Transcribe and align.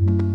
Hei 0.00 0.27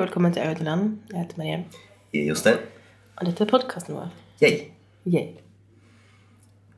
og 0.00 0.06
velkommen 0.06 0.32
til 0.32 0.40
Audeland. 0.40 0.98
Jeg 1.12 1.18
heter 1.20 1.36
Marie. 1.36 1.64
Jeg 2.14 2.22
er 2.22 2.28
Jostein. 2.28 2.56
Og 3.16 3.26
dette 3.26 3.44
er 3.44 3.48
podkasten 3.50 3.94
vår. 3.98 4.08
Yay. 4.40 4.60
Yay. 5.06 5.26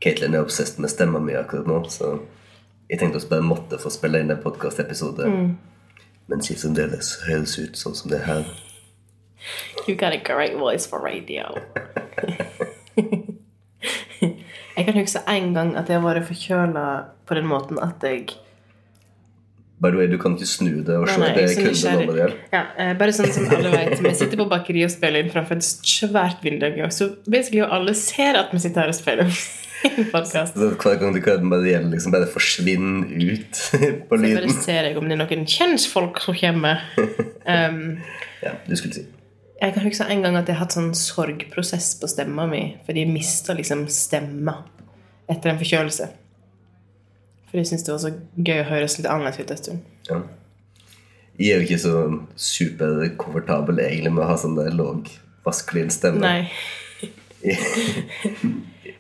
Caitlin 0.02 0.34
er 0.34 0.42
obsessed 0.42 0.80
med 0.82 0.90
stemma 0.90 1.20
mi 1.22 1.36
akkurat 1.38 1.68
nå, 1.70 1.76
så 1.86 2.16
jeg 2.90 2.98
tenkte 2.98 3.20
vi 3.22 3.30
bare 3.30 3.46
måtte 3.46 3.78
få 3.78 3.92
spille 3.94 4.18
inn 4.18 4.34
en 4.34 4.42
podkastepisode 4.42 5.28
mens 6.32 6.50
jeg 6.50 6.58
fremdeles 6.64 7.12
høres 7.28 7.54
ut 7.60 7.78
sånn 7.78 7.94
som 7.94 8.10
det 8.10 8.24
her. 8.26 8.42
You 9.86 9.94
got 9.94 10.18
a 10.18 10.18
great 10.18 10.58
voice 10.58 10.90
for 10.90 10.98
radio. 11.06 11.46
jeg 14.76 14.84
kan 14.88 14.98
huske 14.98 15.22
en 15.30 15.54
gang 15.54 15.76
at 15.78 15.86
jeg 15.86 16.00
har 16.00 16.08
vært 16.08 16.26
forkjøla 16.26 16.86
på 17.28 17.38
den 17.38 17.46
måten 17.46 17.78
at 17.78 18.02
jeg 18.02 18.34
By 19.82 19.90
the 19.90 19.98
way, 19.98 20.06
du 20.06 20.18
kan 20.22 20.36
ikke 20.36 20.46
snu 20.46 20.68
det 20.86 20.94
og 20.94 21.08
se. 21.10 21.16
Nei, 21.18 21.28
nei, 21.28 21.34
det 21.34 21.42
jeg 21.42 21.48
så 21.50 21.56
kun 21.56 21.64
det 21.64 21.72
nysgjerrig. 21.72 22.06
når 22.06 22.14
det 22.14 22.22
gjelder. 22.22 22.36
Ja, 22.52 22.62
eh, 22.78 22.92
bare 23.00 23.14
sånn 23.16 23.32
som 23.34 23.48
alle 23.56 23.72
vet. 23.72 24.02
Vi 24.04 24.12
sitter 24.20 24.38
på 24.38 24.46
bakeriet 24.52 24.86
og 24.86 24.94
spiller 24.94 25.24
inn 25.24 25.32
framfor 25.32 25.58
et 25.58 25.66
svært 25.66 26.44
vindu. 26.46 26.68
Så 26.94 27.08
basically 27.26 27.64
alle 27.66 27.94
ser 27.98 28.38
at 28.38 28.52
vi 28.54 28.60
sitter 28.62 28.84
her 28.86 28.92
og 28.92 28.98
spiller 29.00 29.32
podcast. 30.12 30.54
Så 30.54 30.68
Hver 30.78 31.00
gang 31.00 31.16
du 31.16 31.20
kødder 31.24 31.42
med 31.50 31.64
det 31.64 31.72
gjelder, 31.72 31.90
liksom 31.96 32.14
bare 32.14 32.28
forsvinner 32.30 33.10
ut 33.10 33.62
på 34.08 34.20
lyden. 34.22 34.36
Så 34.38 34.54
bare 34.54 34.62
ser 34.68 34.86
jeg 34.90 35.00
om 35.00 35.08
det 35.10 35.18
er 35.18 35.22
noen 35.24 35.46
kjentfolk 35.50 36.22
som 36.22 36.38
kommer. 36.38 36.86
Um, 37.46 37.98
Ja, 38.42 38.56
du 38.66 38.74
skulle 38.78 38.94
si. 38.94 39.04
Jeg 39.62 39.74
kan 39.74 39.84
huske 39.86 40.06
en 40.10 40.22
gang 40.24 40.34
at 40.38 40.48
jeg 40.50 40.56
har 40.58 40.64
hatt 40.64 40.74
sånn 40.74 40.94
sorgprosess 40.98 41.92
på 42.00 42.08
stemma 42.10 42.46
mi. 42.50 42.62
Fordi 42.86 43.04
jeg 43.04 43.12
mista 43.14 43.54
liksom 43.54 43.84
stemma 43.90 44.56
etter 45.30 45.52
en 45.52 45.60
forkjølelse. 45.60 46.08
For 47.52 47.60
jeg 47.60 47.68
syns 47.68 47.82
det 47.84 47.92
var 47.92 48.00
så 48.00 48.10
gøy 48.40 48.62
å 48.62 48.68
høres 48.70 48.94
litt 48.96 49.06
annerledes 49.12 49.42
ut 49.44 49.50
en 49.52 49.58
stund. 49.60 49.80
Ja. 50.08 50.22
Jeg 51.36 51.50
er 51.52 51.60
jo 51.60 51.66
ikke 51.66 51.82
så 51.82 51.92
superkomfortabel 52.40 53.82
egentlig 53.84 54.12
med 54.16 54.24
å 54.24 54.30
ha 54.30 54.36
sånn 54.40 54.56
der 54.56 54.72
låg, 54.72 55.10
maskulin 55.44 55.92
stemme. 55.92 56.24
Nei. 56.24 56.48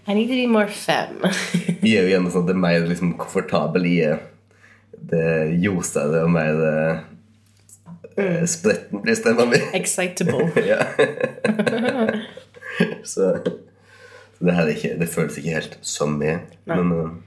I 0.04 0.14
need 0.18 0.28
to 0.28 0.36
be 0.36 0.44
more 0.50 0.68
femme. 0.68 1.32
Jeg 1.80 1.96
er 1.96 2.04
jo 2.04 2.12
gjerne 2.12 2.34
sånn 2.34 2.44
at 2.44 2.50
det 2.50 2.56
er 2.58 2.62
mer 2.66 2.86
liksom, 2.90 3.16
komfortabel 3.16 3.88
i 3.88 3.96
det 5.12 5.26
ljosere 5.62 6.26
og 6.26 6.32
mer 6.36 6.60
eh, 8.20 8.44
spretten 8.52 9.00
blir 9.00 9.16
stemma 9.16 9.48
mi. 9.48 9.64
Excitable. 9.80 10.50
ja. 10.72 10.84
så, 13.12 13.32
så 13.40 14.44
det 14.44 14.56
her 14.58 14.66
er 14.66 14.74
ikke 14.76 14.96
Det 15.00 15.08
føles 15.10 15.40
ikke 15.40 15.56
helt 15.56 15.78
som 15.86 16.18
meg. 16.20 16.52
Men 16.68 16.92
eh, 16.92 17.12
Men 17.12 17.20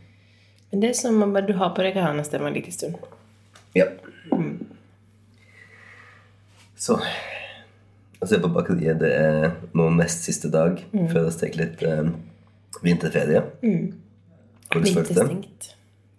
det 0.82 0.92
er 0.92 0.98
som 0.98 1.22
om 1.24 1.34
bare 1.36 1.48
du 1.48 1.56
har 1.60 1.74
på 1.76 1.86
deg 1.86 1.98
hørnestemma 2.00 2.50
en 2.52 2.58
liten 2.58 2.76
stund. 2.76 3.00
ja. 3.78 3.90
Så 6.76 6.98
å 8.20 8.28
se 8.28 8.40
på 8.42 8.50
bakeriet, 8.52 9.00
det 9.00 9.12
er 9.16 9.54
nå 9.78 9.88
nest 9.96 10.26
siste 10.28 10.52
dag 10.54 10.80
før 10.92 11.28
vi 11.28 11.36
tar 11.40 11.58
litt 11.60 11.84
eh, 11.86 12.10
vinterferie. 12.86 13.42
Hvordan 13.62 14.94
føles 14.98 15.12
det? 15.12 15.28
Vinterstengt. 15.30 15.70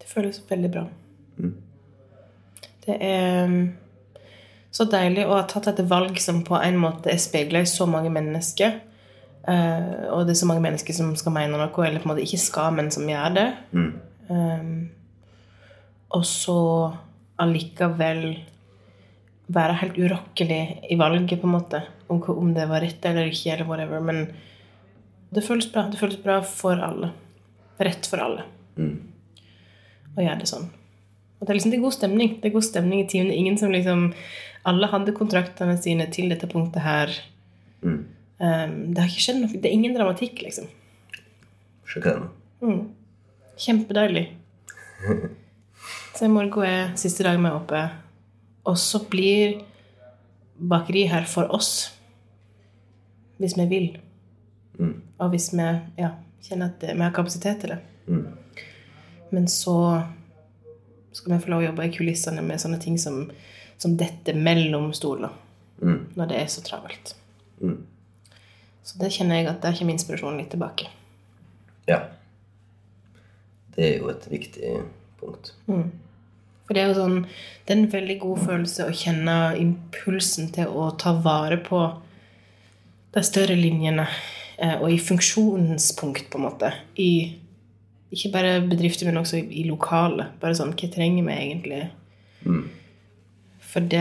Det 0.01 0.09
føles 0.11 0.41
veldig 0.49 0.71
bra. 0.73 0.85
Mm. 1.37 1.53
Det 2.87 2.97
er 3.03 3.45
um, 3.45 3.57
så 4.71 4.87
deilig 4.89 5.25
å 5.27 5.35
ha 5.35 5.45
tatt 5.49 5.71
et 5.73 5.83
valg 5.89 6.19
som 6.21 6.43
på 6.47 6.57
en 6.59 6.77
måte 6.79 7.11
er 7.11 7.21
speila 7.21 7.63
i 7.63 7.69
så 7.69 7.87
mange 7.89 8.11
mennesker. 8.13 8.79
Eh, 9.47 10.03
og 10.11 10.25
det 10.27 10.35
er 10.35 10.41
så 10.41 10.49
mange 10.49 10.63
mennesker 10.65 10.95
som 10.95 11.13
skal 11.19 11.35
mene 11.35 11.55
noe, 11.55 11.69
eller 11.85 12.03
på 12.03 12.09
en 12.09 12.13
måte 12.13 12.25
ikke 12.25 12.41
skal, 12.43 12.73
men 12.75 12.91
som 12.93 13.07
gjør 13.07 13.35
det. 13.37 13.47
Um, 14.27 14.89
og 16.15 16.23
så 16.27 16.59
allikevel 17.39 18.23
være 19.47 19.77
helt 19.81 19.99
urokkelig 20.01 20.61
i 20.91 20.97
valget, 20.99 21.39
på 21.39 21.47
en 21.47 21.55
måte. 21.55 21.83
Om, 22.11 22.21
om 22.31 22.53
det 22.55 22.67
var 22.69 22.83
rett 22.83 23.05
eller 23.05 23.29
ikke, 23.31 23.53
eller 23.53 23.69
whatever. 23.69 24.03
Men 24.03 24.25
det 25.31 25.43
føles 25.45 25.69
bra. 25.71 25.87
Det 25.91 25.99
føles 25.99 26.19
bra 26.23 26.41
for 26.43 26.79
alle. 26.83 27.11
Rett 27.83 28.07
for 28.09 28.23
alle. 28.23 28.43
Å 30.17 30.23
gjøre 30.23 30.41
det 30.41 30.49
sånn. 30.49 30.67
Og 31.37 31.45
det 31.45 31.51
er 31.51 31.59
liksom 31.59 31.73
det 31.73 31.77
er 31.77 31.85
god 31.85 31.95
stemning. 31.95 32.35
Det 32.41 32.49
er 32.49 32.55
god 32.55 32.65
stemning 32.65 33.03
i 33.03 33.07
teamet. 33.09 33.35
Ingen 33.37 33.57
som 33.59 33.73
liksom 33.73 34.11
Alle 34.67 34.87
hadde 34.91 35.13
kontraktene 35.15 35.77
sine 35.79 36.09
til 36.11 36.27
dette 36.33 36.47
punktet 36.51 36.83
her. 36.83 37.13
Um, 38.41 38.91
det 38.91 38.99
har 38.99 39.07
ikke 39.07 39.23
skjedd 39.23 39.37
noe. 39.39 39.53
Det 39.53 39.69
er 39.69 39.75
ingen 39.77 39.93
dramatikk, 39.95 40.41
liksom. 40.43 40.65
Sjokkerende. 41.87 42.33
Kjempedeilig. 43.57 44.37
Så 46.15 46.25
i 46.25 46.29
morgen 46.31 46.65
er 46.65 46.93
siste 46.97 47.25
dag 47.25 47.37
er 47.37 47.53
oppe. 47.53 47.81
Og 48.67 48.77
så 48.77 49.01
blir 49.09 49.59
bakeri 50.57 51.05
her 51.09 51.25
for 51.29 51.49
oss. 51.53 51.91
Hvis 53.37 53.57
vi 53.57 53.65
vil. 53.69 53.87
Og 55.17 55.29
hvis 55.33 55.51
vi 55.53 55.65
ja, 55.97 56.11
kjenner 56.45 56.73
at 56.73 56.85
vi 56.87 57.01
har 57.01 57.13
kapasitet 57.13 57.61
til 57.61 57.75
det. 57.75 57.79
Men 59.29 59.47
så 59.47 60.03
skal 61.11 61.33
vi 61.33 61.41
få 61.43 61.51
lov 61.51 61.63
å 61.63 61.67
jobbe 61.69 61.87
i 61.87 61.93
kulissene 61.93 62.43
med 62.45 62.61
sånne 62.61 62.79
ting 62.81 62.97
som, 63.01 63.23
som 63.77 63.97
dette 63.97 64.35
mellom 64.37 64.91
stoler. 64.93 65.33
Når 65.81 66.29
det 66.29 66.41
er 66.41 66.51
så 66.51 66.63
travelt. 66.65 67.15
Så 68.87 69.01
det 69.01 69.11
kjenner 69.13 69.41
jeg 69.41 69.49
at 69.51 69.61
der 69.65 69.75
kommer 69.77 69.97
inspirasjonen 69.97 70.39
litt 70.41 70.53
tilbake. 70.53 70.89
Ja. 71.89 72.05
Det 73.77 73.85
er 73.85 73.97
jo 74.01 74.09
et 74.09 74.25
viktig 74.31 74.73
punkt. 75.21 75.51
For 75.67 76.73
det 76.75 76.81
er 76.83 76.87
jo 76.89 76.95
sånn 76.97 77.17
Det 77.23 77.71
er 77.73 77.77
en 77.77 77.91
veldig 77.91 78.15
god 78.19 78.39
følelse 78.47 78.87
å 78.89 78.95
kjenne 78.95 79.35
impulsen 79.61 80.49
til 80.55 80.67
å 80.67 80.89
ta 80.99 81.13
vare 81.23 81.57
på 81.63 81.79
de 83.13 83.23
større 83.23 83.55
linjene. 83.55 84.07
eh, 84.59 84.75
Og 84.81 84.91
i 84.91 84.97
funksjonens 84.99 85.91
punkt, 85.99 86.29
på 86.29 86.37
en 86.39 86.43
måte. 86.49 86.73
I 86.97 87.35
ikke 88.11 88.31
bare 88.31 88.61
bedrifter, 88.61 89.05
men 89.05 89.17
også 89.17 89.37
i, 89.37 89.61
i 89.61 89.63
lokale. 89.67 90.29
Bare 90.41 90.55
sånn 90.55 90.73
Hva 90.73 90.89
trenger 90.93 91.23
vi 91.27 91.33
egentlig? 91.33 91.81
For 93.59 93.79
det 93.81 93.99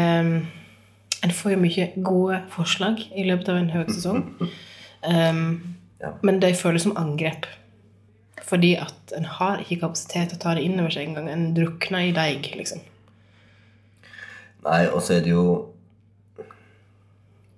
En 1.24 1.32
får 1.32 1.52
jo 1.52 1.58
mye 1.58 1.86
gode 2.04 2.42
forslag 2.50 3.00
i 3.16 3.24
løpet 3.24 3.48
av 3.48 3.56
en 3.56 3.70
høysesong. 3.76 4.24
Um, 5.06 5.76
Ja. 6.00 6.10
Men 6.22 6.40
de 6.40 6.48
føles 6.54 6.82
som 6.82 6.96
angrep. 6.96 7.46
Fordi 8.46 8.74
at 8.78 9.14
en 9.16 9.26
har 9.38 9.62
ikke 9.62 9.80
kapasitet 9.82 10.30
til 10.30 10.38
å 10.38 10.42
ta 10.44 10.54
det 10.54 10.66
inn 10.66 10.78
over 10.78 10.92
seg 10.94 11.08
engang. 11.08 11.30
En 11.30 11.48
drukner 11.56 12.10
i 12.10 12.14
deig, 12.14 12.52
liksom. 12.58 12.84
Nei, 14.66 14.84
og 14.90 15.02
så 15.02 15.18
er 15.18 15.24
det 15.26 15.34
jo 15.34 15.46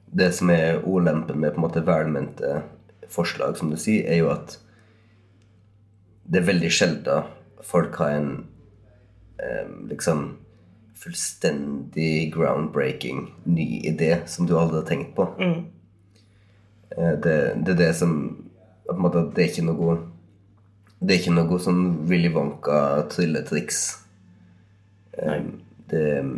Det 0.09 0.31
som 0.33 0.49
er 0.51 0.81
ulempen 0.89 1.37
med 1.37 1.53
på 1.53 1.61
en 1.61 1.65
måte 1.67 1.83
velmente 1.85 2.63
forslag, 3.13 3.59
som 3.59 3.69
du 3.69 3.77
sier, 3.77 4.07
er 4.09 4.23
jo 4.23 4.31
at 4.33 4.55
det 6.29 6.41
er 6.41 6.47
veldig 6.49 6.71
sjelden 6.73 7.29
folk 7.65 7.97
har 8.01 8.15
en 8.17 8.31
eh, 9.37 9.69
liksom 9.89 10.39
fullstendig 10.97 12.35
groundbreaking 12.35 13.35
ny 13.45 13.81
idé 13.85 14.19
som 14.27 14.47
du 14.47 14.57
aldri 14.59 14.81
har 14.81 14.89
tenkt 14.89 15.15
på. 15.17 15.29
Eh, 16.97 17.15
det, 17.23 17.37
det 17.65 17.75
er 17.75 17.81
det 17.83 17.95
som 18.01 18.15
på 18.89 18.95
en 18.95 19.03
måte, 19.03 19.27
Det 19.35 19.45
er 19.45 19.51
ikke 19.53 19.69
noe 19.69 19.99
Det 20.99 21.15
er 21.15 21.21
ikke 21.21 21.35
noe 21.37 21.59
sånn 21.63 21.83
Willy 22.11 22.31
Wonka-trylletriks 22.35 23.83
eh, 25.23 26.31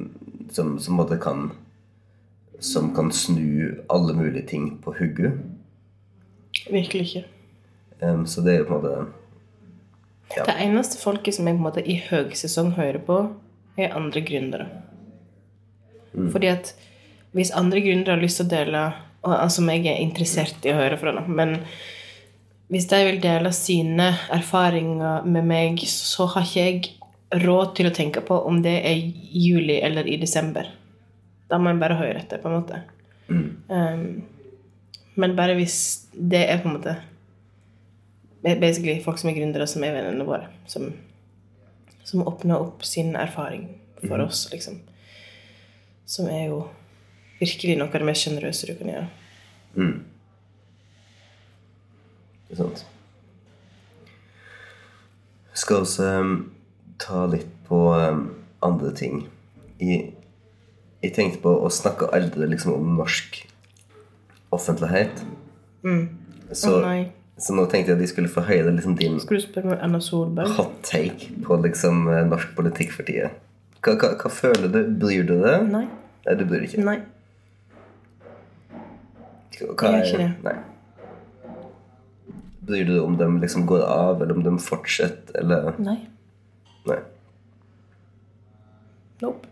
som, 0.53 0.75
som 0.79 1.01
kan 1.21 1.51
Som 2.61 2.91
kan 2.95 3.09
snu 3.13 3.81
alle 3.89 4.13
mulige 4.13 4.47
ting 4.47 4.67
på 4.85 4.93
hugget. 4.99 5.39
Virkelig 6.69 7.07
ikke. 7.07 7.25
Um, 8.01 8.27
så 8.27 8.45
det 8.45 8.53
er 8.53 8.59
jo 8.59 8.67
på 8.69 8.77
en 8.77 8.83
måte 8.83 9.07
Ja. 10.37 10.45
Det 10.47 10.55
eneste 10.63 11.01
folket 11.01 11.35
som 11.35 11.49
jeg 11.49 11.57
på 11.57 11.59
en 11.59 11.65
måte 11.65 11.83
i 11.83 11.97
høgsesong 12.07 12.75
hører 12.77 13.01
på, 13.03 13.17
er 13.77 13.97
andre 13.97 14.21
gründere. 14.23 14.69
Fordi 16.31 16.47
at 16.47 16.75
hvis 17.33 17.51
andre 17.51 17.81
gründere 17.81 18.15
har 18.15 18.23
lyst 18.23 18.39
til 18.39 18.47
å 18.47 18.53
dele 18.53 18.85
og, 19.21 19.35
altså, 19.37 19.65
jeg 19.69 19.87
er 19.87 20.01
interessert 20.01 20.65
i 20.65 20.73
å 20.73 20.79
høre 20.79 20.97
fra, 21.01 21.13
da, 21.13 21.25
men 21.29 21.59
hvis 22.71 22.87
de 22.91 23.01
vil 23.03 23.19
dele 23.23 23.51
sine 23.55 24.13
erfaringer 24.31 25.27
med 25.27 25.47
meg, 25.47 25.81
så 25.91 26.29
har 26.31 26.47
ikke 26.47 26.67
jeg 26.67 27.43
råd 27.43 27.75
til 27.79 27.89
å 27.89 27.95
tenke 27.95 28.23
på 28.27 28.37
om 28.47 28.61
det 28.63 28.77
er 28.87 28.99
i 28.99 29.11
juli 29.43 29.81
eller 29.83 30.07
i 30.07 30.19
desember. 30.23 30.71
Da 31.51 31.59
må 31.59 31.73
en 31.73 31.83
bare 31.83 31.99
høre 31.99 32.23
etter, 32.23 32.39
på 32.43 32.51
en 32.51 32.61
måte. 32.61 32.83
Um, 33.31 34.05
men 35.19 35.35
bare 35.39 35.57
hvis 35.59 35.79
det 36.15 36.45
er 36.47 36.63
på 36.63 36.71
en 36.71 36.77
måte 36.79 36.97
Basically 38.41 38.97
folk 39.05 39.19
som 39.21 39.29
er 39.29 39.35
gründere, 39.37 39.67
som 39.69 39.83
er 39.85 39.93
vennene 39.93 40.25
våre. 40.25 40.47
Som, 40.71 40.87
som 42.09 42.23
åpner 42.25 42.57
opp 42.57 42.87
sin 42.89 43.13
erfaring 43.13 43.67
for 44.01 44.23
oss, 44.25 44.47
liksom. 44.49 44.79
Som 46.09 46.31
er 46.33 46.47
jo 46.47 46.63
virkelig 47.43 47.77
noe 47.77 47.91
av 47.91 47.99
det 48.01 48.09
mest 48.09 48.25
sjenerøse 48.25 48.71
du 48.71 48.73
kan 48.79 48.95
gjøre. 48.95 49.11
Det 49.77 49.85
er 52.55 52.63
sant. 52.63 52.87
Skal 55.61 55.83
også 55.85 56.09
um, 56.21 56.35
ta 57.03 57.27
litt 57.31 57.51
på 57.69 57.83
um, 57.93 58.25
andre 58.65 58.93
ting? 58.97 59.25
Jeg, 59.81 60.13
jeg 61.03 61.15
tenkte 61.17 61.43
på 61.45 61.53
å 61.65 61.71
snakke 61.73 62.11
aldri 62.17 62.49
liksom 62.51 62.75
om 62.77 62.97
norsk 62.99 63.43
offentlighet. 64.55 65.23
Så, 66.53 66.75
oh, 66.81 67.05
så 67.39 67.55
nå 67.55 67.67
tenkte 67.71 67.93
jeg 67.93 67.99
at 67.99 68.03
de 68.03 68.09
skulle 68.11 68.31
få 68.33 68.43
høre 68.49 68.73
liksom 68.75 68.97
din 68.99 69.21
hot 70.57 70.75
take 70.87 71.31
på 71.47 71.61
liksom 71.63 72.03
eh, 72.11 72.25
norsk 72.29 72.57
politikk 72.59 72.93
for 72.97 73.07
tida. 73.07 73.31
Hva, 73.81 73.95
hva, 73.95 74.11
hva 74.21 74.33
føler 74.35 74.69
du? 74.69 74.83
Bryr 75.01 75.25
du 75.29 75.37
deg? 75.41 75.71
Nei. 75.71 75.87
Nei, 76.27 76.35
du 76.37 76.45
bryr 76.45 76.65
deg 76.65 76.75
ikke. 76.75 76.85
Nei. 76.85 76.99
Hva 79.61 79.95
Jeg 79.95 80.03
gjør 80.03 80.11
ikke 80.11 80.21
det. 80.21 80.33
Nei. 80.45 80.59
Bryr 82.61 82.85
du 82.85 82.95
deg 82.95 83.05
om 83.05 83.17
de 83.17 83.29
liksom 83.41 83.65
går 83.69 83.83
av, 83.87 84.23
eller 84.23 84.37
om 84.37 84.45
de 84.45 84.57
fortsetter, 84.61 85.41
eller 85.41 85.75
Nei. 85.81 85.99
Nei. 86.89 86.99
Nope. 89.21 89.49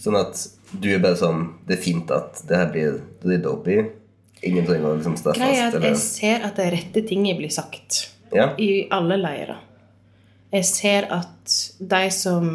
Sånn 0.00 0.16
at 0.16 0.40
du 0.70 0.90
er 0.94 1.00
bare 1.02 1.16
sånn 1.18 1.46
Det 1.66 1.78
er 1.78 1.82
fint 1.82 2.10
at 2.14 2.42
det 2.48 2.56
her 2.56 2.68
blir 2.72 3.00
rydda 3.26 3.50
opp 3.52 3.68
i. 3.68 3.78
Ingen 4.48 4.64
trenger 4.68 4.92
å 4.92 4.96
liksom 4.96 5.16
stå 5.20 5.34
Greia 5.36 5.66
er 5.66 5.76
at 5.76 5.84
jeg 5.84 5.98
ser 6.00 6.46
at 6.48 6.56
de 6.56 6.68
rette 6.72 7.02
tingene 7.08 7.36
blir 7.40 7.52
sagt. 7.52 8.06
Ja? 8.32 8.52
I 8.56 8.86
alle 8.94 9.18
leirer. 9.20 9.58
Jeg 10.50 10.66
ser 10.66 11.06
at 11.14 11.52
de 11.78 12.00
som 12.10 12.46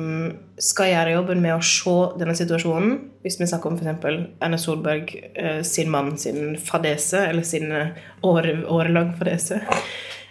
skal 0.60 0.90
gjøre 0.92 1.14
jobben 1.14 1.42
med 1.44 1.56
å 1.56 1.64
se 1.64 1.94
denne 2.20 2.36
situasjonen 2.36 2.98
Hvis 3.24 3.38
vi 3.40 3.48
snakker 3.48 3.72
om 3.72 3.78
f.eks. 3.80 4.08
Erna 4.44 4.60
Solberg 4.60 5.14
eh, 5.32 5.62
sin 5.64 5.92
mann 5.92 6.18
sin 6.20 6.58
fadese, 6.60 7.24
eller 7.30 7.48
sin 7.48 7.72
eh, 7.72 7.96
år, 8.28 8.50
årelang 8.68 9.14
fadese 9.20 9.62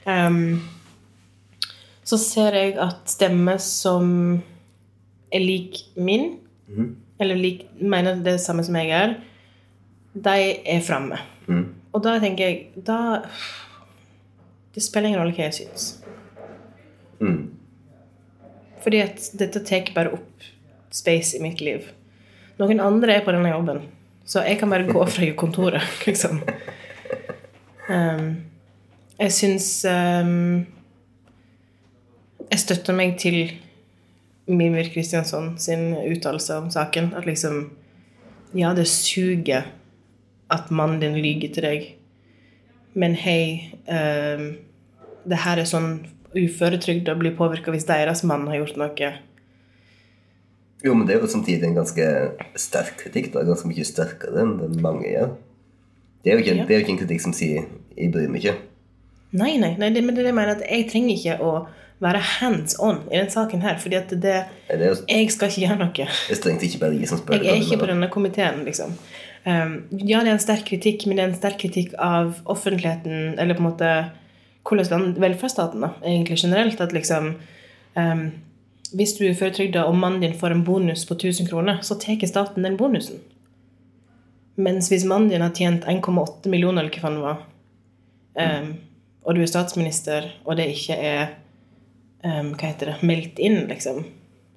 um, 0.04 0.60
Så 2.04 2.20
ser 2.20 2.58
jeg 2.60 2.76
at 2.84 3.08
stemmer 3.08 3.60
som 3.64 4.12
er 5.34 5.42
lik 5.42 5.80
min, 5.96 6.36
eller 7.18 7.40
lik, 7.40 7.64
mener 7.80 8.20
det 8.22 8.36
samme 8.44 8.62
som 8.62 8.76
jeg 8.78 8.92
er, 8.94 9.16
de 10.14 10.36
er 10.62 10.84
framme. 10.84 11.18
Og 11.90 12.04
da 12.04 12.12
tenker 12.22 12.44
jeg 12.46 12.84
da 12.86 13.24
Det 14.76 14.84
spiller 14.84 15.10
ingen 15.10 15.24
rolle 15.24 15.34
hva 15.34 15.48
jeg 15.48 15.56
syns. 15.58 15.88
Fordi 18.84 19.00
at 19.00 19.30
dette 19.40 19.62
tar 19.64 19.92
bare 19.96 20.12
opp 20.12 20.48
space 20.94 21.36
i 21.36 21.42
mitt 21.42 21.62
liv. 21.64 21.88
Noen 22.60 22.82
andre 22.84 23.18
er 23.18 23.24
på 23.26 23.32
denne 23.34 23.50
jobben, 23.50 23.80
så 24.28 24.44
jeg 24.46 24.60
kan 24.60 24.70
bare 24.70 24.86
gå 24.86 25.06
fra 25.10 25.30
kontoret, 25.42 26.02
liksom. 26.06 26.42
Um, 27.88 28.28
jeg 29.18 29.32
syns 29.36 29.66
um, 29.84 30.64
Jeg 32.48 32.60
støtter 32.62 32.96
meg 32.96 33.18
til 33.20 33.52
Mimir 34.48 34.88
Kristiansson 34.92 35.50
sin 35.60 35.92
uttalelse 35.92 36.56
om 36.56 36.70
saken. 36.72 37.12
At 37.16 37.28
liksom 37.28 37.74
Ja, 38.54 38.72
det 38.74 38.86
suger 38.88 39.68
at 40.50 40.70
mannen 40.70 41.00
din 41.00 41.16
lyver 41.18 41.52
til 41.52 41.64
deg, 41.66 41.86
men 42.94 43.16
hei 43.18 43.74
um, 43.88 44.54
Det 45.24 45.40
her 45.44 45.60
er 45.60 45.68
sånn 45.68 46.04
uføretrygda 46.34 47.14
blir 47.18 47.36
påvirka 47.38 47.72
hvis 47.74 47.86
deres 47.88 48.24
mann 48.26 48.46
har 48.50 48.60
gjort 48.62 48.76
noe. 48.80 49.12
Jo, 50.84 50.92
men 50.94 51.06
det 51.08 51.16
er 51.16 51.22
jo 51.22 51.30
samtidig 51.32 51.64
en 51.64 51.78
ganske 51.78 52.06
sterk 52.60 52.98
kritikk. 53.00 53.32
da, 53.32 53.44
Ganske 53.48 53.70
mye 53.70 53.86
sterkere 53.88 54.42
enn 54.42 54.58
den 54.60 54.82
mange 54.84 55.08
gjør. 55.08 55.30
Det 56.24 56.32
er 56.32 56.36
jo 56.36 56.42
ikke, 56.44 56.56
Ja. 56.56 56.64
det 56.64 56.74
er 56.74 56.78
jo 56.78 56.84
ikke 56.84 56.92
en 56.92 57.06
kritikk 57.06 57.20
som 57.20 57.32
sier 57.32 57.64
'jeg 57.96 58.12
bryr 58.12 58.28
meg 58.28 58.42
ikke'. 58.42 58.56
Nei, 59.32 59.56
nei, 59.56 59.74
nei 59.78 59.90
det, 59.90 60.04
men 60.04 60.14
det 60.14 60.24
jeg 60.24 60.34
mener 60.34 60.54
at 60.56 60.62
jeg 60.70 60.90
trenger 60.90 61.16
ikke 61.16 61.40
å 61.40 61.66
være 62.00 62.18
hands 62.18 62.76
on 62.78 63.00
i 63.10 63.16
den 63.16 63.30
saken 63.30 63.62
her, 63.62 63.78
fordi 63.78 63.96
at 63.96 64.08
det, 64.10 64.20
Det 64.20 64.44
er 64.68 64.88
jo 64.88 64.94
jeg 65.08 65.30
skal 65.30 65.48
ikke 65.48 65.66
gjøre 65.66 65.78
noe. 65.78 65.92
det 65.92 66.30
er 66.30 66.34
strengt 66.34 66.62
ikke 66.62 66.80
bare 66.80 66.98
jeg 66.98 67.08
som 67.08 67.18
spør. 67.18 67.42
Jeg 67.42 67.46
er 67.46 67.60
ikke 67.62 67.80
på 67.80 67.86
denne 67.86 68.08
komiteen, 68.08 68.64
liksom. 68.64 68.92
Um, 69.46 69.84
ja, 69.92 70.20
det 70.20 70.28
er 70.28 70.32
en 70.32 70.38
sterk 70.38 70.64
kritikk, 70.64 71.06
men 71.06 71.16
det 71.16 71.24
er 71.24 71.28
en 71.28 71.34
sterk 71.34 71.58
kritikk 71.58 71.94
av 71.98 72.40
offentligheten, 72.46 73.38
eller 73.38 73.54
på 73.54 73.58
en 73.58 73.70
måte 73.72 74.10
hvordan 74.68 75.14
velferdsstaten, 75.20 75.84
da, 75.84 75.92
egentlig 76.04 76.38
generelt. 76.38 76.80
At 76.80 76.92
liksom 76.92 77.34
um, 77.96 78.30
Hvis 78.94 79.16
du 79.18 79.24
er 79.24 79.34
uføretrygda 79.34 79.84
og 79.84 79.96
mannen 79.98 80.20
din 80.22 80.36
får 80.38 80.54
en 80.54 80.64
bonus 80.64 81.04
på 81.06 81.14
1000 81.14 81.48
kroner, 81.48 81.80
så 81.82 81.98
tar 81.98 82.26
staten 82.26 82.62
den 82.62 82.76
bonusen. 82.76 83.20
Mens 84.56 84.88
hvis 84.88 85.04
mannen 85.04 85.28
din 85.28 85.42
har 85.42 85.50
tjent 85.50 85.84
1,8 85.84 86.48
millioner, 86.48 86.82
eller 86.82 86.94
hva 86.94 87.02
faen 87.02 87.16
det 87.16 87.24
var, 87.24 87.40
um, 88.38 88.74
og 89.24 89.34
du 89.34 89.42
er 89.42 89.50
statsminister, 89.50 90.28
og 90.44 90.56
det 90.56 90.68
ikke 90.76 90.94
er 90.94 91.26
um, 92.22 92.52
hva 92.54 92.70
heter 92.70 92.92
det, 92.92 92.96
meldt 93.02 93.38
inn, 93.42 93.64
liksom, 93.66 94.04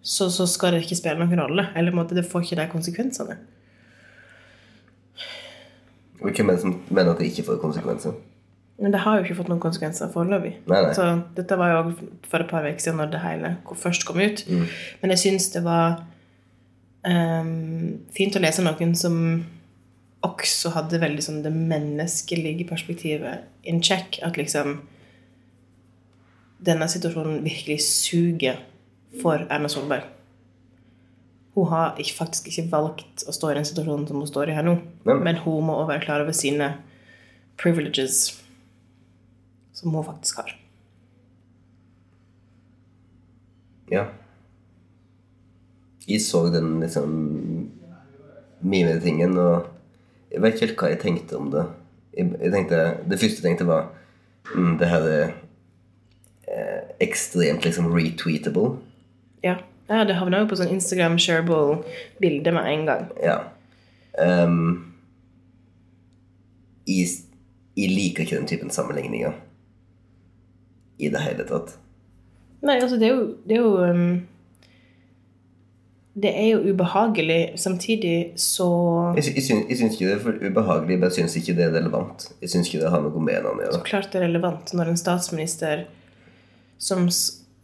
så, 0.01 0.29
så 0.29 0.45
skal 0.47 0.75
det 0.75 0.85
ikke 0.85 0.99
spille 0.99 1.25
noen 1.25 1.41
rolle. 1.41 1.69
Eller 1.75 1.95
måte, 1.95 2.15
det 2.15 2.27
får 2.29 2.45
ikke 2.45 2.61
de 2.61 2.67
konsekvensene. 2.71 3.39
Og 6.21 6.31
hvem 6.31 6.49
er 6.49 6.55
det 6.55 6.61
som 6.61 6.77
mener 6.89 7.11
at 7.11 7.19
det 7.21 7.31
ikke 7.31 7.45
får 7.49 7.59
konsekvenser? 7.61 8.13
Men 8.77 8.93
det 8.93 9.01
har 9.01 9.17
jo 9.17 9.25
ikke 9.25 9.39
fått 9.39 9.49
noen 9.49 9.61
konsekvenser 9.61 10.11
foreløpig. 10.13 10.53
Så 10.93 11.05
dette 11.37 11.57
var 11.57 11.71
jo 11.73 11.95
for 12.29 12.43
et 12.43 12.49
par 12.51 12.65
uker 12.67 12.81
siden 12.83 12.99
når 13.01 13.13
det 13.15 13.23
hele 13.23 13.53
først 13.73 14.05
kom 14.05 14.21
ut. 14.21 14.43
Men 15.01 15.13
jeg 15.15 15.23
syns 15.23 15.49
det 15.55 15.63
var 15.65 16.03
um, 17.07 17.97
fint 18.13 18.37
å 18.37 18.43
lese 18.43 18.65
noen 18.65 18.93
som 18.97 19.17
også 20.25 20.73
hadde 20.75 21.01
veldig 21.01 21.25
sånn 21.25 21.41
det 21.45 21.53
menneskelige 21.53 22.67
perspektivet 22.69 23.47
in 23.65 23.81
check. 23.81 24.19
At 24.25 24.37
liksom 24.37 24.79
denne 26.61 26.87
situasjonen 26.89 27.41
virkelig 27.45 27.81
suger 27.85 28.61
for 29.21 29.45
Erna 29.49 29.69
Solberg. 29.71 30.05
Hun 31.57 31.71
har 31.71 31.97
ikke, 31.97 32.13
faktisk 32.13 32.51
ikke 32.51 32.69
valgt 32.69 33.23
å 33.25 33.33
stå 33.33 33.49
i 33.49 33.57
den 33.57 33.65
situasjonen 33.65 34.05
som 34.05 34.21
hun 34.21 34.29
står 34.29 34.51
i 34.51 34.57
her 34.57 34.65
nå. 34.65 34.77
Nei. 35.09 35.17
Men 35.25 35.39
hun 35.41 35.65
må 35.65 35.79
også 35.79 35.95
være 35.95 36.05
klar 36.05 36.21
over 36.21 36.37
sine 36.37 36.75
privileges 37.57 38.27
som 39.77 39.93
hun 39.93 40.05
faktisk 40.05 40.37
har. 40.41 40.55
Ja. 43.91 44.05
Jeg 46.07 46.21
så 46.21 46.47
den 46.49 46.79
liksom 46.79 47.11
mime-tingen, 48.59 49.37
og 49.37 49.67
jeg 50.31 50.41
vet 50.41 50.55
ikke 50.55 50.65
helt 50.65 50.79
hva 50.81 50.89
jeg 50.91 51.01
tenkte 51.03 51.37
om 51.37 51.51
det. 51.53 51.65
Jeg, 52.17 52.31
jeg 52.41 52.53
tenkte, 52.55 52.81
Det 53.09 53.19
første 53.19 53.43
jeg 53.43 53.45
tenkte, 53.45 53.67
var 53.67 53.91
mm, 54.55 54.77
Det 54.79 54.89
her 54.89 55.07
er 55.11 55.25
eh, 56.47 56.81
ekstremt 56.99 57.65
liksom 57.65 57.91
retweetable. 57.93 58.79
Ja, 59.43 59.59
ja 59.89 60.03
det 60.03 60.17
havna 60.17 60.41
jo 60.41 60.49
på 60.49 60.57
sånn 60.57 60.73
Instagram 60.73 61.19
shareable-bilde 61.21 62.55
med 62.55 62.71
en 62.73 62.85
gang. 62.89 63.09
Ja. 63.21 63.39
Um, 64.17 64.95
jeg, 66.87 67.11
jeg 67.77 67.93
liker 67.93 68.25
ikke 68.25 68.39
den 68.39 68.49
typen 68.49 68.73
sammenligninger 68.73 69.35
i 70.97 71.11
det 71.13 71.21
hele 71.21 71.45
tatt. 71.47 71.77
Nei, 72.65 72.79
altså, 72.81 72.97
det 72.97 73.07
er 73.09 73.13
jo 73.13 73.27
Det 73.47 73.57
er 73.57 73.61
jo, 73.61 73.71
um, 73.85 74.27
det 76.17 76.31
er 76.33 76.47
jo 76.49 76.73
ubehagelig. 76.73 77.41
Samtidig 77.61 78.33
så 78.41 78.67
Jeg, 79.15 79.35
jeg, 79.35 79.43
syns, 79.43 79.65
jeg 79.69 79.77
syns 79.77 79.97
ikke 79.97 80.07
det 80.09 80.15
er 80.15 80.23
for 80.23 80.39
ubehagelig, 80.41 80.97
men 80.97 81.09
jeg 81.09 81.19
syns 81.19 81.35
ikke 81.37 81.57
det 81.59 81.67
er 81.67 81.75
relevant. 81.77 82.29
Jeg 82.41 82.49
syns 82.49 82.71
ikke 82.71 82.81
det 82.85 82.93
har 82.93 83.03
noe 83.05 83.21
med 83.21 83.37
hverandre 83.37 83.67
å 83.67 83.67
gjøre. 83.67 83.83
klart 83.85 84.09
det 84.13 84.21
er 84.21 84.25
relevant 84.25 84.73
når 84.73 84.93
en 84.93 84.97
statsminister 84.97 85.85
som 86.81 87.05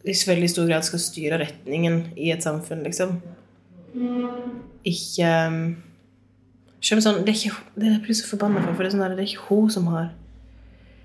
i 0.03 0.13
veldig 0.27 0.49
stor 0.51 0.67
grad 0.67 0.85
skal 0.85 0.99
styre 0.99 1.39
retningen 1.41 1.99
i 2.19 2.29
et 2.33 2.43
samfunn, 2.43 2.83
liksom, 2.83 3.17
ikke 4.83 5.31
um, 5.47 5.75
Selv 6.83 6.99
om 6.99 7.03
sånn, 7.05 7.19
det 7.23 7.31
er 7.31 7.37
ikke 7.37 7.59
Det 7.77 7.85
er 7.85 7.91
jeg 7.93 8.01
blir 8.07 8.17
så 8.17 8.25
forbanna 8.27 8.63
for, 8.63 8.73
for 8.73 8.83
det 8.83 8.89
er, 8.89 8.95
sånn 8.95 9.03
der, 9.05 9.13
det 9.15 9.23
er 9.23 9.29
ikke 9.29 9.45
hun 9.51 9.69
som 9.71 9.85
har 9.93 10.09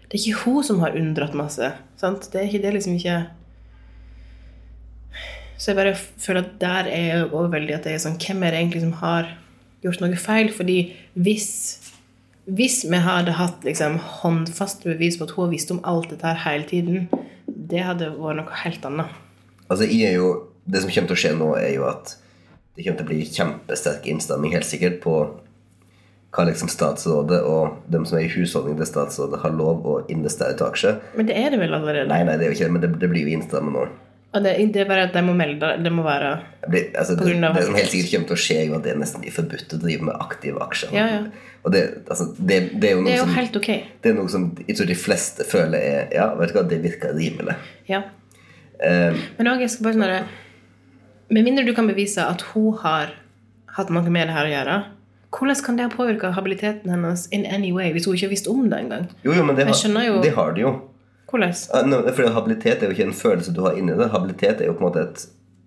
Det 0.09 0.17
er 0.17 0.23
ikke 0.23 0.45
hun 0.47 0.65
som 0.65 0.81
har 0.81 0.97
unndratt 0.97 1.37
masse. 1.37 1.73
Sant? 2.01 2.31
Det 2.33 2.41
er 2.41 2.49
ikke 2.49 2.63
det 2.65 2.79
liksom 2.79 2.95
ikke 2.97 3.19
Så 5.59 5.73
jeg 5.73 5.77
bare 5.77 5.97
føler 5.99 6.47
at 6.47 6.55
der 6.61 6.89
er 6.89 7.05
jeg 7.11 7.29
òg 7.29 7.51
veldig 7.53 7.75
at 7.77 7.85
det 7.85 7.97
er 7.97 8.03
sånn 8.03 8.17
Hvem 8.23 8.45
er 8.47 8.55
det 8.55 8.63
egentlig 8.63 8.85
som 8.87 8.97
har 9.03 9.33
gjort 9.83 10.01
noe 10.05 10.21
feil? 10.21 10.53
Fordi 10.55 10.79
hvis 11.19 11.51
hvis 12.49 12.85
vi 12.89 12.97
hadde 13.05 13.35
hatt 13.37 13.65
liksom, 13.67 13.99
håndfaste 14.23 14.89
bevis 14.89 15.19
på 15.19 15.27
at 15.27 15.35
hun 15.37 15.45
har 15.45 15.51
visst 15.53 15.73
om 15.75 15.83
alt 15.85 16.09
dette 16.09 16.31
her 16.31 16.39
hele 16.47 16.65
tiden, 16.69 17.09
det 17.47 17.83
hadde 17.85 18.09
vært 18.15 18.39
noe 18.39 18.61
helt 18.63 18.87
annet. 18.89 19.19
Altså, 19.69 19.85
jeg 19.85 20.15
er 20.15 20.17
jo, 20.17 20.31
Det 20.69 20.83
som 20.83 20.91
kommer 20.93 21.09
til 21.09 21.17
å 21.17 21.21
skje 21.23 21.31
nå, 21.33 21.47
er 21.57 21.71
jo 21.79 21.85
at 21.89 22.11
det 22.77 22.85
kommer 22.85 22.99
til 22.99 23.07
å 23.07 23.09
bli 23.09 23.23
kjempesterk 23.25 24.05
innstramming, 24.13 24.53
helt 24.53 24.69
sikkert, 24.69 24.99
på 25.01 25.15
hva 26.35 26.45
liksom 26.45 26.69
statsrådet 26.69 27.39
og 27.49 27.79
dem 27.89 28.05
som 28.09 28.19
er 28.19 28.27
i 28.27 28.33
husholdning 28.33 28.77
til 28.79 28.89
statsrådet, 28.91 29.41
har 29.41 29.55
lov 29.57 29.87
å 29.89 29.95
investere 30.13 30.59
til 30.59 30.69
aksjer. 30.69 31.01
Men 31.17 31.31
det 31.31 31.39
er 31.41 31.55
det 31.55 31.63
vel 31.63 31.73
allerede? 31.79 32.11
Nei, 32.11 32.21
nei, 32.29 32.37
det 32.37 32.47
er 32.47 32.53
jo 32.53 32.59
ikke 32.59 32.69
det, 32.69 32.75
men 32.77 32.85
det, 32.85 32.93
det 33.01 33.11
blir 33.13 33.25
jo 33.25 33.39
innstrammet 33.39 33.77
nå. 33.79 33.87
Og 34.37 34.45
det, 34.45 34.51
det 34.75 34.83
er 34.83 34.89
bare 34.91 35.07
at 35.09 35.15
de 35.17 35.23
må 35.25 35.33
melde 35.33 35.71
det. 35.81 35.91
Må 35.95 36.03
være 36.05 36.35
blir, 36.69 36.91
altså, 37.01 37.15
det, 37.17 37.31
det 37.41 37.63
som 37.65 37.77
helt 37.79 37.93
sikkert 37.95 38.11
kommer 38.13 38.29
til 38.29 38.37
å 38.37 38.43
skje, 38.43 38.57
er 38.61 38.75
at 38.77 38.85
det 38.85 38.91
er 38.93 38.99
nesten 39.01 39.23
blir 39.25 39.33
forbudt 39.33 39.73
å 39.73 39.79
drive 39.81 40.09
med 40.11 40.19
aktive 40.21 40.61
aksjer. 40.67 40.93
Ja, 40.93 41.07
ja. 41.15 41.55
Og 41.65 41.73
det, 41.73 41.83
altså, 42.05 42.27
det, 42.37 42.59
det 42.77 42.91
er 42.91 42.93
jo 42.99 43.01
noe 43.01 43.09
Det 43.09 43.15
er 43.15 43.23
jo 43.23 43.25
som 43.25 43.39
helt 43.39 43.57
ok. 43.63 43.71
Det 44.05 44.11
er 44.11 44.19
noe 44.19 44.33
som 44.33 44.45
jeg 44.61 44.77
tror 44.77 44.91
de 44.91 44.99
fleste 44.99 45.47
føler 45.49 45.81
er 45.81 46.13
Ja, 46.15 46.29
vet 46.39 46.53
du 46.53 46.59
hva, 46.59 46.67
det 46.69 46.83
virker 46.85 47.17
rimelig. 47.17 47.57
Ja. 47.89 48.05
Um, 48.79 49.17
Men 49.41 49.51
òg, 49.55 49.65
jeg 49.65 49.73
skal 49.73 49.89
bare 49.89 49.97
sånn 49.97 51.33
Med 51.35 51.49
mindre 51.49 51.65
du 51.67 51.73
kan 51.75 51.89
bevise 51.91 52.23
at 52.23 52.45
hun 52.53 52.77
har 52.85 53.17
hatt 53.75 53.91
noe 53.91 54.13
med 54.13 54.29
det 54.29 54.37
her 54.37 54.47
å 54.47 54.53
gjøre, 54.53 54.77
hvordan 55.35 55.57
kan 55.65 55.77
det 55.77 55.85
ha 55.85 55.91
påvirka 55.93 56.31
habiliteten 56.33 56.91
hennes 56.91 57.27
in 57.33 57.45
any 57.47 57.73
way 57.73 57.93
hvis 57.93 58.07
hun 58.09 58.15
ikke 58.17 58.27
har 58.27 58.31
visst 58.33 58.47
om 58.49 58.69
det 58.71 58.79
engang? 58.79 59.09
jo, 59.25 59.33
jo, 59.37 59.43
men 59.45 59.57
det 59.57 59.67
har, 59.69 60.05
jo- 60.07 60.23
det 60.23 60.35
har 60.37 60.53
de 60.57 60.61
jo. 60.65 60.71
Hvordan? 61.29 61.53
Fordi 62.17 62.29
habilitet 62.33 62.83
er 62.83 62.87
jo 62.89 62.95
ikke 62.97 63.05
en 63.11 63.13
følelse 63.13 63.53
du 63.53 63.61
har 63.61 63.77
inni 63.77 63.93
det. 63.99 64.07
Habilitet 64.15 64.63
er 64.63 64.71
jo 64.71 64.73
på 64.79 64.81
en 64.81 64.87
måte 64.89 65.03
et, 65.05 65.27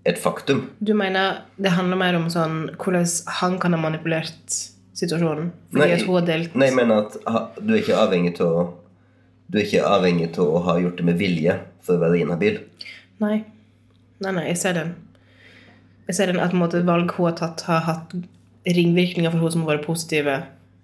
et 0.10 0.18
faktum. 0.18 0.64
Du 0.82 0.94
mener 0.98 1.44
det 1.62 1.76
handler 1.78 2.00
mer 2.02 2.18
om 2.18 2.26
sånn 2.34 2.72
hvordan 2.82 3.06
han 3.42 3.60
kan 3.62 3.74
ha 3.78 3.80
manipulert 3.84 4.56
situasjonen? 4.98 5.52
Fordi 5.72 5.84
Nei, 5.86 5.92
at 6.00 6.08
hun 6.08 6.18
har 6.18 6.26
delt 6.32 6.56
Nei, 6.58 6.72
jeg 6.72 6.76
mener 6.80 7.06
at 7.06 7.62
du 7.62 7.76
er 7.76 7.80
ikke 7.84 8.00
avhengig 8.02 8.34
å 8.42 8.50
Du 9.52 9.60
er 9.60 9.66
ikke 9.68 9.86
avhengig 9.86 10.32
av 10.40 10.48
å 10.50 10.60
ha 10.66 10.78
gjort 10.80 10.98
det 10.98 11.06
med 11.06 11.18
vilje 11.22 11.60
for 11.84 11.98
å 11.98 12.02
være 12.08 12.22
inhabil. 12.24 12.58
Nei. 13.22 13.44
Nei, 14.24 14.32
nei, 14.32 14.46
jeg 14.48 14.58
ser 14.62 14.74
den. 14.78 14.94
Jeg 16.08 16.16
ser 16.18 16.32
den 16.32 16.40
at 16.40 16.54
måte, 16.58 16.82
valg 16.88 17.12
hun 17.18 17.26
har 17.30 17.36
tatt, 17.38 17.62
har 17.68 17.82
hatt 17.86 18.14
ringvirkninger 18.68 19.32
for 19.32 19.40
henne 19.40 19.54
som 19.54 19.66
har 19.66 19.76
vært 19.76 19.88
positive. 19.88 20.36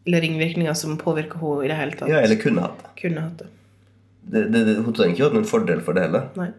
Eller 0.07 0.23
ringvirkninger 0.23 0.77
som 0.77 0.97
påvirker 0.99 1.41
henne 1.41 1.65
i 1.65 1.71
det 1.71 1.79
hele 1.79 1.99
tatt. 1.99 2.11
Ja, 2.11 2.21
eller 2.23 2.39
kunne 2.41 2.63
hatt 2.65 2.79
det. 2.83 2.93
Kunne 3.01 3.25
hatt 3.25 3.43
det. 3.43 3.49
det, 4.31 4.45
det, 4.53 4.63
det 4.69 4.77
hun 4.81 4.95
trenger 4.95 5.15
ikke 5.15 5.27
hatt 5.27 5.37
noen 5.37 5.49
fordel 5.49 5.83
for 5.85 5.97
det 5.97 6.07
heller. 6.07 6.31
Nei. 6.39 6.51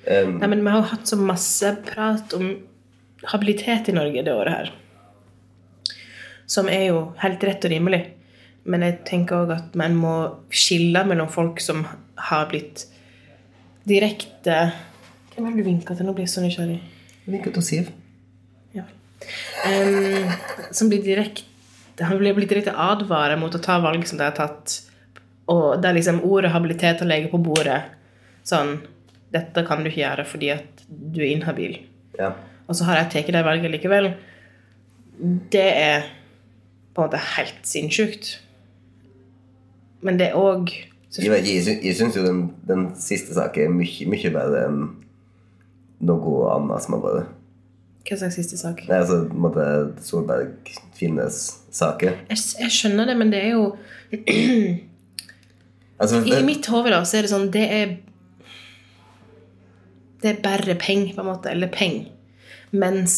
Um, 0.00 0.38
Nei, 0.40 0.48
men 0.48 0.62
vi 0.64 0.72
har 0.72 0.80
jo 0.80 0.90
hatt 0.94 1.10
så 1.10 1.18
masse 1.20 1.74
prat 1.86 2.32
om 2.38 2.54
habilitet 3.30 3.90
i 3.92 3.96
Norge 3.96 4.24
det 4.24 4.34
året 4.34 4.56
her. 4.56 4.72
Som 6.50 6.70
er 6.72 6.88
jo 6.88 7.02
helt 7.20 7.44
rett 7.46 7.66
og 7.68 7.72
rimelig. 7.72 8.04
Men 8.70 8.84
jeg 8.84 9.00
tenker 9.08 9.44
òg 9.44 9.54
at 9.54 9.76
man 9.78 9.96
må 9.96 10.14
skille 10.52 11.04
mellom 11.08 11.30
folk 11.32 11.60
som 11.64 11.84
har 12.30 12.48
blitt 12.50 12.86
direkte 13.88 14.56
Hvem 15.30 15.46
er 15.46 15.54
det 15.54 15.62
du 15.62 15.68
vinker 15.70 15.96
til? 15.96 16.04
Nå 16.04 16.12
blir 16.12 16.26
jeg 16.26 16.34
så 16.34 16.42
nysgjerrig. 16.44 16.80
Vinket 17.30 17.54
til 17.56 17.64
Siv. 17.64 17.92
Em, 19.68 20.30
som 20.72 20.88
blir 20.88 21.02
direkte 21.04 21.44
Han 22.00 22.16
blir 22.16 22.32
direkte 22.48 22.72
advaret 22.72 23.36
mot 23.36 23.52
å 23.52 23.60
ta 23.60 23.76
valg 23.82 24.06
som 24.08 24.16
de 24.16 24.24
har 24.24 24.36
tatt. 24.36 24.78
Og 25.52 25.82
der 25.82 25.92
liksom 25.96 26.22
ordet 26.24 26.52
habilitet 26.54 27.02
og 27.04 27.10
lege 27.10 27.28
på 27.32 27.40
bordet. 27.44 27.82
Sånn 28.46 28.78
Dette 29.30 29.62
kan 29.66 29.84
du 29.84 29.90
ikke 29.90 30.00
gjøre 30.02 30.24
fordi 30.26 30.48
at 30.54 30.84
du 30.88 31.20
er 31.20 31.28
inhabil. 31.34 31.76
Ja. 32.18 32.32
Og 32.66 32.78
så 32.78 32.86
har 32.88 33.02
jeg 33.02 33.10
tatt 33.12 33.34
det 33.34 33.44
valget 33.46 33.70
likevel. 33.70 34.14
Det 35.52 35.68
er 35.68 36.08
på 36.94 37.02
en 37.02 37.10
måte 37.10 37.20
helt 37.36 37.60
sinnssykt. 37.68 38.38
Men 40.00 40.18
det 40.18 40.30
er 40.30 40.40
òg 40.40 40.72
Jeg, 41.18 41.26
jeg, 41.26 41.76
jeg 41.82 41.94
syns 41.98 42.16
jo 42.16 42.22
den, 42.22 42.42
den 42.68 42.84
siste 42.98 43.34
saken 43.34 43.66
er 43.66 43.72
mye, 43.74 44.08
mye 44.08 44.30
bedre 44.30 44.60
enn 44.68 44.82
noe 46.06 46.34
annet 46.54 46.84
som 46.84 46.96
har 46.96 47.02
vært. 47.04 47.32
Hva 48.08 48.16
slags 48.16 48.36
siste 48.38 48.56
sak? 48.58 48.84
Nei, 48.88 49.00
altså 49.02 49.22
måte 49.36 49.64
Solberg 50.02 50.70
Finnes 50.96 51.40
saker. 51.74 52.22
Jeg, 52.30 52.44
jeg 52.62 52.72
skjønner 52.74 53.10
det, 53.10 53.16
men 53.20 53.32
det 53.32 53.42
er 53.44 53.52
jo 53.54 53.66
Altså, 56.00 56.22
I 56.24 56.40
mitt 56.46 56.64
hode 56.72 56.92
da, 56.94 57.02
så 57.04 57.18
er 57.18 57.26
det 57.26 57.32
sånn 57.34 57.50
Det 57.52 57.66
er 57.76 57.90
Det 60.22 60.30
er 60.32 60.40
bare 60.44 60.76
penger, 60.80 61.12
på 61.16 61.22
en 61.22 61.28
måte. 61.28 61.52
Eller 61.52 61.68
penger. 61.72 62.08
Mens 62.70 63.14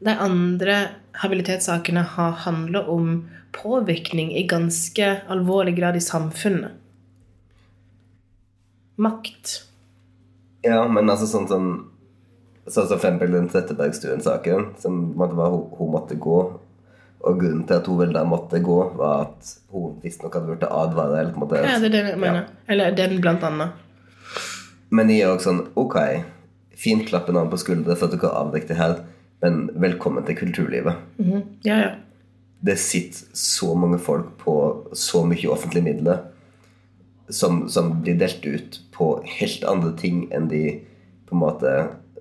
de 0.00 0.12
andre 0.14 0.76
habilitetssakene 1.20 2.04
har 2.14 2.38
handla 2.46 2.84
om 2.88 3.24
påvirkning 3.52 4.30
i 4.38 4.46
ganske 4.48 5.08
alvorlig 5.28 5.74
grad 5.76 5.98
i 5.98 6.02
samfunnet. 6.04 6.78
Makt. 9.02 9.56
Ja, 10.62 10.84
men 10.88 11.10
altså 11.10 11.26
sånn 11.28 11.48
som 11.50 11.70
Sånn 11.70 11.86
som 12.70 12.86
f.eks. 12.86 13.20
den 13.20 13.48
Trettebergstuen-saken, 13.50 14.66
som 14.78 14.98
hun, 15.14 15.92
måtte 15.92 16.16
gå. 16.16 16.40
Og 17.20 17.40
grunnen 17.40 17.66
til 17.68 17.76
at 17.76 17.88
hun 17.90 18.00
vel 18.00 18.14
da 18.16 18.24
måtte 18.24 18.62
gå, 18.64 18.78
var 18.96 19.26
at 19.26 19.54
hun 19.74 19.98
visstnok 20.02 20.38
hadde 20.38 20.54
blitt 20.54 20.66
advart. 20.68 21.16
Eller 21.18 21.32
på 21.34 21.40
en 21.40 21.44
måte 21.44 21.60
Ja, 21.60 21.78
det 21.78 21.90
er 21.90 21.96
det 21.96 22.04
jeg 22.14 22.20
mener. 22.22 22.46
Eller 22.70 22.96
den, 22.96 23.16
blant 23.20 23.44
annet. 23.44 23.76
Men 24.90 25.10
jeg 25.12 25.22
er 25.22 25.34
også 25.34 25.50
sånn 25.50 25.60
Ok, 25.78 25.96
fint 26.74 27.04
klappe 27.06 27.34
navn 27.34 27.50
på 27.52 27.60
skuldre 27.60 27.94
for 27.98 28.08
at 28.08 28.16
dere 28.16 28.32
avdekket 28.40 28.72
det 28.72 28.78
her, 28.80 28.96
men 29.44 29.60
velkommen 29.80 30.24
til 30.26 30.38
kulturlivet. 30.38 31.02
Mhm. 31.20 31.42
Ja, 31.66 31.76
ja. 31.84 31.90
Det 32.60 32.76
sitter 32.76 33.36
så 33.36 33.74
mange 33.74 33.98
folk 33.98 34.34
på 34.42 34.54
så 34.92 35.22
mye 35.24 35.48
offentlige 35.48 35.86
midler 35.86 36.26
som, 37.32 37.68
som 37.68 38.02
blir 38.02 38.18
delt 38.20 38.44
ut 38.44 38.80
på 38.92 39.14
helt 39.38 39.64
andre 39.64 39.94
ting 39.96 40.26
enn 40.34 40.48
de 40.50 40.64
på 41.28 41.36
en 41.36 41.40
måte 41.40 41.72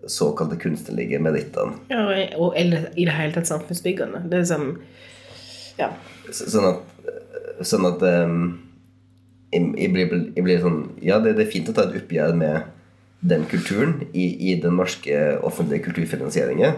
såkalte 0.07 0.55
kunstnerlige 0.61 1.19
merittene. 1.19 1.75
ja 1.89 2.05
og, 2.37 2.53
eller 2.57 2.89
i 2.95 3.05
det 3.05 3.13
hele 3.17 3.33
tatt 3.35 3.47
samfunnsbyggende. 3.49 4.23
Det 4.31 4.39
er 4.43 4.49
som 4.49 4.79
Ja. 5.79 5.91
Sånn 6.31 6.65
at, 6.69 6.81
sånn 7.65 7.85
at 7.87 8.01
um, 8.03 8.59
jeg, 9.51 9.63
jeg, 9.77 9.91
blir, 9.93 10.11
jeg 10.35 10.43
blir 10.45 10.59
sånn 10.61 10.81
Ja, 11.01 11.17
det, 11.23 11.33
det 11.39 11.47
er 11.47 11.51
fint 11.51 11.69
å 11.71 11.73
ta 11.73 11.87
et 11.87 11.95
oppgjør 12.03 12.35
med 12.37 12.61
den 13.21 13.45
kulturen 13.51 14.03
i, 14.13 14.27
i 14.51 14.55
den 14.61 14.77
norske 14.79 15.39
offentlige 15.43 15.83
kulturfinansieringen. 15.89 16.77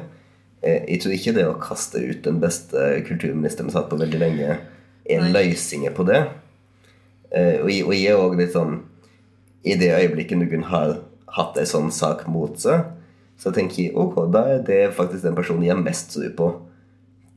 Eh, 0.63 0.80
Jeg 0.88 1.01
tror 1.04 1.13
ikke 1.13 1.34
det 1.38 1.44
å 1.50 1.58
kaste 1.62 2.00
ut 2.01 2.24
den 2.25 2.40
beste 2.42 3.01
kulturministeren 3.08 3.68
vi 3.70 3.75
har 3.75 3.84
hatt 3.84 3.92
på 3.92 4.00
veldig 4.01 4.22
lenge, 4.22 4.56
er 5.06 5.28
løsninger 5.34 5.94
på 5.98 6.06
det. 6.08 6.24
Eh, 7.32 7.60
Og 7.62 7.70
jeg, 7.70 7.84
og 7.86 7.94
jeg 7.94 8.08
er 8.13 8.22
òg 8.24 8.38
litt 8.40 8.56
sånn 8.56 8.80
I 9.63 9.75
det 9.78 9.92
øyeblikket 9.94 10.40
noen 10.42 10.63
har 10.72 10.96
hatt 11.38 11.58
en 11.62 11.70
sånn 11.70 11.92
sak 11.94 12.25
mot 12.28 12.58
seg, 12.60 12.88
så 13.42 13.50
jeg 13.50 13.56
tenker 13.58 13.96
ok, 13.98 14.20
da 14.34 14.44
er 14.54 14.60
det 14.68 14.80
faktisk 14.94 15.24
den 15.26 15.36
personen 15.38 15.64
jeg 15.66 15.74
har 15.74 15.82
mest 15.82 16.14
sur 16.14 16.28
på 16.38 16.52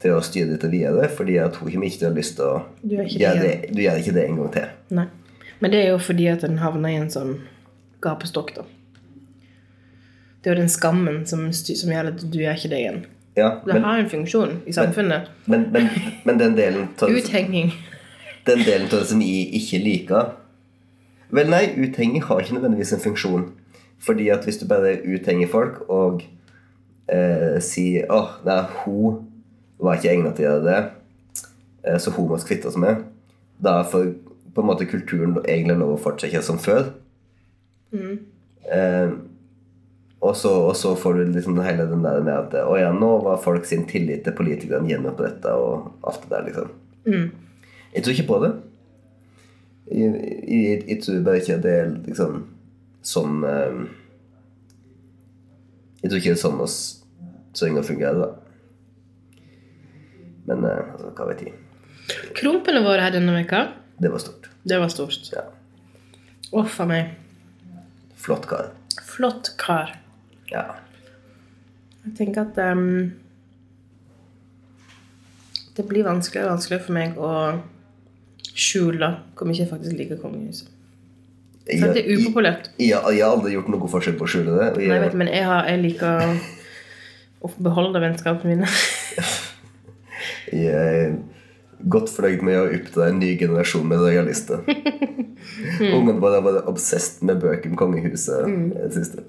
til 0.04 0.12
å 0.12 0.20
styre 0.20 0.50
dette 0.52 0.68
videre, 0.68 1.06
fordi 1.08 1.38
hun 1.40 1.54
kommer 1.56 1.86
ikke 1.88 2.02
til 2.02 2.08
å 2.10 2.10
ha 2.10 2.16
lyst 2.18 2.34
til 2.36 2.44
å 2.44 2.58
Du 2.82 2.92
gjør 2.98 3.06
ikke 3.08 3.30
det 3.40 3.44
det, 3.46 3.54
du 3.72 3.80
gjør 3.86 4.00
ikke 4.02 4.12
det 4.18 4.24
en 4.28 4.36
gang 4.42 4.50
til. 4.52 4.66
Nei. 4.98 5.06
Men 5.62 5.72
det 5.72 5.80
er 5.80 5.90
jo 5.94 5.98
fordi 6.02 6.26
at 6.28 6.44
en 6.44 6.58
havner 6.60 6.92
i 6.92 6.98
en 7.00 7.08
sånn 7.14 7.32
gapestokk, 8.04 8.50
da. 8.58 8.66
Det 10.44 10.50
er 10.50 10.56
jo 10.58 10.60
den 10.60 10.68
skammen 10.68 11.22
som, 11.24 11.46
som 11.56 11.92
gjør 11.94 12.10
at 12.10 12.20
du 12.28 12.36
gjør 12.42 12.58
ikke 12.58 12.68
det 12.74 12.80
igjen. 12.82 12.98
Ja, 13.38 13.48
Det 13.64 13.72
men, 13.72 13.82
har 13.82 13.98
en 14.02 14.10
funksjon 14.12 14.58
i 14.68 14.72
samfunnet. 14.76 15.30
men, 15.50 15.64
men, 15.72 15.88
men 16.28 16.36
den 16.38 16.52
delen 16.58 16.84
av 17.02 17.08
Uthenging. 17.10 17.72
den 18.46 18.60
delen 18.62 18.84
av 18.92 19.00
det 19.00 19.08
som 19.10 19.22
jeg 19.24 19.48
ikke 19.58 19.80
liker 19.82 20.28
Vel, 21.34 21.48
nei, 21.50 21.64
uthenging 21.80 22.22
har 22.28 22.44
ikke 22.44 22.54
nødvendigvis 22.54 22.92
en 22.94 23.00
funksjon. 23.02 23.46
Fordi 24.02 24.28
at 24.32 24.44
hvis 24.44 24.58
du 24.60 24.66
bare 24.68 24.98
uthenger 25.06 25.48
folk 25.48 25.84
og 25.88 26.22
eh, 27.08 27.60
sier 27.64 28.10
åh, 28.12 28.36
nei, 28.44 28.60
hun 28.84 29.22
var 29.78 29.98
ikke 29.98 30.12
egnet 30.12 30.36
til 30.36 30.46
å 30.46 30.50
gjøre 30.50 30.64
det, 30.66 30.80
eh, 31.84 31.98
så 32.00 32.12
hun 32.14 32.28
må 32.28 32.38
vi 32.40 32.48
kvitte 32.50 32.68
oss 32.70 32.80
med, 32.80 33.04
da 33.62 33.82
får 33.88 34.10
på 34.54 34.62
en 34.62 34.68
måte 34.68 34.86
kulturen 34.86 35.38
egentlig 35.42 35.78
lov 35.80 35.96
å 35.96 36.02
fortsette 36.02 36.42
som 36.46 36.60
før. 36.62 36.92
Eh, 38.70 39.14
og, 40.20 40.36
så, 40.36 40.52
og 40.70 40.76
så 40.78 40.94
får 40.96 41.18
du 41.18 41.32
liksom 41.34 41.58
hele 41.64 41.88
den 41.90 42.04
der 42.04 42.20
med 42.24 42.34
at 42.34 42.54
å 42.64 42.76
ja, 42.80 42.92
nå 42.94 43.10
var 43.24 43.42
folk 43.42 43.66
sin 43.68 43.84
tillit 43.90 44.24
til 44.24 44.36
politikerne 44.36 44.88
gjenoppretta 44.88 45.56
og 45.60 45.90
alt 46.06 46.22
det 46.24 46.30
der, 46.32 46.46
liksom. 46.48 46.70
Jeg 47.94 48.02
tror 48.04 48.14
ikke 48.14 48.30
på 48.30 48.38
det. 48.44 48.52
Jeg, 49.92 50.14
jeg, 50.48 50.78
jeg 50.88 51.02
tror 51.04 51.24
bare 51.26 51.42
ikke 51.42 51.58
det 51.62 51.74
er 51.82 51.90
liksom 52.06 52.38
sånn 53.04 53.42
Jeg 56.02 56.10
tror 56.10 56.18
ikke 56.18 56.32
det 56.32 56.36
er 56.36 56.40
sånn 56.42 56.60
oss 56.64 56.76
trenger 57.54 57.80
å 57.84 57.86
fungere, 57.86 58.18
da. 58.18 58.30
Men 60.48 60.64
eh, 60.68 60.80
altså, 60.92 61.10
hva 61.16 61.26
vet 61.30 61.44
jeg. 61.46 61.54
Krompene 62.36 62.82
våre 62.84 63.04
her 63.06 63.14
denne 63.14 63.32
veka, 63.38 63.60
Det 64.02 64.10
var 64.12 64.20
stort. 64.20 64.50
det 64.64 64.78
var 64.82 64.90
stort. 64.92 65.30
Ja. 65.32 65.44
Uff 66.52 66.80
a 66.82 66.86
meg. 66.88 67.14
Flott 68.20 68.46
kar. 68.50 68.72
Flott 69.06 69.52
kar. 69.60 69.94
Ja. 70.50 70.66
Jeg 72.04 72.16
tenker 72.18 72.44
at 72.44 72.58
um, 72.74 73.14
det 75.78 75.86
blir 75.88 76.04
vanskeligere 76.04 76.50
og 76.50 76.56
vanskeligere 76.58 76.84
for 76.84 76.98
meg 76.98 77.16
å 77.16 77.30
skjule 78.54 79.08
hvor 79.34 79.48
mye 79.48 79.62
jeg 79.62 79.70
faktisk 79.70 79.96
liker 79.98 80.20
kongehuset. 80.20 80.68
Jeg, 81.64 81.94
det 81.96 82.02
er 82.04 82.18
upopulært. 82.20 82.66
Ja, 82.76 82.98
jeg, 83.08 83.18
jeg 83.18 83.24
har 83.24 83.36
aldri 83.38 83.54
gjort 83.54 83.70
noe 83.72 83.88
forskjell 83.88 84.18
på 84.20 84.26
å 84.26 84.30
skjule 84.30 84.56
det. 84.58 84.64
Jeg, 84.66 84.74
Nei, 84.76 84.84
jeg 84.84 84.92
jeg, 84.92 85.04
vet, 85.06 85.14
men 85.22 85.30
jeg, 85.32 85.44
har, 85.48 85.68
jeg 85.70 85.80
liker 85.80 86.34
å 87.44 87.50
beholde 87.68 88.02
vennskapene 88.04 88.56
mine. 88.56 88.68
jeg 90.52 90.74
er 90.74 91.14
godt 91.88 92.12
fornøyd 92.12 92.44
med 92.44 92.58
å 92.58 92.66
oppdra 92.72 93.08
en 93.10 93.18
ny 93.20 93.32
generasjon 93.40 93.86
med 93.88 94.02
royalister. 94.04 94.60
Ungene 95.94 96.20
våre 96.20 96.42
vært 96.44 96.68
obsessed 96.70 97.24
med 97.28 97.40
bøker 97.42 97.72
om 97.72 97.80
kongehuset 97.80 98.44
i 98.48 98.60
det 98.76 98.92
siste. 98.96 99.24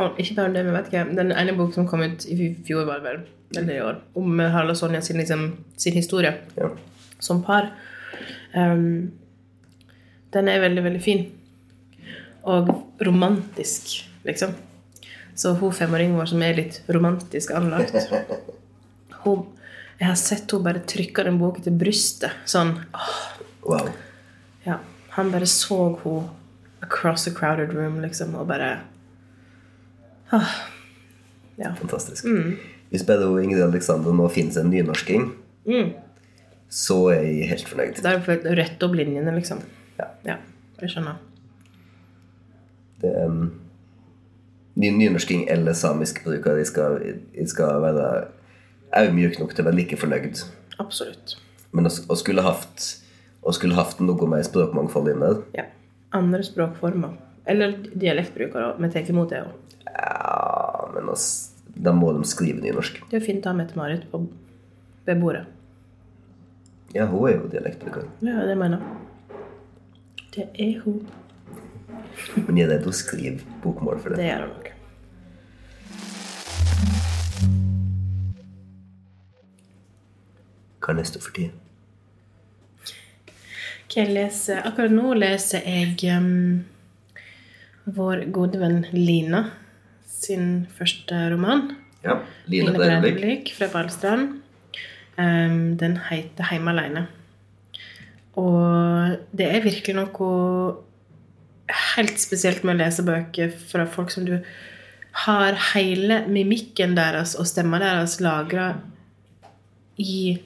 Og 0.00 0.18
ikke 0.22 0.36
bare 0.38 0.54
det, 0.54 0.64
men 0.64 0.74
vet 0.78 0.88
ikke, 0.90 1.04
den 1.18 1.34
ene 1.34 1.54
boken 1.58 1.76
som 1.80 1.88
kom 1.90 2.02
ut 2.06 2.24
i 2.30 2.36
fjor, 2.66 2.86
var 2.88 3.02
vel, 3.04 3.24
eller 3.58 3.74
i 3.74 3.82
år, 3.84 3.98
om 4.16 4.38
Harald 4.40 4.72
og 4.72 4.78
Sonja 4.78 5.02
sin, 5.04 5.18
liksom, 5.20 5.48
sin 5.76 5.98
historie 5.98 6.32
Ja. 6.56 6.70
som 7.20 7.42
par. 7.44 7.72
Ehm, 8.56 9.10
den 10.34 10.48
er 10.48 10.60
veldig, 10.62 10.82
veldig 10.86 11.02
fin. 11.02 11.24
Og 12.48 12.68
romantisk, 13.04 14.04
liksom. 14.24 14.52
Så 15.34 15.54
hun 15.60 15.72
femåringen 15.72 16.16
vår 16.18 16.28
som 16.32 16.42
er 16.44 16.54
litt 16.58 16.80
romantisk 16.92 17.52
anlagt 17.56 17.94
hun, 19.24 19.46
Jeg 20.00 20.08
har 20.08 20.16
sett 20.20 20.50
hun 20.52 20.62
bare 20.64 20.80
trykke 20.88 21.24
den 21.26 21.38
boka 21.40 21.62
til 21.64 21.76
brystet. 21.80 22.32
Sånn 22.48 22.76
åh, 22.96 23.16
Wow. 23.60 23.90
ja. 24.64 24.78
Han 25.16 25.28
bare 25.34 25.46
så 25.50 25.76
hun 26.02 26.28
across 26.80 27.26
a 27.28 27.30
crowded 27.36 27.74
room, 27.76 27.98
liksom, 28.00 28.34
og 28.40 28.46
bare 28.48 28.78
åh, 30.32 30.54
Ja. 31.60 31.74
Fantastisk. 31.76 32.24
Hvis 32.90 33.02
bare 33.06 33.26
hun 33.28 33.42
Ingrid 33.44 33.62
Alexander 33.66 34.14
nå 34.16 34.28
finnes 34.32 34.56
en 34.56 34.70
nynorsking, 34.72 35.26
så 36.70 36.96
er 37.12 37.26
jeg 37.26 37.48
helt 37.50 37.68
fornøyd. 37.68 38.00
Da 38.02 38.14
har 38.16 38.40
du 38.40 38.48
rett 38.56 38.82
opp 38.86 38.94
linjene, 38.96 39.34
liksom. 39.36 39.60
Ja. 40.26 40.38
Jeg 40.80 40.94
skjønner. 40.94 41.18
Det, 43.00 43.12
ny 44.80 44.90
nynorsking 44.96 45.46
eller 45.48 45.76
samisk 45.76 46.22
bruker 46.24 46.56
de 46.56 46.64
skal, 46.68 46.98
de 47.34 47.46
skal 47.48 47.80
være 47.84 48.06
audmjuke 48.96 49.40
nok 49.42 49.54
til 49.54 49.64
å 49.64 49.68
være 49.68 49.78
like 49.78 49.98
fornøyd. 50.00 50.42
Absolutt. 50.80 51.36
Men 51.76 51.88
å, 51.88 52.16
skulle 52.18 52.44
hatt 52.44 52.86
og 53.40 53.56
skulle 53.56 53.76
hatt 53.78 54.00
noe 54.04 54.28
mer 54.28 54.44
språkmangfold 54.46 55.12
inne. 55.14 55.34
Ja. 55.56 55.68
Andre 56.16 56.42
språkformer. 56.44 57.14
Eller 57.48 57.76
dialektbrukere. 57.94 58.74
Vi 58.80 58.90
tar 58.92 59.12
imot 59.12 59.30
det 59.32 59.44
òg. 59.46 59.76
Ja, 59.86 60.88
men 60.94 61.08
oss, 61.12 61.28
da 61.70 61.94
må 61.96 62.12
de 62.16 62.26
skrive 62.28 62.60
nynorsk. 62.64 63.00
Det 63.10 63.20
er 63.20 63.24
fint 63.24 63.46
å 63.46 63.52
ha 63.52 63.58
Mette-Marit 63.58 64.08
på 64.10 64.24
ved 65.06 65.22
bordet. 65.22 65.46
Ja, 66.94 67.06
hun 67.06 67.28
er 67.28 67.36
jo 67.36 67.48
dialektbruker. 67.52 68.08
Ja, 68.26 68.42
det 68.48 68.56
mener 68.58 68.82
jeg. 68.82 68.99
Det 70.34 70.46
er 70.54 70.80
hun. 70.84 71.00
Men 72.46 72.58
er 72.62 72.68
redd 72.70 72.84
å 72.86 72.92
skriver 72.94 73.40
bokmål 73.64 73.98
for 73.98 74.14
det. 74.14 74.20
Det 74.20 74.28
gjør 74.28 74.44
hun 74.44 74.52
nok. 74.52 74.68
Hva 80.80 80.94
er 80.94 81.00
neste 81.00 81.22
for 81.22 81.34
tida? 81.34 81.50
Hva 83.90 84.04
jeg 84.04 84.14
leser, 84.14 84.62
akkurat 84.62 84.94
nå 84.94 85.16
leser 85.18 85.66
jeg 85.66 85.98
um, 86.14 86.62
vår 87.90 88.28
gode 88.30 88.62
venn 88.62 88.84
Lina 88.94 89.48
sin 90.06 90.68
første 90.78 91.24
roman. 91.34 91.72
Ja, 92.06 92.20
Line 92.46 92.70
Line 92.70 92.78
Breivik. 92.78 93.18
Breivik 93.18 93.56
fra 93.58 93.66
Balestrand. 93.72 94.38
Um, 95.18 95.74
den 95.76 95.98
heter 96.06 96.46
'Heime 96.52 96.70
aleine'. 96.70 97.08
Og 98.38 99.16
det 99.36 99.46
er 99.48 99.64
virkelig 99.64 99.96
noe 99.96 100.30
helt 101.94 102.20
spesielt 102.20 102.64
med 102.64 102.76
å 102.76 102.82
lese 102.84 103.04
bøker 103.06 103.50
fra 103.70 103.86
folk 103.90 104.12
som 104.14 104.26
du 104.26 104.36
har 105.24 105.56
hele 105.72 106.22
mimikken 106.30 106.94
deres 106.98 107.34
og 107.38 107.48
stemma 107.50 107.80
deres 107.82 108.20
lagra 108.22 108.72
i 109.98 110.38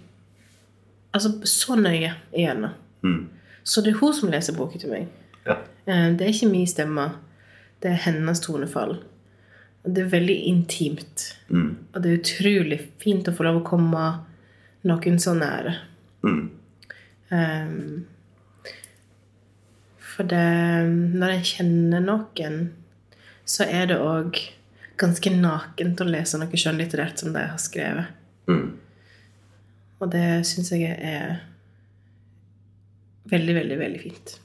Altså 1.14 1.30
så 1.46 1.76
nøye 1.78 2.08
igjennom. 2.34 2.72
Mm. 3.06 3.28
Så 3.62 3.84
det 3.86 3.92
er 3.92 4.00
hun 4.00 4.14
som 4.18 4.32
leser 4.32 4.56
boka 4.56 4.80
til 4.82 4.90
meg. 4.90 5.04
Ja. 5.46 5.61
Eh, 5.87 6.09
Det 6.11 6.26
er 6.26 6.32
ikke 6.32 6.48
min 6.50 6.66
stemme. 6.66 7.04
Det 7.78 7.92
er 7.92 8.00
hennes 8.02 8.40
tonefall. 8.40 8.96
Det 9.87 10.02
er 10.02 10.11
veldig 10.11 10.35
intimt. 10.50 11.37
Mm. 11.48 11.76
Og 11.94 12.02
det 12.02 12.11
er 12.11 12.18
utrolig 12.18 12.80
fint 12.98 13.28
å 13.28 13.37
få 13.37 13.46
lov 13.46 13.61
å 13.61 13.64
komme 13.68 14.04
noen 14.82 15.20
så 15.22 15.37
nære. 15.38 15.76
Mm. 16.26 16.50
Ehm, 17.35 18.05
for 19.99 20.31
det 20.31 20.44
Når 21.18 21.33
jeg 21.38 21.49
kjenner 21.57 22.05
noen, 22.05 22.59
så 23.44 23.66
er 23.66 23.90
det 23.90 23.99
òg 23.99 24.38
ganske 25.01 25.33
nakent 25.35 26.01
å 26.01 26.07
lese 26.07 26.38
noe 26.38 26.61
skjønnlitterært 26.61 27.18
som 27.20 27.35
de 27.35 27.42
har 27.42 27.59
skrevet. 27.59 28.12
Mm. 28.47 28.77
Og 29.99 30.11
det 30.12 30.44
syns 30.47 30.70
jeg 30.73 30.94
er 30.94 31.40
veldig, 33.33 33.57
veldig, 33.59 33.79
veldig 33.81 34.03
fint. 34.05 34.37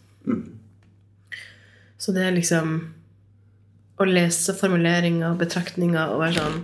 Så 1.99 2.15
det 2.15 2.25
er 2.25 2.35
liksom 2.35 2.79
Å 3.99 4.05
lese 4.07 4.53
formuleringer 4.55 5.33
og 5.33 5.41
betraktninger 5.41 6.13
og 6.13 6.21
være 6.21 6.37
sånn 6.37 6.59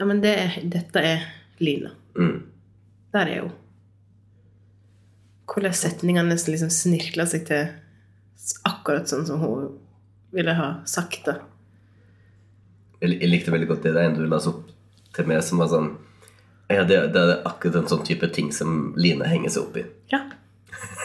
Ja, 0.00 0.06
men 0.08 0.18
det 0.24 0.32
er, 0.34 0.56
dette 0.66 1.02
er 1.02 1.22
Lina. 1.62 1.92
Mm. 2.18 2.40
Der 3.14 3.30
er 3.32 3.44
hun. 3.46 3.52
Hvordan 5.46 5.74
setningene 5.76 6.36
liksom 6.36 6.70
snirkla 6.74 7.26
seg 7.30 7.46
til 7.48 7.68
akkurat 8.66 9.08
sånn 9.10 9.26
som 9.26 9.40
hun 9.42 9.68
ville 10.34 10.54
ha 10.56 10.70
sagt 10.88 11.26
det. 11.26 11.36
Jeg, 13.00 13.18
jeg 13.20 13.30
likte 13.30 13.54
veldig 13.54 13.68
godt 13.70 13.86
det 13.86 13.94
der 13.96 14.14
du 14.16 14.24
la 14.28 14.40
opp 14.40 14.66
til 15.16 15.28
meg, 15.28 15.42
som 15.44 15.60
var 15.62 15.70
sånn 15.72 15.90
Ja, 16.72 16.82
det, 16.82 16.98
det 17.14 17.22
er 17.22 17.44
akkurat 17.46 17.82
en 17.82 17.90
sånn 17.90 18.04
type 18.06 18.28
ting 18.34 18.50
som 18.54 18.92
Line 18.98 19.26
henger 19.28 19.52
seg 19.54 19.68
opp 19.68 19.76
i. 19.78 19.84
Ja. 20.12 20.24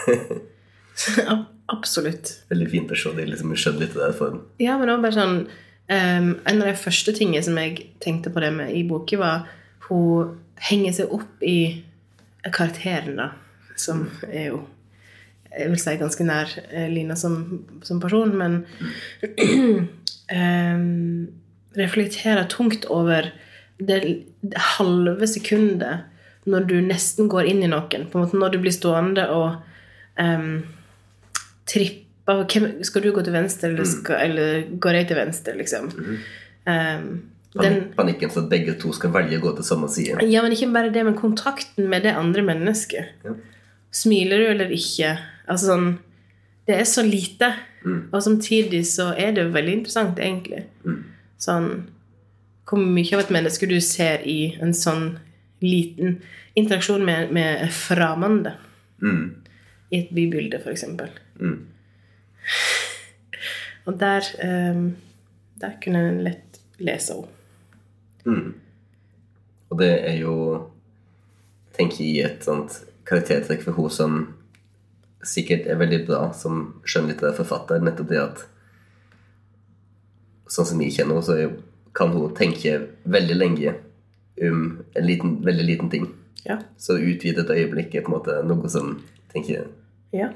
Absolutt. 1.72 2.34
Veldig 2.52 2.70
fint 2.72 2.92
å 2.92 2.98
se 3.00 3.14
det 3.16 3.26
i 3.26 3.30
liksom, 3.30 3.54
skjønnlitterær 3.56 4.16
form. 4.18 4.42
Ja, 4.62 4.78
men 4.78 4.90
det 4.90 4.96
var 4.96 5.06
bare 5.06 5.16
sånn 5.18 5.38
um, 5.46 6.32
En 6.50 6.58
av 6.58 6.68
de 6.68 6.74
første 6.80 7.14
tingene 7.16 7.44
som 7.46 7.60
jeg 7.62 7.86
tenkte 8.04 8.34
på 8.34 8.44
det 8.44 8.52
med 8.58 8.74
i 8.76 8.84
boken, 8.88 9.22
var 9.22 9.46
hun 9.88 10.36
henger 10.62 10.98
seg 10.98 11.14
opp 11.16 11.46
i 11.46 11.84
karakteren, 12.50 13.16
da. 13.20 13.32
Som 13.82 14.06
er 14.30 14.52
jo 14.52 14.62
Jeg 15.52 15.72
vil 15.74 15.82
si 15.82 15.98
ganske 16.00 16.26
nær 16.28 16.52
eh, 16.70 16.88
Lina 16.92 17.18
som, 17.20 17.66
som 17.84 18.00
person, 18.00 18.32
men 18.40 18.62
ehm, 20.32 21.28
reflekterer 21.76 22.48
tungt 22.52 22.88
over 22.88 23.34
det, 23.82 23.98
det 24.40 24.64
halve 24.78 25.28
sekundet 25.28 26.08
når 26.50 26.70
du 26.70 26.78
nesten 26.86 27.28
går 27.30 27.50
inn 27.52 27.66
i 27.66 27.70
noen. 27.70 28.08
På 28.10 28.18
en 28.18 28.24
måte 28.24 28.40
Når 28.40 28.54
du 28.54 28.62
blir 28.64 28.74
stående 28.74 29.28
og 29.36 29.60
ehm, 30.22 30.64
trippe 31.70 32.08
hvem, 32.32 32.70
Skal 32.88 33.04
du 33.04 33.12
gå 33.12 33.24
til 33.26 33.36
venstre, 33.36 33.74
eller, 33.74 33.88
skal, 33.90 34.24
eller 34.30 34.72
går 34.80 35.02
jeg 35.02 35.12
til 35.12 35.20
venstre, 35.20 35.56
liksom? 35.60 35.92
Ehm, 36.70 37.08
den, 37.52 37.64
Panik, 37.64 37.96
panikken 37.98 38.32
for 38.32 38.46
at 38.46 38.52
begge 38.52 38.78
to 38.80 38.94
skal 38.96 39.12
velge 39.12 39.36
å 39.36 39.44
gå 39.44 39.52
til 39.58 39.66
samme 39.68 39.90
side. 39.92 40.24
ja, 40.32 40.44
men 40.44 40.54
ikke 40.56 40.70
bare 40.72 40.92
det, 40.94 41.04
men 41.04 41.18
kontakten 41.20 41.90
med 41.92 42.06
det 42.08 42.14
andre 42.16 42.46
mennesket. 42.48 43.10
Ja. 43.26 43.34
Smiler 43.92 44.40
du 44.40 44.50
eller 44.54 44.72
ikke? 44.74 45.16
Altså 45.48 45.74
sånn 45.74 45.90
Det 46.68 46.78
er 46.78 46.88
så 46.88 47.04
lite. 47.04 47.50
Og 48.14 48.22
samtidig 48.24 48.84
så 48.88 49.10
er 49.18 49.34
det 49.36 49.48
veldig 49.54 49.80
interessant, 49.80 50.20
egentlig. 50.22 50.64
Sånn 51.42 51.72
Hvor 52.70 52.80
mye 52.80 53.18
av 53.18 53.26
et 53.26 53.34
menneske 53.34 53.68
du 53.68 53.80
ser 53.84 54.24
i 54.30 54.54
en 54.62 54.74
sånn 54.78 55.18
liten 55.62 56.22
interaksjon 56.58 57.04
med, 57.06 57.34
med 57.36 57.68
fremmede. 57.74 58.56
Mm. 59.02 59.26
I 59.92 60.00
et 60.00 60.14
bybilde, 60.16 60.62
f.eks. 60.62 60.86
Mm. 61.42 61.58
Og 63.86 63.98
der 64.00 64.26
um, 64.46 64.96
Der 65.62 65.76
kunne 65.84 66.02
en 66.10 66.24
lett 66.26 66.62
lese 66.82 67.14
henne. 67.14 67.28
Mm. 68.26 68.54
Og 69.70 69.80
det 69.80 69.92
er 70.08 70.16
jo 70.22 70.36
tenker 71.78 72.04
i 72.06 72.22
et 72.26 72.44
sånt 72.46 72.82
karaktertrekk 73.08 73.66
for 73.66 73.78
hun 73.78 73.92
som 73.94 74.22
sikkert 75.26 75.68
er 75.70 75.80
veldig 75.82 76.06
bra 76.08 76.22
som 76.34 76.82
skjønnlitterær 76.88 77.38
forfatter. 77.38 77.84
Nettopp 77.84 78.10
det 78.12 78.24
at 78.24 78.48
Sånn 80.52 80.68
som 80.68 80.82
jeg 80.84 80.92
kjenner 80.92 81.16
henne, 81.16 81.24
så 81.24 81.94
kan 81.96 82.10
hun 82.12 82.34
tenke 82.36 82.74
veldig 83.08 83.36
lenge 83.38 83.72
om 84.44 84.66
en 85.00 85.06
liten, 85.06 85.38
veldig 85.46 85.64
liten 85.64 85.92
ting. 85.94 86.10
Ja. 86.44 86.58
Så 86.76 86.98
utvidet 87.00 87.48
øyeblikk 87.48 87.96
er 87.96 88.04
på 88.04 88.12
en 88.12 88.18
måte 88.18 88.36
noe 88.44 88.72
som 88.74 88.98
tenker 89.32 89.70
ja. 90.12 90.28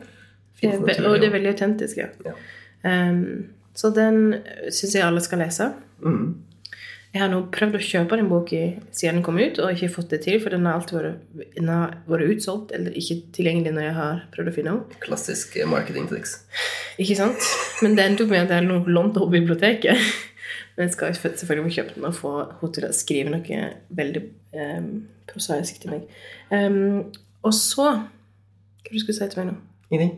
Det 0.61 0.71
er 0.71 1.09
og 1.09 1.17
det 1.19 1.27
er 1.27 1.33
veldig 1.33 1.51
autentisk, 1.51 1.99
ja. 1.99 2.07
Ja. 2.23 2.35
Um, 2.87 3.49
så 3.75 3.91
den 3.91 4.37
syns 4.71 4.95
jeg 4.95 5.03
alle 5.03 5.19
skal 5.23 5.41
lese. 5.43 5.67
Mm. 5.99 6.29
Jeg 7.15 7.21
har 7.23 7.29
nå 7.31 7.37
prøvd 7.47 7.77
å 7.77 7.79
kjøpe 7.79 8.17
den 8.19 8.27
boka 8.27 8.57
siden 8.91 9.21
den 9.21 9.23
kom 9.23 9.37
ut, 9.39 9.59
og 9.63 9.71
ikke 9.71 9.87
fått 9.93 10.09
det 10.11 10.17
til, 10.25 10.35
for 10.43 10.51
den 10.51 10.65
har 10.67 10.81
alltid 10.81 10.97
vært, 10.97 11.61
har 11.63 11.93
vært 12.11 12.33
utsolgt 12.33 12.73
eller 12.75 12.97
ikke 12.99 13.15
tilgjengelig 13.37 13.71
når 13.71 13.85
jeg 13.85 13.93
har 13.95 14.17
prøvd 14.33 14.51
å 14.51 14.55
finne 14.57 14.73
den. 14.73 14.99
Klassisk 15.05 15.55
marketingtriks. 15.71 16.33
Ikke 16.99 17.15
sant? 17.21 17.47
Men 17.85 17.95
det 17.95 18.03
endte 18.09 18.25
opp 18.27 18.33
med 18.35 18.43
at 18.43 18.51
jeg 18.57 18.67
lå- 18.67 18.91
lånte 18.91 19.23
på 19.23 19.29
biblioteket. 19.31 19.95
Men 20.75 20.89
jeg 20.89 20.97
skal 20.97 21.15
selvfølgelig 21.15 21.69
få 21.69 21.75
kjøpt 21.77 21.95
den 21.95 22.09
og 22.11 22.15
få 22.19 22.33
henne 22.43 22.71
til 22.75 22.89
å 22.89 22.93
skrive 22.99 23.31
noe 23.31 23.63
veldig 23.95 24.23
um, 24.59 24.91
prosaisk 25.31 25.79
til 25.85 25.95
meg. 25.95 26.09
Um, 26.51 27.13
og 27.47 27.55
så 27.55 27.87
Hva 27.95 28.91
du 28.91 28.99
skulle 28.99 29.15
si 29.15 29.29
til 29.31 29.39
meg 29.39 29.53
nå? 29.53 29.59
Ingenting. 29.87 30.17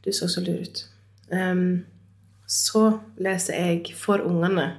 Du 0.00 0.08
så 0.16 0.32
så 0.32 0.40
lur 0.48 0.64
ut. 0.64 0.86
Um, 1.28 1.82
så 2.48 2.86
leser 3.20 3.60
jeg 3.60 3.92
for 4.00 4.24
ungene 4.24 4.70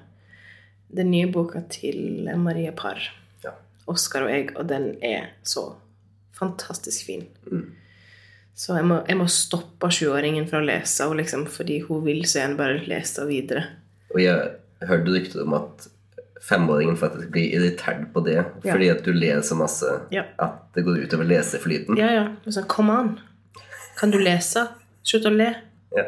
den 0.95 1.12
nye 1.12 1.27
boka 1.32 1.62
til 1.69 2.30
Maria 2.38 2.71
Parr. 2.71 2.99
Ja. 3.43 3.51
'Oskar 3.88 4.23
og 4.27 4.30
jeg', 4.32 4.56
og 4.58 4.67
den 4.69 4.95
er 5.04 5.32
så 5.43 5.75
fantastisk 6.39 7.06
fin. 7.06 7.27
Mm. 7.51 7.71
Så 8.56 8.75
jeg 8.75 8.86
må, 8.86 8.99
jeg 9.08 9.17
må 9.17 9.25
stoppe 9.27 9.88
sjuåringen 9.89 10.47
fra 10.49 10.60
å 10.60 10.65
lese 10.65 11.04
henne, 11.04 11.17
liksom, 11.21 11.47
fordi 11.47 11.80
hun 11.88 12.04
vil 12.06 12.23
så 12.25 12.39
gjerne 12.41 12.58
bare 12.58 12.82
lese 12.88 13.25
videre. 13.27 13.63
Og 14.13 14.21
jeg 14.21 14.51
hørte 14.88 15.13
rykter 15.13 15.43
om 15.45 15.54
at 15.54 15.88
femåringen 16.41 16.97
faktisk 16.97 17.30
blir 17.32 17.54
irritert 17.56 18.08
på 18.13 18.23
det 18.25 18.36
Ja. 18.63 18.71
fordi 18.73 18.89
at 18.91 19.04
du 19.06 19.12
ler 19.13 19.41
så 19.41 19.56
masse 19.56 19.86
Ja. 20.12 20.23
at 20.39 20.73
det 20.75 20.84
går 20.86 21.06
utover 21.06 21.23
leseflyten. 21.23 21.97
Ja, 21.97 22.12
ja. 22.12 22.27
Og 22.45 22.54
Sånn, 22.54 22.67
Kom 22.67 22.89
an! 22.89 23.19
Kan 23.97 24.12
du 24.12 24.17
lese? 24.17 24.67
Slutt 25.04 25.25
å 25.25 25.30
le. 25.36 25.56
Ja. 25.95 26.04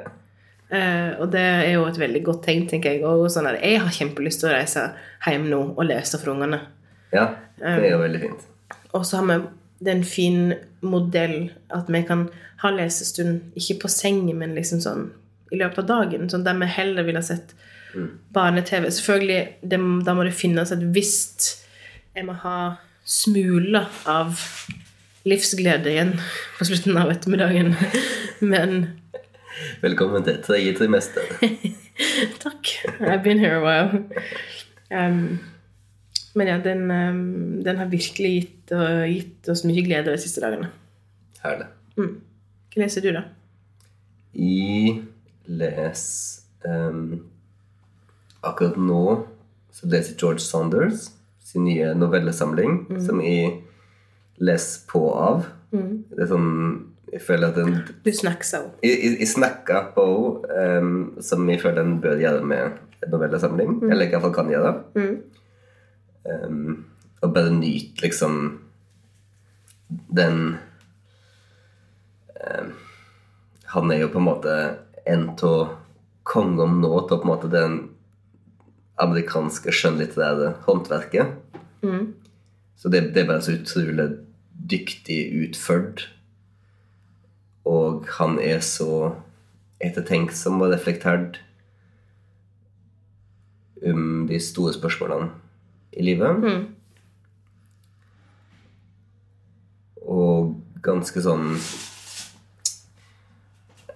Eh, 0.69 1.11
og 1.21 1.31
det 1.33 1.41
er 1.43 1.73
jo 1.75 1.87
et 1.87 1.99
veldig 1.99 2.23
godt 2.25 2.45
tegn, 2.47 2.67
tenker 2.69 2.95
jeg. 2.95 3.03
Og 3.07 3.27
sånn 3.33 3.49
at 3.49 3.59
jeg 3.61 3.81
har 3.83 3.97
kjempelyst 3.97 4.43
til 4.43 4.51
å 4.51 4.55
reise 4.55 4.87
hjem 5.27 5.49
nå 5.51 5.61
og 5.73 5.83
lese 5.89 6.19
for 6.21 6.35
ungene. 6.35 6.61
ja, 7.13 7.27
det 7.59 7.75
er 7.83 7.91
jo 7.91 8.01
veldig 8.01 8.23
fint. 8.23 8.47
Og 8.93 9.05
så 9.05 9.19
har 9.19 9.29
vi 9.29 9.43
det 9.83 9.91
er 9.91 9.97
en 9.99 10.07
fin 10.07 10.53
modell 10.79 11.51
at 11.75 11.89
vi 11.91 11.99
kan 12.07 12.27
ha 12.61 12.69
lesestund, 12.71 13.41
ikke 13.59 13.81
på 13.81 13.91
sengen, 13.91 14.37
men 14.39 14.55
liksom 14.55 14.79
sånn 14.83 15.09
i 15.51 15.59
løpet 15.59 15.83
av 15.83 15.89
dagen. 15.89 16.29
Sånn 16.31 16.45
der 16.45 16.55
vi 16.61 16.69
heller 16.71 17.03
ville 17.03 17.23
sett 17.25 17.51
barne-TV. 18.33 18.87
Selvfølgelig, 18.91 19.41
det, 19.61 19.79
da 20.07 20.15
må 20.15 20.25
det 20.25 20.35
finnes 20.37 20.71
et 20.73 20.87
visst 20.95 21.49
Jeg 22.13 22.25
må 22.27 22.35
ha 22.43 22.75
smuler 23.09 23.89
av 24.09 24.39
livsglede 25.27 25.91
igjen 25.91 26.13
på 26.57 26.67
slutten 26.69 26.97
av 27.01 27.11
ettermiddagen. 27.11 27.73
Men 28.53 28.75
Velkommen 29.81 30.23
til 30.25 30.39
tredje 30.43 30.73
trimester. 30.77 31.25
Takk. 32.43 32.71
I've 32.99 33.23
been 33.23 33.39
here 33.39 33.57
a 33.57 33.63
while. 33.63 34.03
Um, 34.89 35.39
men 36.35 36.47
ja, 36.47 36.57
den, 36.63 36.91
um, 36.91 37.63
den 37.63 37.77
har 37.77 37.85
virkelig 37.91 38.31
gitt, 38.33 38.71
og 38.73 39.07
gitt 39.11 39.49
oss 39.49 39.65
mye 39.67 39.83
glede 39.85 40.11
de 40.11 40.21
siste 40.21 40.41
dagene. 40.41 40.71
Herlig. 41.43 41.67
Hva 41.97 42.81
leser 42.81 43.05
du, 43.05 43.11
da? 43.13 43.27
Jeg 44.33 45.03
leser 45.45 46.41
um, 46.65 47.21
Akkurat 48.43 48.79
nå 48.79 49.03
så 49.73 49.89
leser 49.89 50.17
George 50.17 50.41
Saunders 50.43 51.11
sin 51.43 51.65
nye 51.67 51.93
novellesamling, 51.97 52.85
som 53.01 53.21
jeg 53.21 53.59
leser 54.41 54.83
på 54.89 55.01
av. 55.13 55.47
Det 55.73 56.21
er 56.21 56.29
sånn 56.29 56.51
Jeg 57.13 57.21
føler 57.21 57.51
at 57.51 57.57
den 57.59 57.75
Du 58.05 58.09
snacksa 58.11 58.63
jo. 58.63 58.71
Jeg, 58.83 59.27
snakka 59.29 59.83
på 59.93 60.05
henne, 60.49 61.21
som 61.21 61.45
jeg 61.49 61.61
føler 61.61 61.83
den 61.83 61.99
bør 62.01 62.17
gjøre 62.17 62.41
med 62.49 62.63
en 63.03 63.13
novellesamling. 63.13 63.77
Eller 63.91 64.07
i 64.07 64.13
hvert 64.13 64.25
fall 64.25 64.35
kan 64.35 64.51
gjøre. 64.51 64.73
Um, 66.23 66.85
og 67.21 67.33
bare 67.35 67.51
nyte 67.51 68.01
liksom 68.01 68.37
den 69.89 70.55
um, 72.39 72.69
Han 73.73 73.91
er 73.91 74.05
jo 74.05 74.11
på 74.13 74.21
en 74.21 74.27
måte 74.29 74.53
en 75.05 75.27
av 75.29 75.73
kongene 76.23 76.79
nå 76.79 76.93
til 77.09 77.19
på 77.19 77.27
en 77.27 77.31
måte 77.33 77.51
den 77.51 77.79
amerikanske 79.03 79.73
skjønnlitterære 79.73 80.53
håndverket. 80.67 81.33
Så 82.77 82.89
det, 82.89 83.09
det 83.15 83.23
er 83.23 83.27
bare 83.27 83.43
så 83.43 83.57
utrolig 83.57 84.09
dyktig 84.71 85.19
utført. 85.43 86.07
Og 87.69 88.07
han 88.17 88.39
er 88.43 88.59
så 88.65 89.13
ettertenksom 89.83 90.61
og 90.63 90.73
reflektert 90.73 91.39
om 93.83 94.27
de 94.27 94.39
store 94.39 94.73
spørsmålene 94.75 95.29
i 95.99 96.05
livet. 96.05 96.45
Og 100.03 100.53
ganske 100.83 101.23
sånn 101.23 101.45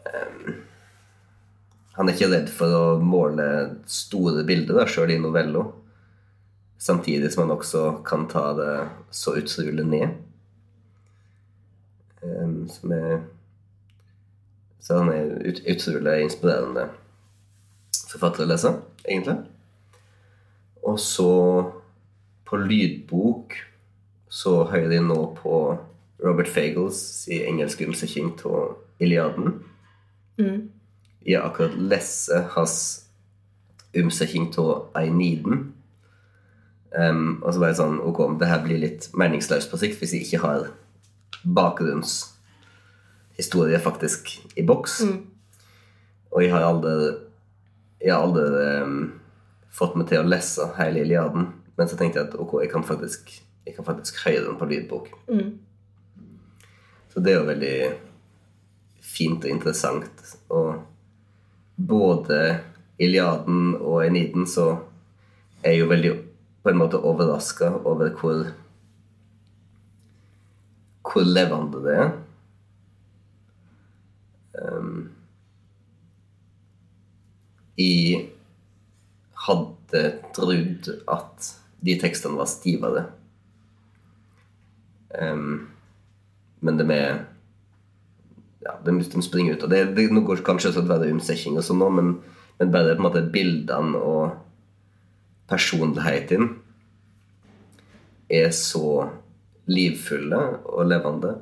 um, 0.08 0.54
Han 1.98 2.08
er 2.08 2.14
ikke 2.14 2.30
redd 2.32 2.52
for 2.54 2.76
å 2.78 2.86
måle 3.02 3.48
store 3.90 4.46
bilder, 4.48 4.86
sjøl 4.88 5.16
i 5.16 5.20
novello. 5.22 5.66
Samtidig 6.78 7.32
som 7.34 7.48
han 7.48 7.56
også 7.58 7.84
kan 8.06 8.28
ta 8.30 8.52
det 8.60 8.76
så 9.10 9.34
utrolig 9.40 9.88
ned. 9.88 10.14
Um, 12.22 12.68
som 12.70 12.94
er 12.94 13.26
Så 14.88 15.02
han 15.02 15.10
er 15.12 15.34
ut, 15.44 15.60
utrolig 15.68 16.22
inspirerende 16.24 16.86
forfatter 18.08 18.46
å 18.46 18.48
lese, 18.48 18.70
egentlig. 19.04 19.42
Og 20.88 20.96
så 21.04 21.32
på 22.48 22.60
lydbok 22.62 23.58
så 24.32 24.62
hører 24.70 24.96
jeg 24.96 25.08
nå 25.10 25.18
på 25.42 25.58
Robert 26.24 26.48
Fagels 26.48 27.02
i 27.28 27.42
engelsk 27.50 27.84
omsetning 27.84 28.32
av 28.48 28.78
Iliaden. 29.04 29.58
Jeg 31.28 31.36
har 31.36 31.50
akkurat 31.50 31.76
lest 31.76 32.32
hans 32.56 32.78
omsetning 33.98 34.48
av 34.64 34.88
Einiden. 34.96 35.74
Um, 36.96 37.42
og 37.44 37.52
så 37.52 37.60
bare 37.60 37.76
sånn 37.76 37.98
Ok, 38.00 38.22
det 38.40 38.48
her 38.48 38.62
blir 38.64 38.80
litt 38.80 39.10
meningsløst 39.20 39.68
på 39.68 39.78
sikt 39.82 40.00
hvis 40.00 40.14
jeg 40.16 40.24
ikke 40.24 40.40
har 40.46 40.70
bakgrunnshistorie 43.38 43.80
faktisk 43.80 44.42
i 44.56 44.64
boks. 44.64 45.02
Og 46.32 46.44
jeg 46.44 46.52
har 46.52 46.62
aldri 46.62 47.18
Jeg 48.00 48.14
har 48.14 48.22
aldri 48.22 48.84
um, 48.84 49.14
fått 49.74 49.96
meg 49.96 50.08
til 50.08 50.22
å 50.22 50.28
lese 50.28 50.68
hele 50.78 51.02
Iliaden. 51.02 51.48
Men 51.78 51.88
så 51.88 51.98
tenkte 51.98 52.20
jeg 52.20 52.28
at 52.30 52.36
ok, 52.38 52.62
jeg 52.62 52.70
kan 52.70 52.84
faktisk, 52.84 53.32
jeg 53.66 53.76
kan 53.76 53.86
faktisk 53.86 54.20
høre 54.26 54.44
den 54.46 54.58
på 54.58 54.68
lydbok. 54.70 55.08
Så 57.10 57.20
det 57.20 57.32
er 57.32 57.40
jo 57.40 57.48
veldig 57.48 57.80
fint 59.02 59.44
og 59.44 59.50
interessant. 59.50 60.36
Og 60.50 60.78
både 61.76 62.60
Iliaden 63.00 63.76
og 63.82 64.06
Eniden 64.06 64.46
så 64.46 64.78
er 65.64 65.74
jeg 65.74 65.82
jo 65.82 65.90
veldig 65.90 66.14
på 66.62 66.70
en 66.70 66.78
måte 66.78 67.02
overraska 67.02 67.72
over 67.84 68.14
hvor 68.14 68.46
hvor 71.08 71.24
levende 71.24 71.82
det 71.82 71.98
er. 71.98 72.10
Jeg 77.78 78.26
hadde 79.48 80.04
trodd 80.36 80.90
at 81.14 81.50
de 81.86 81.96
tekstene 82.02 82.40
var 82.40 82.50
stivere. 82.50 83.06
Um, 85.14 85.70
men 86.60 86.80
det 86.80 86.88
med 86.90 87.26
ja, 88.66 88.74
de, 88.84 88.98
de 89.00 89.24
springer 89.24 89.56
ut. 89.56 89.64
Og 89.64 89.72
det, 89.72 89.84
det 89.98 90.10
nå 90.12 90.24
går 90.28 90.44
kanskje 90.46 90.74
til 90.76 90.84
å 90.84 90.90
være 90.90 91.12
omsetning 91.14 91.60
og 91.60 91.66
sånn 91.66 91.86
men, 91.94 92.16
men 92.58 92.74
bare 92.74 92.96
på 92.96 93.02
en 93.02 93.08
måte 93.08 93.26
bildene 93.32 94.02
og 94.02 94.36
personligheten 95.48 96.50
er 98.28 98.50
så 98.52 99.08
livfulle 99.72 100.42
og 100.66 100.90
levende. 100.90 101.38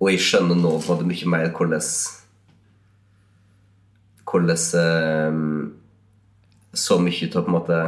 Og 0.00 0.12
jeg 0.12 0.22
skjønner 0.24 0.58
nå 0.58 0.76
på 0.76 0.84
en 0.84 0.92
måte 0.92 1.08
mye 1.08 1.32
mer 1.32 1.50
hvordan 1.56 1.82
Hvordan 4.30 4.56
eh, 4.80 5.38
så 6.78 6.98
mye 7.02 7.28
av 7.34 7.42
på 7.42 7.48
en 7.50 7.56
måte 7.56 7.80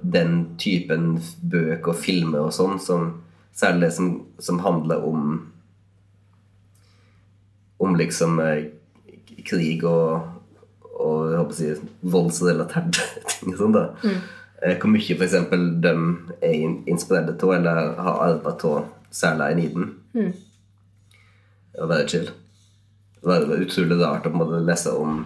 den 0.00 0.34
typen 0.62 1.16
bøker 1.42 1.90
og 1.92 1.98
filmer 2.00 2.46
og 2.46 2.52
sånn, 2.54 2.78
som, 2.80 3.08
særlig 3.58 3.88
det 3.88 3.94
som, 3.96 4.10
som 4.38 4.60
handler 4.64 5.04
om 5.04 5.24
om 7.78 7.94
liksom 7.98 8.40
eh, 8.42 8.64
krig 9.46 9.84
og, 9.86 10.24
og 10.98 11.28
jeg 11.30 11.38
håper 11.38 11.54
å 11.54 11.58
si, 11.58 11.68
voldsrelaterte 12.10 13.04
ting 13.30 13.52
og 13.54 13.60
sånn, 13.60 13.76
da. 13.76 13.84
Mm. 14.02 14.18
Hvor 14.82 14.90
mye 14.90 15.14
f.eks. 15.14 15.36
de 15.84 15.92
er 16.42 16.54
in- 16.56 16.80
inspirert 16.90 17.44
av 17.46 17.52
eller 17.54 17.92
har 18.02 18.16
arvet 18.24 18.64
av 18.66 18.88
særlig 19.14 19.44
Aeniden. 19.52 19.92
Det 21.70 21.78
var 21.84 21.92
være 21.92 22.08
chill. 22.10 22.26
Det 23.20 23.28
var 23.28 23.46
det 23.46 23.62
utrolig 23.64 23.98
rart 24.00 24.26
å 24.26 24.60
lese 24.62 24.92
om 24.94 25.24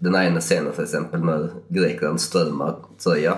den 0.00 0.16
ene 0.16 0.40
scenen, 0.40 0.72
f.eks., 0.72 0.96
når 1.12 1.50
grekerne 1.68 2.20
storma 2.20 2.72
Troja. 3.00 3.36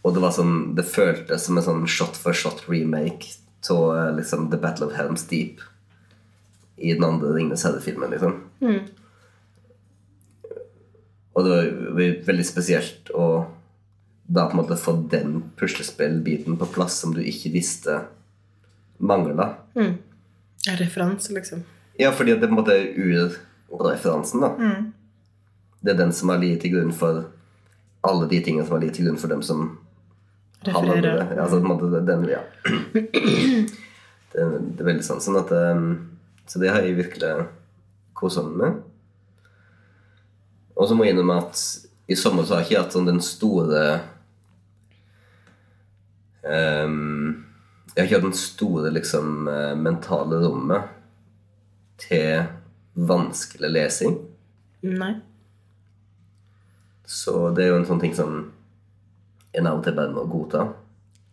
Og 0.00 0.14
det 0.14 0.22
var 0.22 0.32
sånn 0.32 0.72
Det 0.78 0.86
føltes 0.88 1.44
som 1.44 1.58
en 1.58 1.66
sånn 1.66 1.82
shot 1.90 2.16
for 2.16 2.36
shot 2.36 2.62
remake 2.70 3.34
av 3.68 3.96
eh, 3.96 4.12
liksom, 4.16 4.48
The 4.50 4.56
Battle 4.56 4.86
of 4.88 4.94
Helms 4.96 5.26
Deep 5.28 5.60
i 6.80 6.94
den 6.94 7.04
andre 7.04 7.34
Ringenes 7.34 7.66
herre-filmen. 7.66 8.14
liksom. 8.14 8.38
Og 11.36 11.44
det 11.44 11.50
var 11.56 12.14
veldig 12.30 12.46
spesielt 12.46 13.10
å 13.12 13.26
da 14.30 14.46
på 14.46 14.54
en 14.54 14.60
måte 14.62 14.78
få 14.78 14.94
den 15.10 15.42
puslespillbiten 15.58 16.56
på 16.56 16.68
plass 16.72 17.00
som 17.02 17.12
du 17.14 17.20
ikke 17.20 17.52
visste 17.52 17.98
mangla. 18.96 19.50
Mm. 19.74 19.98
En 20.68 20.76
referanse, 20.76 21.32
liksom. 21.32 21.62
Ja, 22.00 22.12
fordi 22.12 22.34
det 22.34 22.48
på 22.48 22.52
en 22.52 22.58
måte 22.60 22.76
er 22.76 22.90
urreferansen, 23.70 24.40
da. 24.44 24.54
Mm. 24.58 24.90
Det 25.80 25.94
er 25.94 26.00
den 26.02 26.12
som 26.12 26.28
har 26.28 26.40
ligget 26.40 26.64
til 26.64 26.74
grunn 26.74 26.92
for 26.92 27.22
alle 28.04 28.28
de 28.28 28.40
tingene 28.44 28.66
som 28.66 28.76
har 28.76 28.82
ligget 28.84 29.00
til 29.00 29.08
grunn 29.08 29.20
for 29.20 29.32
dem 29.32 29.42
som 29.44 29.70
Refererer. 30.60 31.34
Ja, 31.36 31.42
altså, 31.42 31.56
på 31.56 31.64
en 31.64 31.68
måte 31.68 32.00
den, 32.04 32.28
ja. 32.28 32.42
Det, 34.30 34.44
det, 34.76 34.82
er 34.82 34.86
veldig 34.86 35.02
sånn. 35.02 35.22
sånn 35.24 35.38
at, 35.40 35.48
um, 35.50 35.86
så 36.46 36.60
det 36.62 36.68
har 36.70 36.84
jeg 36.84 36.98
virkelig 37.00 37.46
kosa 38.14 38.44
meg 38.46 38.58
med. 38.60 38.76
Og 40.76 40.86
så 40.86 40.94
må 40.94 41.06
jeg 41.06 41.16
innrømme 41.16 41.40
at 41.40 41.62
i 42.06 42.18
sommer 42.18 42.46
så 42.46 42.54
har 42.54 42.62
jeg 42.62 42.68
ikke 42.68 42.82
hatt 42.84 42.94
sånn 42.94 43.08
den 43.08 43.18
store 43.24 43.80
um, 46.44 47.40
Jeg 47.94 48.02
har 48.02 48.06
ikke 48.06 48.18
hatt 48.20 48.28
den 48.28 48.38
store 48.38 48.92
liksom 48.94 49.48
uh, 49.50 49.74
mentale 49.78 50.38
rommet 50.44 50.90
til 52.00 52.46
vanskelig 52.94 53.70
lesing. 53.72 54.16
Nei. 54.86 55.14
Så 57.10 57.50
det 57.56 57.64
er 57.64 57.72
jo 57.72 57.80
en 57.80 57.88
sånn 57.88 58.02
ting 58.02 58.14
som 58.16 58.36
en 59.52 59.66
av 59.66 59.80
og 59.80 59.86
til 59.86 59.96
bare 59.96 60.14
må 60.14 60.24
godta. 60.30 60.68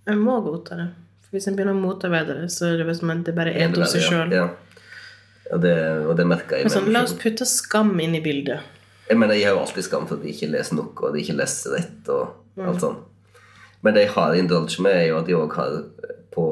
Jeg 0.08 0.17
må 0.20 0.39
godta 0.41 0.80
det. 0.80 0.88
For 1.28 1.38
hvis 1.38 1.50
en 1.50 1.58
begynner 1.58 1.76
å 1.76 1.82
motarbeide 1.82 2.39
det, 2.39 2.48
så 2.56 2.72
er 2.72 2.82
det 2.82 2.96
som 2.98 3.12
om 3.13 3.22
det 3.28 3.36
bare 3.38 3.54
er 3.54 3.70
hos 3.76 3.93
seg 3.93 4.08
sjøl. 4.08 4.34
Og 5.54 5.62
det, 5.63 5.76
og 6.08 6.15
det 6.20 6.26
merker 6.28 6.60
jeg. 6.60 6.72
Sånn, 6.74 6.89
la 6.91 7.06
oss 7.06 7.13
putte 7.20 7.46
skam 7.48 7.93
inn 8.04 8.17
i 8.17 8.24
bildet. 8.24 8.74
Jeg 9.08 9.20
mener, 9.20 9.38
jeg 9.38 9.48
har 9.48 9.56
jo 9.56 9.62
alltid 9.63 9.86
skam 9.86 10.08
for 10.08 10.17
at 10.17 10.26
de 10.26 10.34
ikke 10.34 10.50
leser 10.52 10.76
nok, 10.80 11.04
og 11.04 11.15
jeg 11.15 11.28
ikke 11.28 11.38
leser 11.38 11.78
rett. 11.78 12.10
og 12.12 12.65
alt 12.65 12.82
sånt. 12.84 13.06
Men 13.86 13.93
det 13.93 14.08
jeg 14.08 14.13
har 14.15 14.36
indulge 14.36 14.82
med, 14.84 14.96
er 14.98 15.06
jo 15.12 15.20
at 15.20 15.30
jeg 15.30 15.38
òg 15.38 15.54
har 15.60 15.76
på 16.38 16.47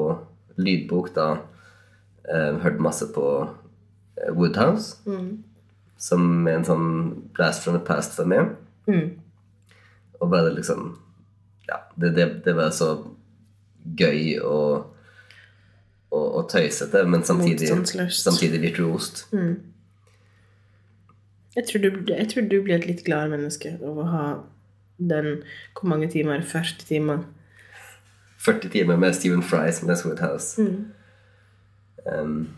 lydbok 0.58 1.12
da 1.14 1.28
eh, 2.26 2.58
hørt 2.64 2.82
masse 2.82 3.06
på 3.14 3.26
eh, 3.46 4.32
Woodhouse. 4.34 4.98
Mm. 5.06 5.44
Som 5.96 6.48
er 6.48 6.58
en 6.58 6.66
sånn 6.66 6.88
blast 7.36 7.64
from 7.64 7.78
the 7.78 7.84
past 7.84 8.18
for 8.18 8.28
meg. 8.28 8.56
Mm. 8.90 9.14
Og 10.20 10.30
bare 10.32 10.54
liksom 10.54 10.94
Ja, 11.66 11.80
det, 11.98 12.12
det, 12.14 12.26
det 12.44 12.52
var 12.54 12.70
så 12.70 12.92
gøy 13.98 14.38
og, 14.38 14.92
og, 16.10 16.26
og 16.26 16.44
tøysete, 16.50 17.02
men 17.06 17.24
samtidig, 17.26 17.70
samtidig 18.10 18.74
rost 18.78 19.26
Mm. 19.32 19.56
Jeg 21.56 21.64
tror, 21.68 21.80
du, 21.80 22.12
jeg 22.12 22.28
tror, 22.28 22.42
du, 22.42 22.58
blir 22.62 22.76
et 22.76 22.86
litt 22.86 23.02
gladere 23.06 23.32
menneske 23.32 23.78
av 23.80 23.98
å 23.98 24.06
ha 24.12 24.24
den 24.96 25.42
Hvor 25.72 25.88
mange 25.88 26.08
timer? 26.12 26.42
40 26.44 26.84
timer? 26.88 27.24
40 28.46 28.70
timer 28.70 28.96
med 28.96 29.14
Stephen 29.16 29.42
Fry 29.42 29.72
som 29.74 29.90
Les 29.90 30.04
Woodhouse. 30.06 30.62
Mm. 30.62 30.84
Um, 32.06 32.48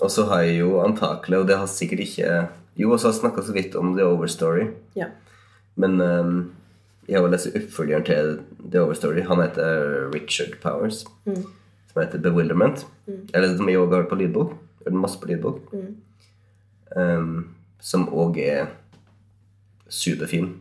og 0.00 0.10
så 0.12 0.26
har 0.28 0.44
jeg 0.44 0.60
jo 0.60 0.80
antakelig, 0.84 1.38
og 1.38 1.48
det 1.48 1.56
har 1.56 1.70
sikkert 1.70 2.04
ikke 2.04 2.48
Jo, 2.76 2.92
også 2.92 3.10
har 3.10 3.14
snakka 3.16 3.42
så 3.42 3.52
vidt 3.52 3.74
om 3.76 3.96
The 3.96 4.04
Overstory. 4.06 4.70
Ja. 4.96 5.10
Men 5.74 6.00
um, 6.00 6.52
jeg 7.08 7.18
har 7.18 7.26
jo 7.26 7.32
lest 7.32 7.56
oppfølgeren 7.56 8.04
til 8.06 8.38
The 8.72 8.80
Overstory. 8.80 9.24
Han 9.26 9.42
heter 9.42 10.08
Richard 10.14 10.54
Powers. 10.62 11.04
Mm. 11.26 11.42
Som 11.92 12.02
heter 12.02 12.18
Bewilderment. 12.18 12.86
Mm. 13.06 13.28
Eller 13.34 13.56
som 13.56 13.68
jeg 13.68 13.82
òg 13.82 14.08
på 14.08 14.16
lydbok. 14.20 14.54
Hørt 14.84 14.96
masse 14.96 15.20
på 15.20 15.28
lydbok. 15.28 15.74
Um, 16.96 17.50
som 17.80 18.08
òg 18.08 18.38
er 18.38 18.70
superfin. 19.90 20.54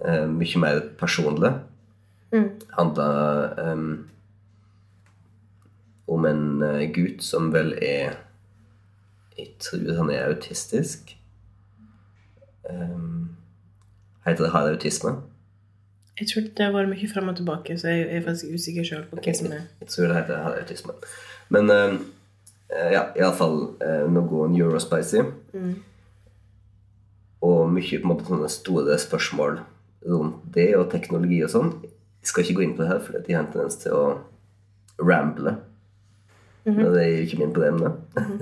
Uh, 0.00 0.24
mye 0.32 0.64
mer 0.64 0.80
personlig. 0.98 1.52
Mm. 2.34 2.48
Handler 2.74 3.72
um, 3.72 4.08
om 6.10 6.26
en 6.26 6.62
uh, 6.62 6.82
gutt 6.94 7.22
som 7.22 7.52
vel 7.54 7.74
er 7.78 8.16
Jeg 9.38 9.54
tror 9.62 9.94
han 9.98 10.10
er 10.10 10.28
autistisk. 10.28 11.16
Um, 12.70 13.36
heter 14.26 14.44
det 14.44 14.52
har 14.52 14.68
autisme? 14.70 15.16
Jeg 16.20 16.28
tror 16.30 16.42
det 16.42 16.64
har 16.64 16.74
vært 16.74 16.92
mye 16.92 17.08
fram 17.10 17.32
og 17.32 17.36
tilbake, 17.36 17.78
så 17.78 17.90
jeg 17.90 18.04
er 18.06 18.22
faktisk 18.22 18.54
usikker 18.54 18.86
sjøl 18.86 19.08
på 19.10 19.18
hva 19.18 19.34
som 19.34 19.50
er 19.50 19.64
Jeg 19.80 19.88
tror 19.90 20.06
det 20.10 20.20
heter 20.20 20.44
har 20.44 20.60
autisme. 20.60 20.94
Men 21.54 21.70
um, 21.70 21.98
ja, 22.70 23.08
iallfall 23.18 23.58
uh, 23.82 24.06
noe 24.10 24.46
Eurospicy. 24.54 25.26
Mm 25.54 25.74
og 27.44 27.72
mye 27.72 28.00
på 28.00 28.06
en 28.06 28.10
måte 28.10 28.28
sånne 28.28 28.50
store 28.52 28.96
spørsmål 29.00 29.58
rundt 30.08 30.44
det 30.54 30.70
og 30.78 30.88
teknologi 30.92 31.40
og 31.44 31.52
sånn. 31.52 31.72
Jeg 32.24 32.30
skal 32.30 32.44
ikke 32.44 32.54
gå 32.56 32.62
inn 32.64 32.76
på 32.76 32.80
det 32.80 32.88
her, 32.88 33.00
for 33.04 33.20
de 33.20 33.34
har 33.36 33.42
en 33.44 33.50
tendens 33.52 33.76
til 33.82 33.92
å 33.92 34.04
ramble. 34.96 35.58
Mm 36.64 36.74
-hmm. 36.74 36.92
Det 36.92 37.02
er 37.02 37.08
jo 37.08 37.24
ikke 37.24 37.38
min 37.38 37.52
problem, 37.52 37.78
det. 37.84 37.92
Mm 38.16 38.24
-hmm. 38.24 38.40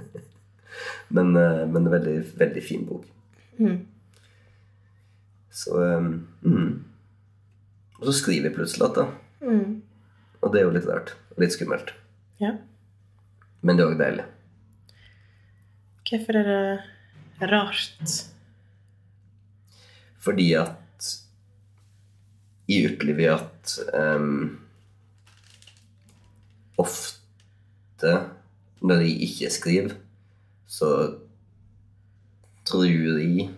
men, 1.09 1.37
uh, 1.37 1.67
men 1.73 1.77
en 1.77 1.91
veldig, 1.91 2.39
veldig 2.39 2.63
fin 2.63 2.87
bok. 2.87 3.05
Mm. 3.59 3.87
Så 5.51 5.97
um, 5.97 6.29
mm. 6.43 6.85
Og 7.99 8.07
så 8.07 8.13
skriver 8.13 8.49
jeg 8.49 8.55
plutselig 8.55 8.83
igjen, 8.83 8.95
da. 8.95 9.07
Mm. 9.47 9.83
Og 10.41 10.53
det 10.53 10.61
er 10.61 10.65
jo 10.65 10.75
litt 10.75 10.89
rart. 10.91 11.17
Og 11.31 11.43
litt 11.45 11.53
skummelt. 11.53 11.93
Ja. 12.41 12.57
Men 13.61 13.77
det 13.77 13.85
er 13.85 13.91
òg 13.93 13.99
deilig. 14.01 14.25
Hvorfor 16.09 16.39
er 16.41 16.49
det 16.51 17.51
rart? 17.53 18.15
Fordi 20.23 20.49
at 20.55 20.82
jeg 22.71 22.93
opplever 22.93 23.35
at 23.35 23.73
um, 23.95 24.61
ofte 26.81 28.15
når 28.83 29.05
jeg 29.07 29.27
ikke 29.29 29.51
skriver, 29.55 29.97
så 30.67 30.93
tror 32.67 32.87
jeg 32.87 33.49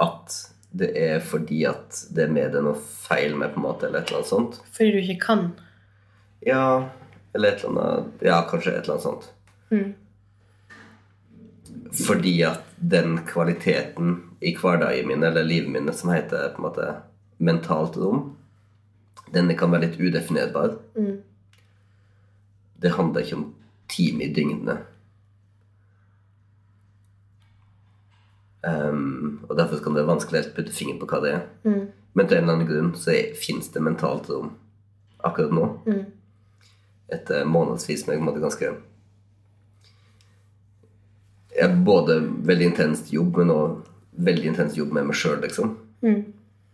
at 0.00 0.36
det 0.70 0.90
er 0.96 1.18
fordi 1.24 1.64
at 1.66 2.04
det 2.14 2.24
er 2.24 2.32
med 2.32 2.52
det 2.54 2.62
noe 2.64 2.78
feil 2.78 3.34
med, 3.36 3.52
på 3.54 3.60
en 3.60 3.66
måte, 3.66 3.88
eller 3.88 4.02
et 4.02 4.10
eller 4.10 4.20
annet 4.20 4.30
sånt. 4.30 4.60
Fordi 4.76 4.92
du 4.94 5.00
ikke 5.00 5.20
kan? 5.24 5.46
Ja, 6.46 6.90
eller 7.34 7.50
et 7.50 7.64
eller 7.64 7.80
annet 7.80 8.24
Ja, 8.24 8.40
kanskje 8.48 8.76
et 8.76 8.84
eller 8.84 8.94
annet 8.94 9.08
sånt. 9.08 9.30
Mm. 9.70 9.94
Fordi 12.06 12.34
at 12.46 12.66
den 12.76 13.18
kvaliteten 13.26 14.16
i 14.40 14.54
hverdagen 14.56 15.08
min 15.10 15.26
eller 15.26 15.44
livet 15.44 15.72
mitt 15.74 15.96
som 15.98 16.12
heter 16.14 16.52
på 16.54 16.62
en 16.62 16.68
måte 16.68 16.86
mentalt 17.40 17.96
rom, 18.00 18.36
Denne 19.30 19.54
kan 19.54 19.70
være 19.70 19.84
litt 19.84 20.00
udefinerbar. 20.00 20.72
Mm. 20.98 21.20
Det 22.82 22.90
handler 22.96 23.22
ikke 23.22 23.36
om 23.36 23.44
time 23.92 24.24
i 24.26 24.32
døgnet. 24.34 24.80
Um, 28.66 29.44
og 29.48 29.54
derfor 29.56 29.78
kan 29.78 29.94
det 29.94 30.02
være 30.02 30.10
vanskelig 30.10 30.42
å 30.42 30.50
putte 30.56 30.74
fingeren 30.74 30.98
på 30.98 31.08
hva 31.12 31.20
det 31.22 31.30
er. 31.36 31.44
Mm. 31.62 31.84
Men 32.18 32.26
til 32.26 32.40
en 32.40 32.42
eller 32.42 32.56
annen 32.58 32.70
grunn 32.72 32.90
så 32.98 33.14
fins 33.38 33.70
det 33.70 33.84
mentalt 33.86 34.26
rom 34.32 34.50
akkurat 35.22 35.54
nå. 35.54 35.68
Mm. 35.86 36.02
Etter 37.14 37.46
månedsvis 37.46 38.08
med 38.08 38.18
en 38.18 38.42
ganske 38.42 38.74
både 41.84 42.20
veldig 42.50 42.70
intenst 42.72 43.12
jobb, 43.12 43.36
men 43.36 43.50
også 43.54 44.24
veldig 44.26 44.52
intenst 44.52 44.78
jobb 44.78 44.92
med 44.96 45.08
meg 45.10 45.18
sjøl, 45.18 45.40
liksom. 45.42 45.74
Mm. 46.02 46.20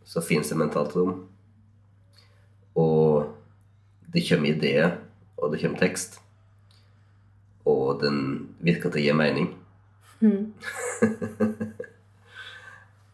Så 0.07 0.23
fins 0.23 0.49
det 0.53 0.59
mentalt 0.59 0.95
rom. 0.97 1.25
Og 2.79 3.33
det 4.12 4.23
kommer 4.29 4.53
ideer, 4.53 4.99
og 5.37 5.53
det 5.53 5.61
kommer 5.62 5.81
tekst. 5.81 6.21
Og 7.66 7.99
den 8.03 8.21
virker 8.62 8.92
til 8.92 9.03
å 9.03 9.07
gi 9.07 9.16
mening. 9.19 9.49
Mm. 10.21 10.53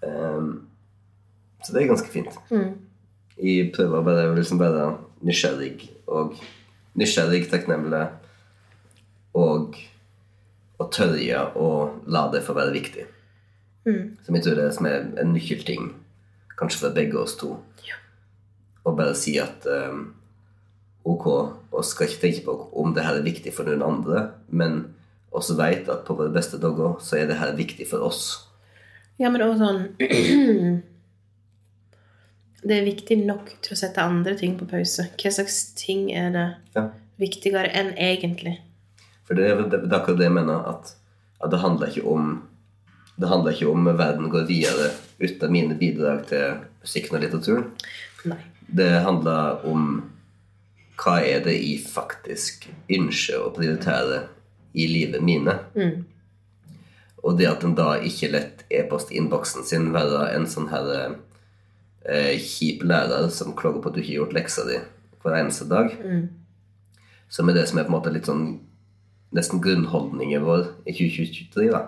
um, 0.06 0.50
så 1.64 1.72
det 1.72 1.82
er 1.82 1.92
ganske 1.94 2.12
fint. 2.12 2.36
Mm. 2.52 2.74
Jeg 3.42 3.72
prøver 3.74 4.04
bare, 4.04 4.28
liksom 4.36 4.60
bare 4.60 4.90
nysgjerrig 5.24 5.88
og 6.06 6.36
nysgjerrig, 6.98 7.46
takknemlig 7.50 8.04
og 9.38 9.78
å 10.82 10.86
tørre 10.92 11.46
å 11.56 11.68
la 12.10 12.26
det 12.32 12.42
få 12.44 12.54
være 12.56 12.74
viktig. 12.74 13.06
Mm. 13.88 14.18
Som 14.22 14.36
jeg 14.36 14.44
tror 14.44 14.58
det 14.58 14.66
er 14.68 14.74
som 14.76 14.88
er 14.88 15.06
en 15.22 15.32
nøkkelting, 15.34 15.88
kanskje 16.62 16.84
for 16.86 16.96
begge 16.96 17.18
oss 17.20 17.36
to. 17.40 17.56
Ja. 17.86 17.98
Å 18.86 18.94
bare 18.96 19.14
si 19.18 19.36
at 19.42 19.66
um, 19.66 20.06
ok, 21.04 21.26
og 21.72 21.84
skal 21.86 22.08
ikke 22.08 22.22
tenke 22.22 22.46
på 22.46 22.56
om 22.78 22.94
det 22.94 23.04
her 23.06 23.18
er 23.18 23.26
viktig 23.26 23.52
for 23.54 23.68
noen 23.68 23.84
andre, 23.84 24.28
men 24.48 24.84
også 25.32 25.56
veit 25.58 25.88
at 25.90 26.04
på 26.06 26.16
våre 26.18 26.32
beste 26.32 26.60
dager 26.62 26.98
så 27.02 27.18
er 27.18 27.28
det 27.30 27.40
her 27.40 27.54
viktig 27.58 27.86
for 27.90 28.04
oss. 28.06 28.48
Ja, 29.20 29.30
men 29.32 29.44
også 29.44 29.66
sånn 29.66 29.82
Det 32.62 32.76
er 32.76 32.84
viktig 32.86 33.16
nok 33.26 33.48
til 33.64 33.74
å 33.74 33.78
sette 33.80 34.02
andre 34.06 34.36
ting 34.38 34.52
på 34.54 34.68
pause. 34.70 35.08
Hva 35.18 35.32
slags 35.34 35.56
ting 35.74 36.12
er 36.14 36.28
det 36.30 36.44
ja. 36.76 36.84
viktigere 37.18 37.72
enn 37.74 37.90
egentlig? 37.98 38.60
For 39.26 39.34
det 39.34 39.48
er 39.48 39.64
akkurat 39.96 40.20
det 40.20 40.28
jeg 40.28 40.36
mener, 40.36 40.62
at, 40.70 40.92
at, 41.40 41.50
det 41.50 41.58
handler 41.58 41.90
ikke 41.90 42.06
om 42.12 42.28
Det 43.16 43.28
handler 43.28 43.52
ikke 43.52 43.70
om 43.70 43.90
verden 43.98 44.30
går 44.32 44.46
videre 44.48 44.90
uten 45.20 45.52
mine 45.52 45.76
bidrag 45.78 46.24
til 46.30 46.62
musikken 46.82 47.18
og 47.18 47.22
litteraturen. 47.24 47.68
Nei. 48.30 48.38
Det 48.72 48.90
handler 49.04 49.66
om 49.68 49.90
hva 51.02 51.18
er 51.26 51.42
det 51.44 51.54
jeg 51.58 51.82
faktisk 51.84 52.68
ønsker 52.92 53.42
å 53.42 53.52
prioritere 53.54 54.24
i 54.72 54.86
livet 54.88 55.22
mine. 55.24 55.58
Og 57.22 57.38
det 57.38 57.46
at 57.50 57.64
en 57.66 57.76
da 57.78 57.96
ikke 58.02 58.32
lett 58.32 58.64
e-postinnboksen 58.72 59.66
sin 59.66 59.92
være 59.94 60.32
en 60.34 60.48
sånn 60.50 60.70
her 60.72 60.88
eh, 62.08 62.38
kjip 62.40 62.82
lærer 62.82 63.28
som 63.30 63.54
klager 63.58 63.82
på 63.82 63.92
at 63.92 63.94
du 63.94 64.02
ikke 64.02 64.12
har 64.12 64.20
gjort 64.22 64.36
leksa 64.38 64.66
di 64.66 64.78
hver 65.22 65.38
eneste 65.38 65.68
dag. 65.70 65.92
Som 67.32 67.48
er 67.48 67.54
det 67.60 67.68
som 67.68 67.78
er 67.78 67.86
på 67.86 67.92
en 67.92 67.98
måte 67.98 68.12
litt 68.14 68.26
sånn 68.26 68.46
nesten 69.32 69.62
grunnholdningen 69.64 70.42
vår 70.44 70.64
i 70.86 70.92
2023. 70.92 71.70
da. 71.72 71.84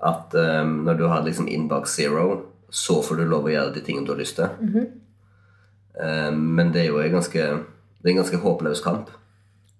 At 0.00 0.34
um, 0.34 0.80
når 0.86 0.96
du 0.96 1.06
har 1.12 1.24
liksom 1.26 1.48
inbox 1.48 1.96
zero, 1.98 2.42
så 2.70 3.02
får 3.02 3.20
du 3.20 3.28
lov 3.28 3.48
å 3.48 3.52
gjøre 3.52 3.74
de 3.74 3.82
tingene 3.84 4.06
du 4.06 4.14
har 4.14 4.20
lyst 4.20 4.38
til. 4.38 4.48
Eh, 6.00 6.32
men 6.32 6.70
det 6.72 6.84
er 6.84 6.92
jo 6.92 7.00
en 7.02 7.16
ganske, 7.16 7.46
det 8.00 8.08
er 8.08 8.12
en 8.12 8.20
ganske 8.22 8.40
håpløs 8.44 8.82
kamp. 8.84 9.10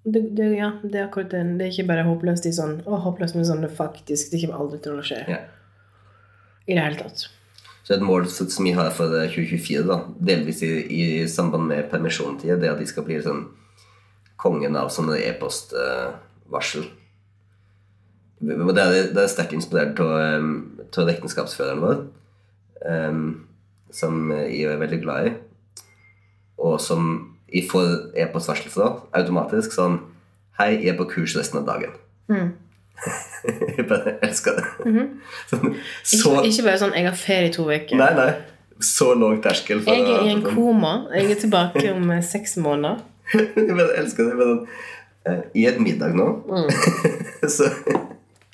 Det, 0.03 0.21
det, 0.37 0.49
ja, 0.57 0.73
det 0.83 0.97
er 0.97 1.07
akkurat 1.07 1.31
den. 1.33 1.57
Det 1.59 1.67
er 1.67 1.75
ikke 1.75 1.91
bare 1.93 2.07
håpløst 2.09 2.49
i 2.49 2.55
sånn 2.57 2.79
Å, 2.89 2.99
håpløst, 3.05 3.37
men 3.37 3.45
sånn 3.45 3.61
det 3.61 3.69
faktisk 3.77 4.31
Det 4.33 4.39
kommer 4.41 4.63
aldri 4.63 4.79
til 4.81 4.97
å 4.97 5.05
skje. 5.05 5.19
Yeah. 5.29 5.43
I 6.65 6.77
det 6.79 6.87
hele 6.87 7.01
tatt. 7.03 7.27
Så 7.85 7.97
et 7.97 8.05
mål 8.05 8.29
som 8.31 8.65
vi 8.65 8.73
har 8.77 8.89
for 8.97 9.13
2024, 9.13 9.83
da, 9.89 9.99
delvis 10.31 10.63
i, 10.65 10.71
i 10.95 11.03
samband 11.29 11.69
med 11.69 11.89
permisjonstida, 11.93 12.57
det 12.61 12.69
er 12.69 12.75
at 12.77 12.81
de 12.81 12.89
skal 12.89 13.05
bli 13.07 13.19
sånn 13.25 13.45
kongen 14.41 14.77
av 14.79 14.89
sånne 14.93 15.19
e-postvarsel. 15.27 16.87
er, 16.87 17.00
det 18.41 19.21
er 19.21 19.29
sterkt 19.29 19.53
inspirert 19.53 20.01
av, 20.01 21.09
ekteskapsføreren 21.13 21.83
vår, 21.85 21.99
um, 22.89 23.25
som 23.93 24.31
jeg 24.33 24.65
er 24.71 24.81
veldig 24.81 25.01
glad 25.03 25.29
i, 25.29 25.35
og 26.61 26.81
som 26.81 27.11
jeg 27.51 27.67
får 27.71 28.17
e-postvarsel 28.21 28.71
fra 28.73 28.95
automatisk 29.17 29.75
sånn 29.75 30.01
Hei, 30.61 30.75
jeg 30.77 30.93
er 30.93 30.97
på 30.99 31.07
kurs 31.09 31.33
resten 31.39 31.63
av 31.63 31.69
dagen. 31.71 31.95
jeg 33.79 33.87
bare 33.89 34.19
elsker 34.27 34.59
det. 34.59 34.65
sånn, 35.51 35.77
så 36.05 36.35
Ikke, 36.35 36.51
ikke 36.51 36.65
bare 36.67 36.81
sånn 36.83 36.93
'jeg 36.93 37.07
har 37.07 37.17
ferie 37.17 37.49
i 37.49 37.53
to 37.55 37.65
uker'. 37.65 37.97
Nei, 37.97 38.11
nei. 38.19 38.35
Så 38.85 39.15
lav 39.17 39.39
terskel. 39.45 39.81
Jeg 39.87 40.05
er 40.05 40.27
i 40.27 40.35
en 40.35 40.43
koma. 40.45 41.07
Jeg 41.15 41.31
er 41.33 41.41
tilbake 41.41 41.87
om 41.95 42.11
eh, 42.13 42.21
seks 42.25 42.59
måneder. 42.61 43.01
jeg 43.57 43.73
bare 43.73 43.97
elsker 44.03 44.29
det. 44.29 44.37
Bare 44.37 44.53
sånn, 44.53 44.69
eh, 45.33 45.43
I 45.63 45.67
et 45.73 45.81
middag 45.81 46.13
nå 46.17 46.29
så, 47.49 47.73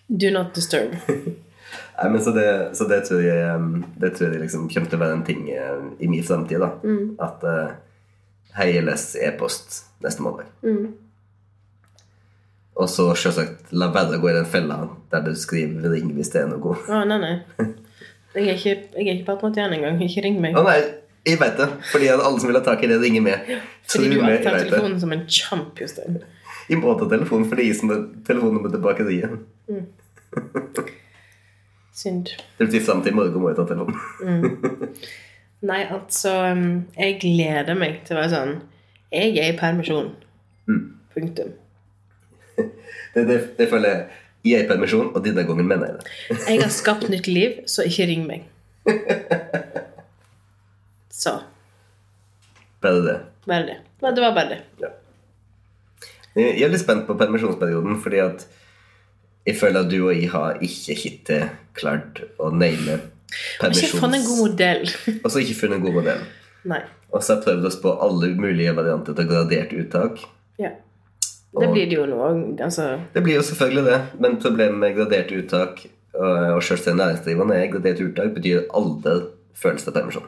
Do 0.08 0.30
not 0.30 0.54
disturb. 0.54 0.94
nei, 1.98 2.10
men 2.10 2.20
så, 2.22 2.30
det, 2.36 2.76
så 2.78 2.86
det 2.86 3.00
tror 3.08 3.22
jeg 3.24 3.56
um, 3.58 3.80
Det 3.98 4.12
tror 4.14 4.30
jeg 4.30 4.44
liksom 4.44 4.68
kommer 4.70 4.90
til 4.92 4.98
å 5.00 5.02
være 5.02 5.16
en 5.16 5.24
ting 5.26 5.48
eh, 5.50 5.80
i 5.98 6.10
min 6.10 6.22
fremtid. 6.24 6.62
da. 6.62 6.70
At 7.26 7.42
uh, 7.46 7.74
Hei, 8.56 8.70
jeg 8.72 8.86
leser 8.86 9.26
e-post 9.28 9.82
neste 10.00 10.22
måned. 10.24 10.46
Og 12.76 12.88
så 12.88 13.08
selvsagt 13.16 13.72
la 13.76 13.88
være 13.92 14.16
å 14.16 14.22
gå 14.22 14.30
i 14.30 14.36
den 14.36 14.48
fella 14.48 14.78
der 15.12 15.24
du 15.24 15.34
skriver 15.36 15.90
'ring 15.92 16.14
hvis 16.16 16.30
det 16.32 16.42
er 16.42 16.48
noe'. 16.52 16.76
Å, 16.88 17.02
nei, 17.08 17.18
nei. 17.20 17.34
Jeg 18.36 18.48
er 18.48 18.56
ikke, 18.56 18.74
jeg 18.96 19.06
er 19.08 19.12
ikke 19.14 19.26
på 19.26 19.34
automatien 19.36 19.72
engang. 19.72 20.00
Ikke 20.04 20.24
ring 20.24 20.40
meg. 20.40 20.56
Å 20.56 20.64
nei, 20.64 20.78
jeg 21.26 21.40
veit 21.40 21.56
det. 21.56 21.68
Fordi 21.90 22.08
alle 22.12 22.40
som 22.40 22.50
vil 22.50 22.58
ha 22.58 22.64
tak 22.64 22.84
i 22.84 22.90
det, 22.90 22.98
ringer 23.00 23.24
med. 23.24 23.52
Fordi 23.88 24.10
du 24.12 24.20
har 24.20 24.36
tatt 24.44 24.60
telefonen 24.66 24.98
som 25.00 25.14
en 25.16 25.24
champ, 25.28 25.80
Jostein. 25.80 26.20
Jeg 26.66 26.80
må 26.82 26.94
ta 26.98 27.06
telefonen 27.10 27.46
fordi 27.50 27.68
jeg 27.68 27.78
som 27.78 27.92
har 27.92 28.02
telefonnummer 28.26 28.72
til 28.72 28.82
bakeriet. 28.82 29.30
Synd. 31.96 32.32
Det 32.58 32.66
betyr 32.66 32.84
fram 32.84 33.02
til 33.04 33.14
i 33.14 33.16
morgen 33.16 33.40
må 33.40 33.52
jeg 33.52 33.58
ta 33.60 33.66
telefonen. 33.70 34.82
Nei, 35.66 35.80
altså 35.88 36.32
um, 36.52 36.66
Jeg 36.98 37.16
gleder 37.22 37.78
meg 37.78 38.02
til 38.04 38.12
å 38.12 38.18
være 38.20 38.32
sånn 38.34 38.50
Jeg 39.14 39.38
er 39.40 39.54
i 39.54 39.56
permisjon. 39.56 40.10
Punktum. 41.14 41.54
Det, 42.56 43.22
det, 43.24 43.38
det 43.56 43.68
føler 43.70 43.88
jeg. 43.88 44.02
Jeg 44.46 44.60
er 44.60 44.66
i 44.66 44.68
permisjon, 44.68 45.08
og 45.16 45.24
denne 45.24 45.42
gangen 45.48 45.66
mener 45.66 45.88
jeg 45.88 45.96
det. 45.96 46.42
Jeg 46.50 46.60
har 46.60 46.72
skapt 46.74 47.08
nytt 47.10 47.26
liv, 47.30 47.62
så 47.70 47.86
ikke 47.88 48.06
ring 48.10 48.26
meg. 48.28 48.44
Så. 51.16 51.32
Bare 52.84 53.00
det. 53.06 53.16
Bare 53.48 53.64
det. 53.70 53.78
Nei, 54.04 54.12
det 54.12 54.22
var 54.26 54.36
bare 54.36 54.52
det. 54.52 54.60
Ja. 54.84 54.92
Jeg 56.36 56.62
er 56.66 56.72
litt 56.72 56.82
spent 56.82 57.06
på 57.08 57.16
permisjonsperioden, 57.16 57.98
fordi 58.04 58.20
at 58.20 58.46
jeg 59.46 59.56
føler 59.56 59.84
at 59.84 59.90
du 59.90 59.98
og 60.02 60.12
jeg 60.12 60.30
har 60.32 60.58
ikke 60.64 60.96
hittil 61.00 61.46
klart 61.78 62.20
å 62.42 62.50
naile 62.52 62.98
permisjons... 63.60 63.84
ikke 63.86 64.02
funnet 64.02 64.20
en 64.20 64.26
god 64.26 64.42
modell. 64.42 64.84
Og 65.16 65.30
så 65.30 65.42
ikke 65.42 65.60
funnet 65.62 65.78
en 65.78 65.86
god 65.86 65.98
modell. 66.00 66.24
Nei. 66.66 66.82
Og 67.14 67.22
så 67.22 67.32
har 67.32 67.38
jeg 67.38 67.46
prøvd 67.46 67.68
oss 67.70 67.78
på 67.80 67.92
alle 68.04 68.32
mulige 68.36 68.74
varianter 68.76 69.16
til 69.16 69.28
gradert 69.30 69.72
uttak. 69.76 70.24
Ja. 70.60 70.74
Det 71.56 71.68
blir 71.72 71.88
det 71.88 71.96
jo 71.96 72.06
nå. 72.10 72.20
Altså 72.60 72.98
Det 73.14 73.22
blir 73.24 73.38
jo 73.38 73.44
selvfølgelig 73.46 73.84
det, 73.86 74.00
men 74.20 74.40
problemet 74.42 74.78
med 74.82 74.96
gradert 74.98 75.32
uttak 75.32 75.86
og, 76.16 76.56
og 76.56 76.62
selvstendig 76.64 77.04
næringsdrivende 77.04 77.56
er 77.56 77.70
gradert 77.72 78.02
uttak 78.04 78.34
betyr 78.34 78.66
aldri 78.76 79.14
følelse 79.56 79.90
av 79.90 79.96
permisjon. 79.96 80.26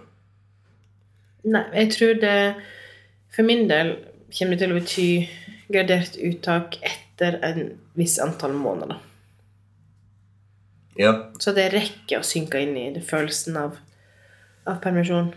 Nei, 1.49 1.65
jeg 1.75 1.93
tror 1.95 2.17
det 2.21 2.39
For 3.35 3.47
min 3.47 3.69
del 3.71 3.93
kommer 4.35 4.57
det 4.57 4.65
til 4.65 4.73
å 4.73 4.79
bety 4.79 5.11
gradert 5.69 6.17
uttak 6.17 6.79
etter 6.83 7.39
en 7.45 7.79
viss 7.99 8.19
antall 8.19 8.53
måneder. 8.53 8.99
Ja, 10.99 11.31
Så 11.39 11.53
det 11.55 11.69
rekker 11.71 12.19
å 12.19 12.27
synke 12.27 12.59
inn 12.59 12.75
i 12.77 12.89
det 12.91 13.05
følelsen 13.07 13.57
av, 13.61 13.77
av 14.67 14.81
permisjon. 14.83 15.31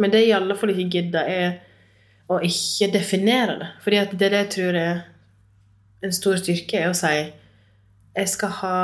Men 0.00 0.12
det 0.14 0.22
jeg 0.22 0.30
i 0.30 0.36
alle 0.38 0.56
fall 0.56 0.72
ikke 0.72 0.86
gidder, 0.94 1.28
er 1.28 1.58
å 2.32 2.38
ikke 2.40 2.88
definere 2.94 3.58
det. 3.60 3.68
Fordi 3.84 3.98
at 4.00 4.14
det 4.16 4.30
det 4.32 4.40
jeg 4.46 4.50
tror 4.54 4.78
er 4.80 5.02
en 6.02 6.14
stor 6.16 6.40
styrke, 6.40 6.80
er 6.80 6.88
å 6.88 6.96
si 6.96 7.12
jeg 8.12 8.28
skal 8.28 8.58
ha 8.60 8.76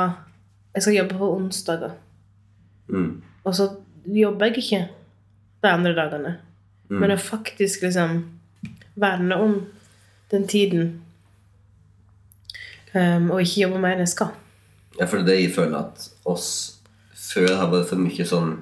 Jeg 0.75 0.83
skal 0.85 0.93
jobbe 0.93 1.17
på 1.17 1.27
onsdager. 1.33 1.95
mm. 2.87 3.21
Og 3.43 3.55
så 3.55 3.65
jobber 4.05 4.45
jeg 4.45 4.57
ikke 4.57 4.81
de 5.63 5.67
andre 5.67 5.95
dagene. 5.97 6.35
Mm. 6.89 6.99
Men 6.99 7.11
å 7.11 7.17
faktisk 7.17 7.81
liksom 7.81 8.19
verne 8.95 9.35
om 9.35 9.55
den 10.31 10.47
tiden 10.47 11.01
um, 12.93 13.31
og 13.31 13.41
ikke 13.41 13.61
jobbe 13.65 13.79
mer 13.81 13.95
enn 13.97 14.05
jeg 14.05 14.13
skal. 14.15 14.33
Ja, 14.99 15.05
for 15.05 15.23
det 15.25 15.37
jeg 15.39 15.53
føler 15.55 15.77
at 15.85 16.09
oss 16.27 16.49
før 17.13 17.55
har 17.59 17.69
vært 17.71 17.89
for 17.91 18.01
mye 18.01 18.25
sånn 18.27 18.55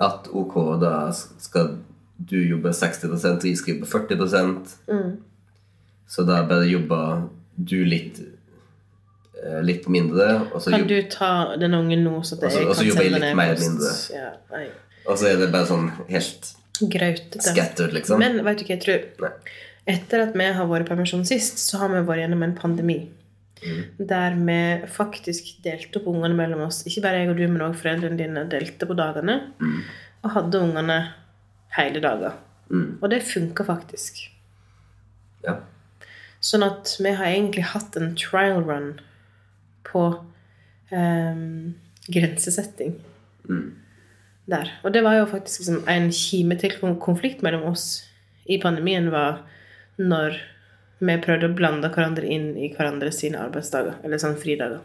at 0.00 0.28
ok, 0.32 0.54
da 0.80 0.94
skal 1.12 1.74
du 2.16 2.36
jobbe 2.40 2.72
60 2.76 3.10
og 3.10 3.44
jeg 3.44 3.58
skal 3.60 3.74
jobbe 3.74 3.88
40% 3.88 4.76
Så 6.10 6.24
da 6.26 6.40
bare 6.48 6.66
jobber 6.68 7.26
du 7.56 7.84
litt 7.84 8.18
eh, 8.20 9.60
litt 9.62 9.86
mindre, 9.88 10.26
og 10.50 10.60
så, 10.62 10.72
Kan 10.72 10.88
du 10.88 10.96
ta 11.12 11.56
den 11.60 11.74
ungen 11.76 12.02
nå, 12.04 12.22
så 12.24 12.36
det 12.40 12.48
Og 12.48 12.52
så- 12.52 12.58
jeg 12.58 12.66
kan 12.66 13.04
sende 13.04 13.20
litt 13.20 13.36
mer 13.36 13.54
mindre. 13.60 13.92
Ja, 14.12 14.30
og 15.06 15.18
så 15.18 15.26
er 15.30 15.36
det 15.36 15.52
bare 15.52 15.66
sånn 15.66 15.90
helt 16.08 16.54
Grautete. 16.80 17.42
scattered, 17.42 17.92
liksom. 17.92 18.18
Men 18.18 18.42
vet 18.44 18.58
du 18.58 18.64
hva 18.64 18.68
jeg 18.74 18.80
tror? 18.82 19.04
Nei. 19.20 19.30
Etter 19.90 20.26
at 20.26 20.36
vi 20.38 20.46
har 20.54 20.68
vært 20.70 20.88
permisjon 20.90 21.24
sist, 21.26 21.58
så 21.62 21.82
har 21.82 21.90
vi 21.92 22.04
vært 22.06 22.24
gjennom 22.24 22.44
en 22.46 22.56
pandemi. 22.58 23.00
Mm. 23.60 23.80
Der 24.08 24.36
vi 24.38 24.58
faktisk 24.88 25.50
delte 25.64 26.00
opp 26.00 26.08
ungene 26.12 26.36
mellom 26.36 26.64
oss. 26.68 26.82
Ikke 26.88 27.02
bare 27.04 27.22
jeg 27.22 27.32
og 27.32 27.40
du, 27.40 27.46
men 27.48 27.64
òg 27.66 27.76
foreldrene 27.80 28.18
dine 28.20 28.46
delte 28.52 28.88
på 28.88 28.96
dagene. 28.98 29.40
Mm. 29.60 29.80
Og 30.22 30.34
hadde 30.36 30.62
ungene 30.62 30.98
hele 31.76 32.02
dager. 32.04 32.38
Mm. 32.70 33.00
Og 33.00 33.10
det 33.12 33.24
funka 33.26 33.66
faktisk. 33.66 34.22
Ja. 35.44 35.58
Sånn 36.44 36.64
at 36.64 36.94
vi 37.02 37.12
har 37.16 37.28
egentlig 37.28 37.66
hatt 37.74 37.96
en 37.98 38.14
trial 38.18 38.62
run 38.64 38.92
på 39.88 40.06
ehm, 40.94 41.74
grensesetting. 42.08 42.96
Mm. 43.48 43.66
Der. 44.50 44.70
Og 44.84 44.94
det 44.94 45.02
var 45.04 45.18
jo 45.18 45.28
faktisk 45.30 45.62
liksom 45.62 45.82
en 45.90 46.08
kime 46.14 46.56
til 46.58 46.78
konflikt 47.02 47.42
mellom 47.46 47.68
oss 47.70 48.06
i 48.50 48.58
pandemien 48.62 49.10
var 49.12 49.44
når 50.00 50.40
vi 51.00 51.16
prøvde 51.24 51.48
å 51.48 51.56
blande 51.56 51.88
hverandre 51.92 52.28
inn 52.28 52.50
i 52.60 52.72
hverandre 52.74 53.12
sine 53.14 53.40
arbeidsdager. 53.40 54.00
Eller 54.04 54.20
sånn 54.20 54.36
fridager. 54.40 54.82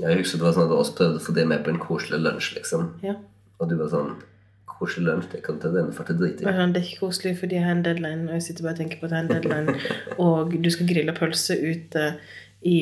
Jeg 0.00 0.20
husker 0.20 0.40
det 0.40 0.46
var 0.46 0.56
sånn 0.56 0.68
at 0.68 0.76
oss 0.76 0.92
prøvde 0.96 1.20
å 1.20 1.24
få 1.24 1.34
det 1.36 1.46
med 1.48 1.62
på 1.64 1.72
en 1.72 1.80
koselig 1.80 2.20
lunsj, 2.20 2.54
liksom. 2.58 2.88
Ja. 3.06 3.16
Og 3.60 3.70
du 3.70 3.78
var 3.80 3.92
sånn 3.92 4.16
Koselig 4.76 5.06
lunsj, 5.06 5.30
det 5.32 5.38
kan 5.40 5.56
ta 5.56 5.70
denne 5.72 5.94
for 5.96 6.04
til 6.04 6.18
drit 6.20 6.42
i. 6.42 6.44
Det 6.44 6.52
er 6.52 6.82
ikke 6.82 7.06
koselig 7.06 7.30
fordi 7.38 7.56
jeg 7.56 7.64
har 7.64 7.72
en 7.72 7.84
deadline, 7.86 8.26
og 8.26 8.34
jeg 8.34 8.42
sitter 8.44 8.66
bare 8.66 8.74
og 8.74 8.80
tenker 8.82 8.98
på 9.00 9.06
at 9.06 9.14
jeg 9.14 9.16
har 9.16 9.24
en 9.24 9.30
deadline, 9.30 9.92
og 10.26 10.52
du 10.52 10.68
skal 10.74 10.90
grille 10.90 11.14
pølse 11.16 11.56
ute 11.56 12.02
i 12.60 12.80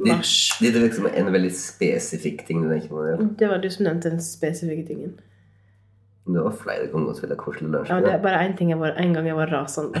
mars. 0.00 0.32
Det, 0.62 0.70
det 0.72 0.80
er 0.80 0.86
liksom 0.86 1.10
en 1.10 1.28
veldig 1.34 1.50
spesifikk 1.58 2.46
ting 2.48 2.64
du 2.64 2.70
tenker 2.70 2.88
på. 2.94 3.04
Ja. 3.10 3.18
Det 3.42 3.50
var 3.50 3.60
du 3.60 3.68
som 3.74 3.84
nevnte 3.84 4.14
den 4.14 4.24
spesifikke 4.24 4.86
tingen. 4.88 5.12
Det 6.24 6.40
var 6.40 6.54
flere 6.56 6.86
ganger 6.88 7.12
vi 7.12 7.20
ville 7.20 7.36
koselig 7.36 7.70
lunsj. 7.70 7.90
Ja, 7.92 8.00
det 8.00 8.12
er 8.14 8.22
bare 8.22 8.44
én 8.46 8.56
ting 8.56 8.70
jeg 8.72 8.80
var, 8.80 8.94
en 8.96 9.12
gang 9.14 9.26
jeg 9.28 9.36
var 9.36 9.46
rasende. 9.52 9.92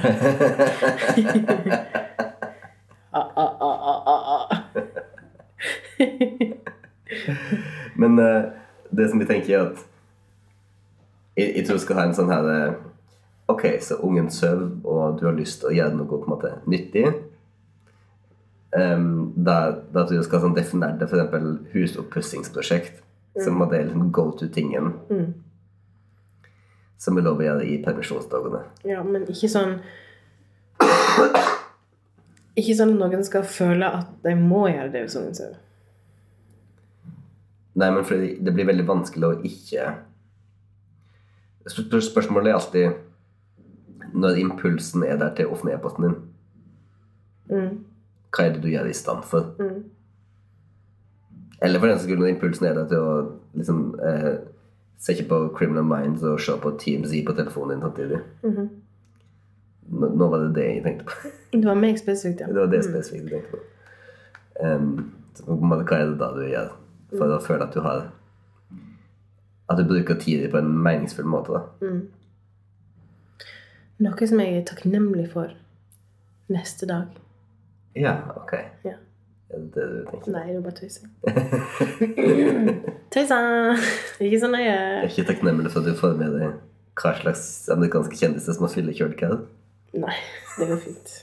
ah, 3.12 3.28
ah, 3.36 3.52
ah, 3.60 4.02
ah, 4.06 4.56
Men 7.94 8.18
uh, 8.18 8.44
det 8.90 9.08
som 9.10 9.18
vi 9.18 9.26
tenker, 9.26 9.58
er 9.58 9.66
at 9.68 9.84
jeg, 11.36 11.52
jeg 11.56 11.66
tror 11.66 11.78
vi 11.78 11.84
skal 11.84 11.96
ha 11.98 12.08
en 12.08 12.16
sånn 12.16 12.32
her 12.32 12.50
eh, 12.50 12.74
Ok, 13.50 13.66
så 13.84 13.98
ungen 14.00 14.30
sover, 14.32 14.70
og 14.88 15.18
du 15.20 15.26
har 15.28 15.34
lyst 15.36 15.60
til 15.60 15.68
å 15.68 15.74
gjøre 15.76 15.96
noe 15.98 16.08
på 16.08 16.22
en 16.22 16.30
måte 16.32 16.52
nyttig. 16.70 17.04
Um, 18.72 19.34
da, 19.36 19.56
da 19.92 20.06
tror 20.06 20.16
jeg 20.16 20.22
du 20.24 20.28
skal 20.30 20.40
sånn 20.46 20.56
definere 20.56 20.96
det, 20.96 21.10
f.eks. 21.10 21.74
husoppussingsprosjekt. 21.74 23.02
Som 23.44 23.60
er 23.66 23.82
liksom 23.82 24.08
go 24.14 24.30
to-tingen. 24.38 24.94
Som 27.00 27.18
er 27.18 27.26
lov 27.26 27.42
å 27.42 27.46
gjøre 27.46 27.66
i 27.68 27.78
permisjonsdagene. 27.84 28.62
Ja, 28.88 29.02
men 29.06 29.26
ikke 29.28 29.50
sånn 29.50 29.78
Ikke 32.60 32.76
sånn 32.78 32.94
at 32.94 33.00
noen 33.00 33.24
skal 33.26 33.46
føle 33.46 33.88
at 33.98 34.10
de 34.24 34.34
må 34.38 34.68
gjøre 34.70 34.92
det 34.94 35.04
hvis 35.04 35.16
ungen 35.18 35.34
sover. 35.36 35.58
Nei, 37.74 37.88
men 37.90 38.04
fordi 38.06 38.36
det 38.46 38.54
blir 38.54 38.68
veldig 38.68 38.86
vanskelig 38.86 39.26
å 39.26 39.38
ikke 39.48 39.88
Spørsmålet 41.64 42.52
er 42.52 42.58
alltid 42.58 44.14
når 44.14 44.38
impulsen 44.42 45.02
er 45.08 45.16
der 45.18 45.32
til 45.34 45.48
å 45.48 45.54
åpne 45.56 45.72
e-posten 45.74 46.04
din. 46.04 46.16
Mm. 47.48 47.70
Hva 48.34 48.44
er 48.44 48.52
det 48.54 48.60
du 48.62 48.68
gjør 48.68 48.90
i 48.90 48.96
stand 48.96 49.24
for? 49.26 49.54
Mm. 49.58 49.80
Eller 51.64 51.80
for 51.80 51.88
den 51.88 51.98
saks 51.98 52.10
skyld 52.10 52.20
når 52.20 52.34
impulsen 52.34 52.68
er 52.68 52.76
der 52.76 52.90
til 52.90 53.00
å 53.00 53.14
liksom 53.56 53.80
eh, 54.04 54.34
se 54.98 55.12
ikke 55.12 55.28
på 55.28 55.38
Criminal 55.58 55.84
Minds 55.84 56.22
og 56.22 56.40
se 56.40 56.56
på 56.60 56.70
TMZ 56.80 57.20
på 57.26 57.34
telefonen 57.36 57.74
din 57.76 57.84
samtidig. 57.88 58.20
Mhm. 58.42 58.68
nå, 59.84 60.08
nå 60.16 60.28
var 60.32 60.38
det 60.44 60.54
det 60.56 60.64
jeg 60.64 60.82
tenkte 60.84 61.04
på. 61.10 61.30
Det 61.54 61.64
var 61.68 61.76
meg 61.78 61.98
spesifikt, 62.00 62.40
ja. 62.40 62.46
Det 62.50 62.56
var 62.56 62.70
det 62.72 62.80
spesifikt 62.84 63.30
jeg 63.30 63.30
tenkte 63.30 63.50
på. 63.50 63.58
Um, 64.64 65.12
hva 65.46 65.98
er 65.98 66.08
det 66.10 66.18
da 66.18 66.30
du 66.34 66.42
gjør 66.46 66.72
for 67.14 67.30
å 67.34 67.40
føle 67.42 67.66
at 67.66 67.74
du 67.74 67.80
har 67.82 68.04
At 69.70 69.78
du 69.78 69.84
bruker 69.88 70.18
tida 70.20 70.50
på 70.52 70.58
en 70.60 70.70
meningsfull 70.82 71.26
måte? 71.26 71.52
da? 71.56 71.90
Noe 74.04 74.26
som 74.28 74.40
jeg 74.42 74.58
er 74.58 74.64
takknemlig 74.68 75.28
for 75.32 75.54
neste 76.52 76.86
dag. 76.90 77.14
Ja, 77.96 78.16
ok. 78.36 78.52
Ja. 78.84 78.96
Er 79.54 79.60
det 79.62 79.70
det 79.74 79.84
du 79.90 79.98
tenker? 80.10 80.30
Nei, 80.34 80.44
det 80.50 80.56
var 80.58 80.64
bare 80.66 80.78
tøysing. 80.80 81.10
Tøysa! 83.14 83.38
Ikke 84.24 84.40
så 84.42 84.48
nøye. 84.50 84.64
Jeg 84.66 85.02
er 85.04 85.10
ikke 85.10 85.26
takknemlig 85.30 85.70
for 85.72 85.82
at 85.84 85.90
du 85.90 85.98
får 85.98 86.16
med 86.18 86.34
deg 86.38 86.56
hva 87.00 87.10
slags 87.18 87.44
amerikanske 87.74 88.18
kjendiser 88.18 88.54
som 88.54 88.66
har 88.66 88.72
fyllekjørt 88.74 89.22
hva. 89.22 89.38
Nei, 89.98 90.16
det 90.58 90.68
går 90.70 90.80
fint. 90.82 91.14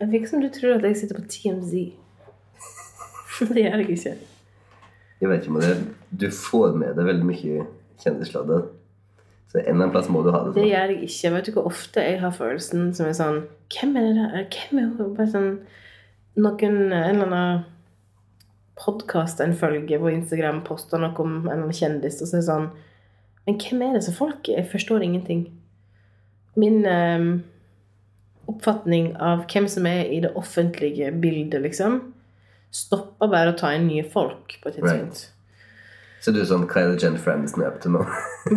Det 0.00 0.08
virker 0.12 0.30
som 0.32 0.40
du 0.44 0.48
tror 0.52 0.78
at 0.78 0.84
jeg 0.88 0.98
sitter 1.02 1.20
på 1.20 1.26
TMZ. 1.32 1.84
Det 3.52 3.60
gjør 3.66 3.82
jeg 3.82 3.90
ikke. 3.98 4.14
Jeg 5.20 5.28
vet 5.28 5.42
ikke 5.44 5.52
om 5.52 5.60
det 5.60 5.74
Du 6.20 6.26
får 6.32 6.74
med 6.76 6.96
deg 6.96 7.08
veldig 7.08 7.26
mye 7.28 7.66
kjendissladder. 8.00 8.66
Så 9.52 9.60
en 9.60 9.64
eller 9.64 9.76
annen 9.76 9.92
plass 9.94 10.08
må 10.12 10.22
du 10.24 10.30
ha 10.32 10.40
det. 10.44 10.54
Det 10.56 10.62
sånn. 10.62 10.70
gjør 10.72 10.92
jeg 10.92 11.08
ikke. 11.08 11.32
Vet 11.36 11.48
du 11.48 11.52
hvor 11.56 11.68
ofte 11.70 12.04
jeg 12.04 12.20
har 12.22 12.32
følelsen 12.36 12.88
som 12.96 13.08
er 13.10 13.16
sånn 13.16 13.42
Hvem 13.72 13.96
er 14.00 14.06
det 14.08 14.14
der? 14.18 14.46
Hvem 14.56 14.80
er 14.82 14.88
hun? 14.98 15.12
Bare 15.16 15.28
sånn 15.32 15.50
Noen 16.36 16.92
En 16.92 16.92
eller 16.92 17.26
annen 17.26 17.64
podkast 18.76 19.40
en 19.40 19.54
følger 19.56 20.02
på 20.02 20.10
Instagram 20.12 20.60
poster 20.66 21.00
noe 21.00 21.16
om 21.22 21.36
en 21.38 21.46
eller 21.46 21.62
annen 21.62 21.76
kjendis, 21.76 22.18
og 22.20 22.28
så 22.28 22.36
er 22.36 22.42
det 22.42 22.48
sånn 22.50 22.66
Men 23.46 23.60
hvem 23.62 23.84
er 23.86 23.94
disse 23.96 24.12
folk? 24.12 24.50
Jeg 24.50 24.66
forstår 24.68 25.04
ingenting. 25.06 25.46
Min 26.60 26.82
eh, 26.84 27.24
oppfatning 28.50 29.14
av 29.22 29.46
hvem 29.48 29.68
som 29.70 29.86
er 29.88 30.10
i 30.12 30.18
det 30.24 30.32
offentlige 30.36 31.12
bildet, 31.22 31.62
liksom, 31.62 32.00
stopper 32.74 33.30
bare 33.32 33.54
å 33.54 33.56
ta 33.56 33.72
inn 33.76 33.86
nye 33.88 34.04
folk 34.04 34.58
på 34.60 34.70
et 34.70 34.80
tidspunkt. 34.80 35.28
Så 36.20 36.32
du 36.34 36.40
er 36.42 36.48
sånn 36.48 36.66
Kylie 36.66 36.90
er 36.90 36.96
det 36.96 37.04
Jennifer 37.06 37.36
Aniston 37.36 37.62
er 37.62 37.70
opp 37.70 37.80
til 37.84 37.94
nå? 37.94 38.02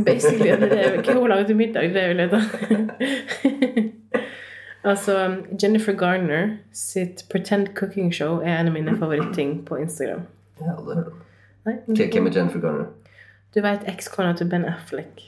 Basically, 0.08 0.50
det 0.50 0.72
er 0.74 0.96
det. 0.98 1.04
Hva 1.06 1.16
hun 1.20 1.30
lager 1.30 1.52
til 1.52 1.60
middag, 1.60 1.94
det 1.94 2.08
vil 2.10 2.24
jeg 2.24 2.32
litt 2.34 4.26
Altså, 4.84 5.36
Jennifer 5.64 5.94
Garner 5.94 6.58
sitt 6.74 7.26
Pretend 7.32 7.68
Cooking 7.76 8.14
Show 8.14 8.40
er 8.40 8.60
en 8.62 8.68
av 8.68 8.74
mine 8.74 8.94
favorittting 8.98 9.66
på 9.68 9.76
Instagram. 9.76 10.22
Ja, 10.62 10.76
det 10.78 10.96
hører 10.96 11.04
du. 11.10 11.12
Hvem 11.64 12.28
er 12.28 12.36
Jennifer 12.38 12.60
Garner? 12.64 12.86
Du 13.56 13.62
vet 13.62 13.84
ekskona 13.88 14.34
til 14.38 14.50
Ben 14.50 14.66
Affleck. 14.66 15.26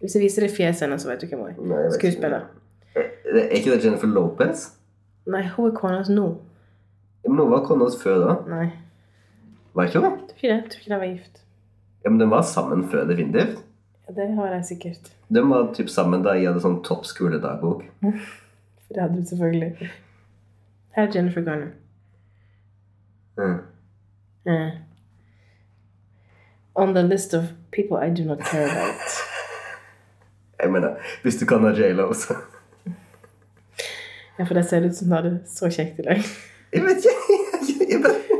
Hvis 0.00 0.14
jeg 0.14 0.22
viser 0.22 0.44
deg 0.46 0.54
fjeset 0.54 0.86
hennes, 0.86 1.02
så 1.02 1.08
vet 1.10 1.20
du 1.20 1.26
hvem 1.26 1.40
hun 1.58 1.72
er. 1.72 1.90
Skuespiller. 1.92 2.46
Er 2.96 3.06
er 3.42 3.48
ikke 3.58 3.74
det 3.74 3.84
Jennifer 3.84 4.06
Lopez? 4.08 4.66
Nei, 5.26 5.42
hun 5.56 5.70
er 5.70 5.74
kona 5.76 5.96
hans 6.00 6.08
nå. 6.12 6.26
Men 7.26 7.38
hun 7.42 7.50
var 7.50 7.64
kona 7.66 7.84
hans 7.88 7.98
før 8.02 8.20
da. 8.22 8.36
Nei, 8.48 8.68
Var 9.74 9.84
ikke 9.90 10.00
hun? 10.00 10.18
tror 10.30 10.36
ikke 10.36 10.48
det. 10.54 10.70
Tror 10.70 10.80
ikke 10.80 10.94
de 10.94 11.00
var 11.00 11.06
gift. 11.10 11.42
Ja, 12.04 12.10
men 12.10 12.20
de 12.20 12.30
var 12.30 12.42
sammen 12.42 12.88
før, 12.88 13.04
definitivt. 13.08 13.58
Ja, 14.08 14.14
det 14.16 14.28
har 14.36 14.52
jeg 14.54 14.64
sikkert. 14.64 15.12
De 15.28 15.42
var 15.50 15.72
typ 15.74 15.88
sammen 15.90 16.22
da 16.22 16.36
jeg 16.38 16.46
hadde 16.46 16.62
sånn 16.62 16.82
topp 16.86 17.04
skoledagbok. 17.04 17.82
For 18.86 18.94
det 18.94 19.02
hadde 19.02 19.20
du 19.20 19.26
selvfølgelig. 19.28 19.90
Her 20.96 21.02
er 21.02 21.12
Jennifer 21.14 21.40
Garner. 21.40 21.66
Mm. 23.38 23.58
Eh. 24.46 24.70
On 26.74 26.94
the 26.94 27.02
list 27.02 27.34
of 27.34 27.44
people 27.72 27.96
I 28.06 28.14
do 28.14 28.24
not 28.24 28.38
care 28.38 28.64
about. 28.64 29.00
Jeg 30.62 30.72
mener, 30.72 30.94
hvis 31.22 31.36
du 31.36 31.46
kan 31.46 31.60
ha 31.60 31.68
J.Lo, 31.68 32.12
så 32.12 32.34
Ja, 34.38 34.44
for 34.44 34.54
det 34.54 34.64
ser 34.68 34.86
ut 34.86 34.96
som 34.96 35.08
du 35.08 35.14
har 35.14 35.22
det 35.22 35.40
så 35.46 35.70
kjekt 35.70 35.98
i 35.98 36.02
dag. 36.02 36.22
Jeg 36.72 36.82
vet 36.84 36.96
ikke. 36.96 37.10
Jeg, 37.80 37.88
jeg 37.92 38.02
bare 38.02 38.36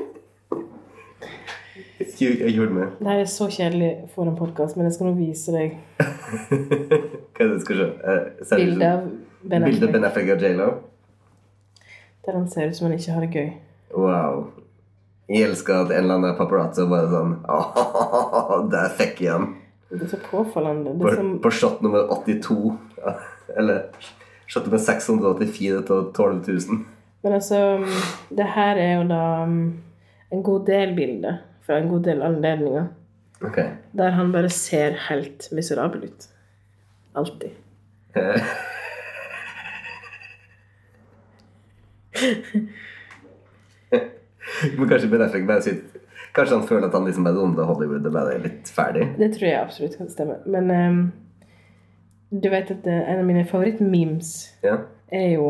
Jeg, 2.20 2.52
gjorde 2.54 2.74
det. 2.74 2.88
Det 2.98 3.08
her 3.08 3.18
er 3.20 3.24
så 3.24 3.48
kjedelig 3.50 3.90
for 4.14 4.24
en 4.24 4.36
podkast, 4.36 4.76
men 4.76 4.86
jeg 4.86 4.92
skal 4.92 5.06
nå 5.06 5.12
vise 5.18 5.52
deg 5.52 5.74
Hva 7.36 7.44
er 7.44 7.48
det 7.48 7.54
du 7.54 7.60
skal 7.60 7.76
se? 7.76 7.88
Eh, 8.12 8.56
bilde 8.56 8.92
av 8.92 9.02
Ben 9.50 9.64
Bildet 9.64 9.92
Ben 9.92 10.04
Affleck 10.04 10.30
og 10.36 10.42
J.Lo? 10.42 10.68
der 12.26 12.32
han 12.34 12.48
ser 12.50 12.66
ut 12.68 12.74
som 12.76 12.88
han 12.88 12.96
ikke 12.98 13.12
har 13.14 13.22
det 13.22 13.28
gøy. 13.30 13.50
Wow. 13.94 14.48
Jeg 15.30 15.44
elsker 15.46 15.74
at 15.84 15.92
en 15.94 16.00
eller 16.04 16.16
annen 16.18 16.34
paparazzo 16.38 16.88
bare 16.90 17.06
sånn 17.12 17.36
Åh, 17.50 18.66
der 18.74 18.88
fikk 18.98 19.20
jeg 19.22 19.30
han. 19.36 19.46
Det 19.92 20.00
er 20.08 20.10
så 20.10 20.18
påfallende. 20.24 20.96
Det 20.96 21.04
På, 21.04 21.12
er 21.12 21.20
som, 21.20 21.28
på 21.44 21.52
shot 21.54 21.82
nummer 21.86 22.08
82. 22.10 22.56
Ja, 22.98 23.14
Eller 23.62 23.84
shot 24.50 24.66
nummer 24.66 24.82
684 24.82 25.84
av 25.86 26.08
12 26.14 26.42
000. 26.48 26.84
men 27.22 27.32
altså, 27.38 27.60
det 28.38 28.44
her 28.54 28.78
er 28.78 28.92
jo 29.00 29.06
da 29.10 29.22
um, 29.46 29.56
en 30.34 30.42
god 30.46 30.66
del 30.66 30.92
bilder 30.98 31.40
fra 31.66 31.78
en 31.80 31.88
god 31.90 32.04
del 32.10 32.22
anledninger 32.26 32.88
Okay. 33.44 33.68
der 33.92 34.10
han 34.16 34.30
bare 34.32 34.48
ser 34.50 34.94
helt 35.10 35.48
miserabel 35.52 36.04
ut. 36.08 36.26
Alltid. 37.14 37.50
Men 44.78 44.88
kanskje 44.88 45.08
Ben 45.10 45.22
Affleck 45.22 45.46
bare 45.48 45.62
sitter 45.62 46.00
Kanskje 46.36 46.56
han 46.58 46.66
føler 46.68 46.86
at 46.88 46.94
han 46.94 47.04
liksom 47.08 47.24
bare 47.24 47.34
runder 47.38 47.64
Hollywood 47.64 48.06
og 48.06 48.12
bare 48.12 48.34
er 48.34 48.42
litt 48.44 48.68
ferdig? 48.76 49.06
Det 49.18 49.30
tror 49.34 49.46
jeg 49.48 49.60
absolutt 49.60 49.94
kan 49.96 50.10
stemme. 50.12 50.34
Men 50.46 50.70
um, 50.70 50.98
du 52.42 52.48
vet 52.52 52.70
at 52.74 52.86
eh, 52.92 53.08
en 53.12 53.22
av 53.22 53.24
mine 53.24 53.44
favorittmemes 53.48 54.32
Ja. 54.66 54.76
er 55.08 55.30
jo 55.32 55.46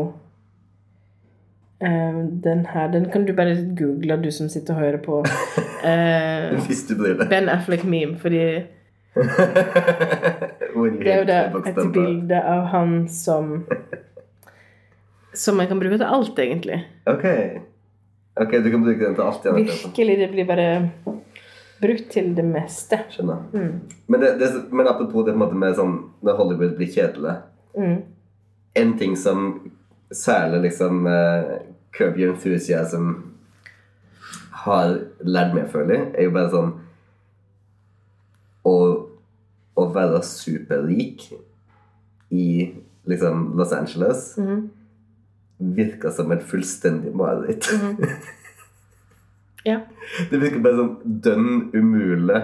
um, 1.83 2.21
den 2.45 2.65
her. 2.71 2.87
Den 2.93 3.09
kan 3.11 3.25
du 3.27 3.33
bare 3.35 3.57
google, 3.75 4.15
du 4.23 4.31
som 4.31 4.47
sitter 4.49 4.73
og 4.77 4.79
hører 4.79 4.97
på. 5.03 5.19
Uh, 5.83 6.55
Hvis 6.69 6.85
du 6.87 6.95
blir 6.95 7.19
det. 7.19 7.27
ben 7.29 7.49
Affleck-meme. 7.51 8.15
Fordi 8.23 8.37
det 9.17 11.11
er 11.11 11.19
jo 11.19 11.27
det, 11.27 11.41
et 11.67 11.83
bilde 11.93 12.43
av 12.43 12.63
han 12.71 13.07
som 13.09 13.65
Som 15.37 15.59
jeg 15.61 15.69
kan 15.69 15.79
bruke 15.81 15.99
til 15.99 16.07
alt, 16.17 16.39
egentlig. 16.41 16.81
Ok. 17.09 17.25
Ok, 18.37 18.51
du 18.63 18.69
kan 18.73 18.83
bruke 18.85 19.03
den 19.05 19.15
til 19.17 19.25
alt 19.25 19.45
Ja. 19.45 19.53
Virkelig. 19.57 20.17
Det 20.17 20.29
blir 20.33 20.47
bare 20.49 20.67
brukt 21.81 22.09
til 22.13 22.33
det 22.37 22.45
meste. 22.45 22.99
Skjønner. 23.13 23.43
Mm. 23.53 23.79
Men, 24.07 24.21
det, 24.21 24.31
det, 24.39 24.49
men 24.73 24.89
apropos 24.89 25.25
det 25.27 25.35
med 25.37 25.75
sånn 25.77 25.97
når 26.25 26.39
Hollywood 26.41 26.75
blir 26.79 26.91
kjedelig 26.93 27.37
Mm. 27.77 27.99
En 28.73 28.97
ting 28.97 29.11
som 29.17 29.69
særlig 30.09 30.63
liksom 30.63 31.05
uh, 31.05 31.59
Curb 31.93 32.17
Your 32.17 32.31
Enthusiasm 32.33 33.11
har 34.63 34.95
lært 35.21 35.53
meg, 35.53 35.67
føler 35.69 35.93
jeg, 35.93 36.07
er 36.17 36.25
jo 36.25 36.31
bare 36.33 36.49
sånn 36.49 36.71
å, 38.65 38.73
å 39.77 39.85
være 39.93 40.23
superrik 40.25 41.27
i 42.33 42.47
liksom 43.07 43.51
Los 43.59 43.75
Angeles 43.77 44.33
Mhm. 44.41 44.65
Virker 45.57 46.13
som 46.13 46.31
et 46.35 46.43
fullstendig 46.45 47.15
mareritt. 47.17 47.69
Ja. 49.67 49.81
Det 50.31 50.37
virker 50.39 50.61
bare 50.63 50.77
sånn 50.77 51.17
dønn 51.25 51.47
umulig 51.73 52.37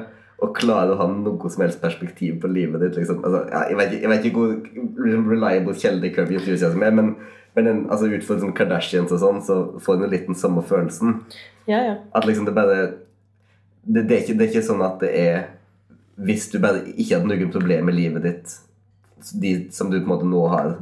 å 0.43 0.49
klare 0.55 0.91
å 0.91 0.97
ha 0.99 1.05
noe 1.07 1.51
som 1.51 1.64
helst 1.64 1.80
perspektiv 1.80 2.41
på 2.41 2.49
livet 2.51 2.82
ditt. 2.84 2.97
Liksom. 2.99 3.22
Altså, 3.24 3.45
ja, 3.47 3.61
jeg, 3.70 3.78
vet, 3.80 3.93
jeg 4.01 4.11
vet 4.11 4.28
ikke 4.28 4.41
hvor 4.41 5.05
liksom, 5.05 5.30
reliable 5.32 5.78
kjelde 5.80 6.11
Kirby 6.16 6.39
Enthusiasm 6.39 6.84
er, 6.84 6.97
men, 6.97 7.14
men 7.55 7.70
den, 7.70 7.82
altså, 7.88 8.09
ut 8.11 8.28
fra 8.28 8.39
sånn 8.41 8.55
Kardashians 8.57 9.14
og 9.16 9.22
sånn, 9.24 9.39
så 9.45 9.59
får 9.86 10.01
en 10.01 10.11
litt 10.11 10.28
den 10.28 10.39
samme 10.39 10.66
følelsen. 10.68 11.22
Ja, 11.70 11.80
ja. 11.80 11.95
At 12.11 12.28
liksom 12.28 12.49
det 12.49 12.57
bare 12.57 12.80
det, 13.84 14.03
det, 14.03 14.18
er 14.18 14.20
ikke, 14.26 14.36
det 14.39 14.45
er 14.45 14.51
ikke 14.51 14.68
sånn 14.68 14.84
at 14.84 15.01
det 15.03 15.09
er 15.20 15.38
Hvis 16.24 16.45
du 16.51 16.59
bare 16.64 16.86
ikke 16.93 17.18
hadde 17.18 17.28
noen 17.28 17.51
problemer 17.51 17.88
med 17.89 17.97
livet 17.97 18.26
ditt, 18.28 18.51
de 19.39 19.53
som 19.74 19.89
du 19.89 19.97
på 19.97 20.03
en 20.03 20.11
måte 20.11 20.28
nå 20.28 20.43
har 20.51 20.76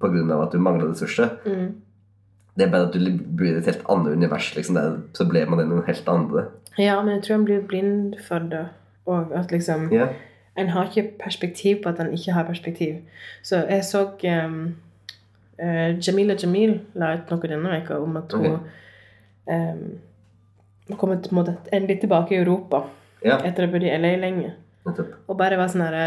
pga. 0.00 0.42
at 0.42 0.52
du 0.52 0.58
mangla 0.58 0.90
ressurser, 0.90 1.28
Mm. 1.44 1.74
det 2.56 2.66
er 2.66 2.70
bare 2.70 2.88
at 2.88 2.94
du 2.94 3.18
blir 3.36 3.54
i 3.54 3.58
et 3.58 3.66
helt 3.66 3.84
annet 3.88 4.12
univers 4.12 4.54
liksom, 4.56 4.74
der 4.74 4.98
problemene 5.14 5.62
er 5.62 5.66
noen 5.66 5.86
helt 5.86 6.08
andre. 6.08 6.44
Ja, 6.78 7.02
men 7.02 7.14
jeg 7.14 7.22
tror 7.22 7.36
han 7.36 7.44
blir 7.44 7.66
blind 7.66 8.14
for 8.28 8.38
det. 8.38 8.68
Og 9.06 9.32
at 9.34 9.52
liksom 9.52 9.92
yeah. 9.92 10.08
En 10.56 10.68
har 10.68 10.84
ikke 10.84 11.10
perspektiv 11.24 11.82
på 11.82 11.88
at 11.88 12.00
en 12.00 12.12
ikke 12.12 12.32
har 12.32 12.44
perspektiv. 12.46 12.94
Så 13.42 13.56
jeg 13.56 13.84
så 13.84 14.04
um, 14.46 14.76
uh, 15.62 16.08
Jamila 16.08 16.36
Jamil 16.42 16.80
la 16.94 17.14
ut 17.14 17.30
noe 17.30 17.48
denne 17.50 17.72
veka 17.72 17.98
om 17.98 18.16
at 18.16 18.32
hun 18.32 18.46
okay. 18.46 19.72
um, 19.72 20.98
kom 20.98 21.10
et, 21.10 21.26
en 21.32 21.56
endelig 21.72 22.00
tilbake 22.00 22.34
i 22.34 22.38
Europa 22.38 22.84
yeah. 23.24 23.42
etter 23.42 23.64
å 23.64 23.66
ha 23.66 23.72
bodd 23.72 23.82
i 23.82 23.98
LA 23.98 24.14
lenge. 24.16 24.52
Og 25.26 25.36
bare 25.38 25.58
var 25.58 25.72
sånn 25.72 25.82
derre 25.88 26.06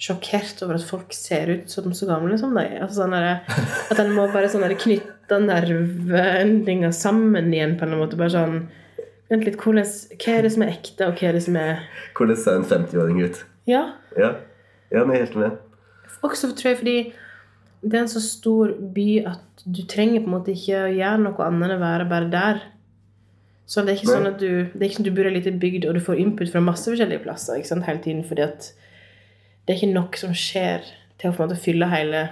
Sjokkert 0.00 0.62
over 0.64 0.74
at 0.78 0.86
folk 0.86 1.12
ser 1.14 1.52
ut 1.52 1.70
som 1.70 1.92
så 1.94 2.08
gamle 2.08 2.36
som 2.38 2.54
de 2.56 2.64
er. 2.64 2.80
Altså 2.82 3.04
sånn 3.04 3.14
derre- 3.14 3.60
at 3.90 4.00
en 4.02 4.14
må 4.16 4.26
bare 4.32 4.50
sånn 4.50 4.66
knytte 4.66 5.38
nerveendringer 5.40 6.92
sammen 6.92 7.52
igjen 7.54 7.76
på 7.78 7.86
en 7.86 7.98
måte. 8.00 8.18
Bare 8.20 8.34
sånn 8.34 8.64
Vent 9.30 9.46
litt, 9.46 9.56
hvordan, 9.56 9.86
hva 10.20 10.32
er 10.36 10.44
det 10.44 10.50
som 10.52 10.62
er 10.62 10.70
ekte, 10.74 11.06
og 11.08 11.16
hva 11.16 11.28
er 11.30 11.32
det 11.38 11.42
som 11.46 11.56
er 11.56 11.78
Hvordan 12.14 12.36
ser 12.36 12.58
en 12.58 12.66
50-åring 12.68 13.22
ut? 13.24 13.38
Ja. 13.66 13.84
Ja, 14.20 14.34
ja 14.92 15.04
er 15.04 15.16
helt 15.16 15.38
med. 15.40 15.56
Også 16.24 16.50
tror 16.52 16.70
jeg 16.70 16.80
fordi 16.82 16.98
det 17.84 17.98
er 17.98 18.04
en 18.04 18.12
så 18.12 18.20
stor 18.20 18.72
by 18.94 19.08
at 19.28 19.64
du 19.64 19.82
trenger 19.88 20.22
på 20.22 20.28
en 20.28 20.36
måte 20.36 20.52
ikke 20.54 20.86
å 20.86 20.92
gjøre 20.92 21.24
noe 21.24 21.46
annet 21.46 21.66
enn 21.66 21.76
å 21.76 21.82
være 21.82 22.06
bare 22.08 22.30
der. 22.32 22.62
Så 23.68 23.80
det 23.84 23.94
er 23.94 23.98
ikke 23.98 24.10
Men. 24.10 24.16
sånn 24.16 24.30
at 24.30 24.38
du 24.40 24.48
det 24.72 24.80
er 24.80 24.88
ikke 24.88 24.98
sånn 24.98 25.06
at 25.06 25.10
du 25.10 25.16
bor 25.16 25.26
i 25.28 25.32
en 25.32 25.36
liten 25.38 25.60
bygd 25.60 25.86
og 25.88 25.96
du 25.96 26.04
får 26.04 26.20
input 26.20 26.52
fra 26.52 26.62
masse 26.64 26.88
forskjellige 26.88 27.24
plasser 27.24 27.60
ikke 27.60 27.72
sant, 27.72 27.86
hele 27.88 28.02
tiden, 28.04 28.24
fordi 28.28 28.44
at 28.44 28.70
det 29.64 29.74
er 29.74 29.80
ikke 29.80 29.94
nok 29.94 30.16
som 30.20 30.34
skjer 30.36 30.84
til 31.20 31.30
å 31.30 31.36
måte 31.38 31.56
fylle 31.60 31.88
hele 31.88 32.24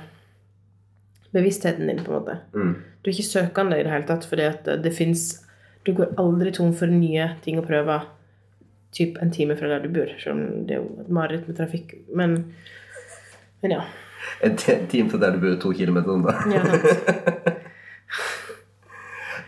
bevisstheten 1.32 1.88
din. 1.88 2.02
på 2.04 2.12
en 2.12 2.18
måte. 2.18 2.38
Mm. 2.54 2.74
Du 3.02 3.10
er 3.10 3.14
ikke 3.14 3.30
søkende 3.30 3.78
i 3.80 3.84
det 3.84 3.92
hele 3.92 4.08
tatt, 4.08 4.26
fordi 4.28 4.48
at 4.50 4.68
det 4.84 4.94
fins 4.96 5.40
Du 5.82 5.90
går 5.98 6.12
aldri 6.14 6.52
tom 6.54 6.70
for 6.78 6.86
nye 6.86 7.24
ting 7.42 7.56
å 7.58 7.64
prøve 7.66 7.96
typ 8.94 9.16
en 9.18 9.32
time 9.34 9.56
fra 9.58 9.66
der 9.66 9.80
du 9.82 9.88
bor. 9.90 10.12
Selv 10.22 10.36
om 10.36 10.66
det 10.68 10.76
er 10.76 10.78
jo 10.78 11.00
et 11.02 11.08
mareritt 11.10 11.48
med 11.48 11.56
trafikk. 11.58 11.96
Men, 12.14 12.36
men 13.64 13.74
ja. 13.74 13.80
En 14.46 14.54
time 14.56 15.10
fra 15.10 15.18
der 15.18 15.34
du 15.34 15.40
bor 15.42 15.56
to 15.58 15.72
kilometer 15.74 16.14
unna. 16.14 16.36
ja. 16.54 16.62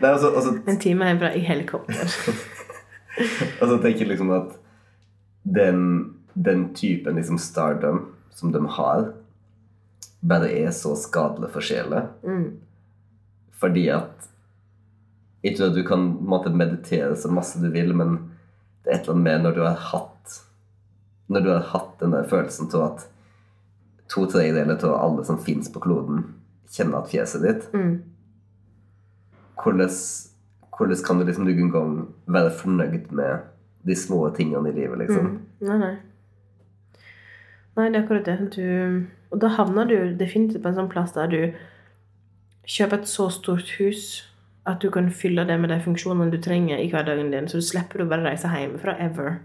Nei, 0.01 0.09
altså, 0.11 0.33
altså, 0.35 0.57
En 0.67 0.79
time 0.79 1.05
hjemmefra 1.07 1.31
i 1.35 1.39
helikopter. 1.39 1.95
altså 3.61 3.77
tenker 3.79 3.99
jeg 4.03 4.09
liksom 4.09 4.31
at 4.35 4.57
den, 5.55 6.14
den 6.35 6.73
typen 6.75 7.15
liksom 7.15 7.39
stardom 7.39 8.05
som 8.35 8.51
de 8.51 8.61
har, 8.77 9.13
bare 10.19 10.51
er 10.51 10.71
så 10.75 10.95
skadelig 10.99 11.51
for 11.53 11.63
sjela. 11.63 12.07
Mm. 12.23 12.57
Fordi 13.55 13.89
at 13.95 14.29
tror 15.55 15.69
at 15.69 15.75
du 15.75 15.83
kan 15.85 16.05
måtte, 16.25 16.49
meditere 16.49 17.15
så 17.15 17.29
masse 17.31 17.59
du 17.61 17.69
vil, 17.69 17.93
men 17.93 18.17
det 18.83 18.91
er 18.91 18.95
et 18.95 19.03
eller 19.05 19.13
annet 19.13 19.23
med 19.27 19.43
når 19.43 19.55
du 19.55 19.61
har 19.61 19.83
hatt 19.91 20.11
Når 21.27 21.41
du 21.41 21.49
har 21.49 21.63
hatt 21.71 21.99
den 21.99 22.11
der 22.13 22.25
følelsen 22.29 22.67
av 22.77 22.81
at 22.85 23.05
to 24.13 24.27
tredjedeler 24.29 24.77
av 24.85 24.91
alle 24.93 25.23
som 25.25 25.39
fins 25.41 25.71
på 25.73 25.81
kloden, 25.81 26.19
kjenner 26.69 26.99
at 26.99 27.09
fjeset 27.09 27.41
ditt 27.41 27.63
Mm. 27.73 28.03
hvordan, 29.57 29.89
hvordan 30.77 31.03
kan 31.05 31.17
du 31.17 31.25
liksom 31.25 31.47
noen 31.47 31.71
gang 31.71 31.95
være 32.27 32.51
fornøyd 32.51 33.11
med 33.11 33.47
de 33.85 33.95
små 33.95 34.29
tingene 34.37 34.69
i 34.69 34.75
livet, 34.75 34.99
liksom? 34.99 35.25
Mm. 35.25 35.39
Nei, 35.61 35.77
nei. 35.77 35.95
Nei, 37.75 37.89
det 37.91 37.99
er 37.99 38.03
akkurat 38.03 38.27
det. 38.27 38.37
Du, 38.55 39.07
og 39.31 39.41
da 39.43 39.51
havner 39.57 39.89
du 39.89 39.97
definitivt 40.19 40.63
på 40.63 40.71
en 40.71 40.77
sånn 40.79 40.91
plass 40.91 41.15
der 41.15 41.31
du 41.31 41.41
kjøper 42.65 43.01
et 43.01 43.09
så 43.09 43.27
stort 43.33 43.75
hus 43.79 44.23
at 44.65 44.81
du 44.81 44.89
kan 44.89 45.11
fylle 45.13 45.43
det 45.45 45.57
med 45.61 45.69
de 45.69 45.77
funksjonene 45.83 46.33
du 46.33 46.39
trenger 46.41 46.79
i 46.81 46.87
hverdagen 46.89 47.29
din, 47.33 47.49
så 47.49 47.61
du 47.61 47.65
slipper 47.65 48.01
å 48.01 48.07
bare 48.09 48.25
reise 48.25 48.49
hjemmefra 48.49 48.95
ever. 49.03 49.35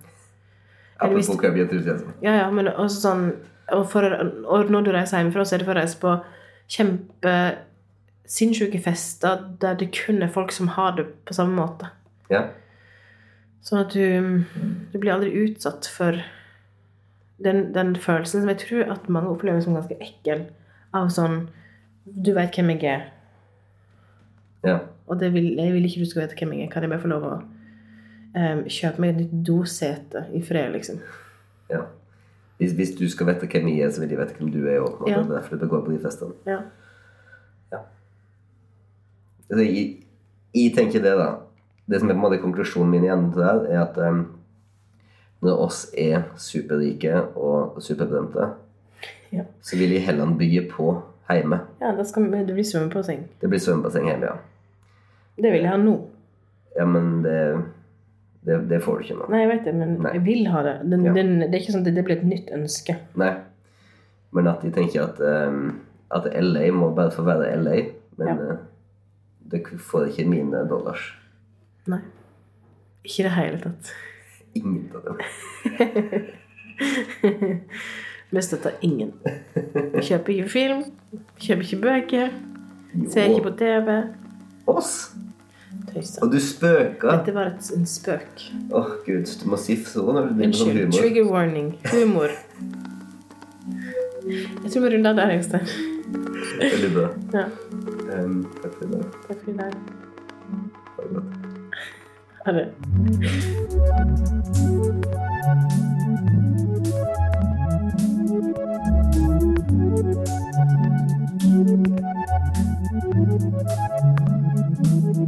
Apropos 1.01 1.43
Your 1.43 1.59
Enthusiasm. 1.67 2.15
Ja, 2.25 2.39
ja, 2.39 2.47
men 2.53 2.71
også 2.71 3.03
sånn 3.03 3.27
og, 3.71 3.85
for, 3.91 4.07
og 4.51 4.71
når 4.73 4.87
du 4.87 4.93
reiser 4.95 5.21
hjemmefra, 5.21 5.45
så 5.47 5.55
er 5.55 5.63
det 5.63 5.69
for 5.69 5.77
å 5.77 5.83
reise 5.83 6.01
på 6.01 6.15
kjempe 6.71 7.35
sinnssyke 8.31 8.81
fester 8.83 9.45
der 9.63 9.79
det 9.79 9.91
kun 9.95 10.23
er 10.23 10.33
folk 10.33 10.53
som 10.55 10.73
har 10.77 10.97
det 10.99 11.07
på 11.27 11.37
samme 11.37 11.57
måte. 11.59 11.91
Ja. 12.31 12.47
Sånn 13.67 13.83
at 13.83 13.95
du, 13.95 14.43
du 14.93 14.97
blir 14.99 15.15
aldri 15.15 15.33
utsatt 15.45 15.89
for 15.91 16.19
den, 17.45 17.75
den 17.75 17.95
følelsen 17.97 18.43
som 18.43 18.51
jeg 18.53 18.61
tror 18.65 18.93
at 18.95 19.09
mange 19.09 19.31
opplever 19.31 19.63
som 19.65 19.77
ganske 19.79 19.97
ekkel. 20.03 20.49
Av 20.97 21.11
sånn 21.15 21.45
Du 22.05 22.33
vet 22.35 22.57
hvem 22.57 22.73
jeg 22.73 22.87
er, 22.91 23.03
ja. 24.67 24.79
og 25.07 25.21
det 25.21 25.29
vil, 25.35 25.53
jeg 25.61 25.73
vil 25.75 25.85
ikke 25.87 26.01
du 26.03 26.09
skal 26.11 26.25
vite 26.25 26.39
hvem 26.41 26.57
jeg 26.57 26.67
er. 26.67 26.71
Kan 26.73 26.83
jeg 26.83 26.91
bare 26.91 27.03
få 27.05 27.11
lov 27.13 27.27
å 27.29 27.35
um, 27.37 28.63
kjøpe 28.67 29.05
meg 29.05 29.13
et 29.13 29.21
nytt 29.21 29.35
dosete 29.47 30.25
i 30.35 30.41
fred, 30.43 30.73
liksom? 30.75 30.99
ja. 31.71 31.85
Hvis, 32.59 32.75
hvis 32.77 32.91
du 32.99 33.07
skal 33.09 33.31
vite 33.31 33.47
hvem 33.49 33.71
jeg 33.71 33.87
er, 33.87 33.93
så 33.95 34.03
vil 34.03 34.11
jeg 34.13 34.21
vite 34.21 34.37
hvem 34.37 34.51
du 34.53 34.59
er. 34.65 34.83
Måte. 34.83 35.07
Ja. 35.09 35.23
Det 35.23 35.31
er 35.31 35.37
derfor 35.39 35.61
du 35.61 35.69
går 35.71 35.85
på 35.87 35.95
de 35.95 36.01
festene. 36.03 36.35
Ja. 36.49 36.59
Altså, 39.51 39.65
jeg, 39.65 39.87
jeg 40.55 40.75
tenker 40.77 41.03
det, 41.03 41.15
da. 41.19 41.31
Det 41.91 42.01
som 42.01 42.11
er 42.11 42.15
på 42.15 42.21
en 42.21 42.27
måte 42.27 42.43
konklusjonen 42.43 42.93
min 42.93 43.07
igjen 43.07 43.31
til 43.33 43.43
det 43.43 43.73
er 43.73 43.81
at 43.83 43.97
em, 44.07 44.21
når 45.43 45.59
oss 45.67 45.87
er 45.99 46.23
superrike 46.37 47.15
og 47.37 47.79
superberømte, 47.83 48.51
Ja. 49.33 49.45
så 49.63 49.77
vil 49.79 49.93
jeg 49.95 50.03
heller 50.07 50.25
bygge 50.39 50.69
på 50.73 51.03
hjemme. 51.31 51.61
ja, 51.81 51.93
vi, 51.95 52.45
det 52.45 52.55
blir 52.55 52.65
svømmebasseng. 52.67 53.29
Det 53.41 53.49
blir 53.49 53.59
svømmebasseng 53.63 54.09
hjemme, 54.11 54.27
ja. 54.27 54.37
Det 55.41 55.53
vil 55.53 55.63
jeg 55.63 55.71
ha 55.71 55.77
nå. 55.79 55.95
Ja, 56.77 56.85
men 56.85 57.23
det, 57.23 57.37
det, 58.45 58.69
det 58.69 58.83
får 58.83 58.99
du 58.99 59.05
ikke 59.05 59.17
nå. 59.21 59.29
Nei, 59.31 59.41
jeg 59.45 59.49
vet 59.53 59.65
det, 59.65 59.75
men 59.75 59.95
Nei. 60.03 60.13
jeg 60.19 60.25
vil 60.27 60.47
ha 60.53 60.63
det. 60.67 60.75
Den, 60.91 61.05
Ja. 61.07 61.13
den, 61.15 61.31
det 61.41 61.55
er 61.55 61.61
ikke 61.63 61.73
sånn 61.77 61.87
at 61.87 61.95
det 61.95 62.05
blir 62.05 62.17
et 62.19 62.27
nytt 62.27 62.51
ønske. 62.53 62.97
Nei. 63.17 63.33
Men 64.33 64.47
at 64.47 64.61
de 64.63 64.71
tenker 64.75 65.03
at, 65.09 65.21
um, 65.49 65.81
at 66.11 66.27
LA 66.35 66.69
må 66.75 66.91
bare 66.95 67.11
få 67.15 67.23
være 67.27 67.55
LA. 67.57 67.79
Men 68.19 68.29
Ja. 68.29 68.35
uh, 68.35 68.57
det 69.51 69.65
får 69.79 70.11
ikke 70.11 70.29
mine 70.29 70.67
dollars. 70.69 71.15
Nei. 71.87 72.01
Ikke 73.05 73.21
i 73.25 73.29
det 73.29 73.33
hele 73.39 73.59
tatt. 73.63 73.95
Ingen 74.55 74.91
av 74.95 75.03
dem. 75.05 75.17
Vi 78.31 78.43
støtter 78.43 78.73
ingen. 78.87 79.13
Kjøper 80.01 80.33
ikke 80.37 80.49
film, 80.49 80.85
kjøper 81.43 81.67
ikke 81.67 81.81
bøker, 81.83 82.37
ser 83.11 83.33
ikke 83.33 83.49
på 83.49 83.57
TV. 83.59 83.97
Oss? 84.71 84.93
Tøyser. 85.91 86.23
Og 86.23 86.33
du 86.33 86.39
spøker? 86.43 87.11
Dette 87.11 87.35
var 87.35 87.51
et, 87.51 87.71
en 87.75 87.87
spøk. 87.87 88.45
Åh, 88.75 88.93
gud. 89.07 89.27
Du 89.43 89.49
må 89.51 89.59
si 89.59 89.77
så 89.83 90.05
når 90.07 90.31
du 90.31 90.39
begynner 90.39 90.61
sånn 90.61 90.73
humor. 90.77 90.99
Trigger 90.99 91.31
warning. 91.31 91.73
Humor. 91.91 92.37
Jeg 94.31 94.71
tror 94.71 94.87
vi 94.87 94.95
runder 94.95 95.19
der, 95.19 95.35
Øystein. 95.39 95.67
Veldig 96.61 96.91
bra. 96.95 97.11
Ja. 97.35 97.47
Um, 98.15 98.43
takk 98.61 98.75
for 98.79 98.87
i 98.87 98.93
dag. 98.95 99.21
Takk 99.29 99.45
for 99.45 99.53
i 99.55 99.61
dag. 99.63 99.79
Ha 100.97 101.07
det 101.07 101.15
godt. 101.19 101.40
Ha 102.45 102.53
det. 102.53 102.73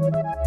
Thank 0.02 0.46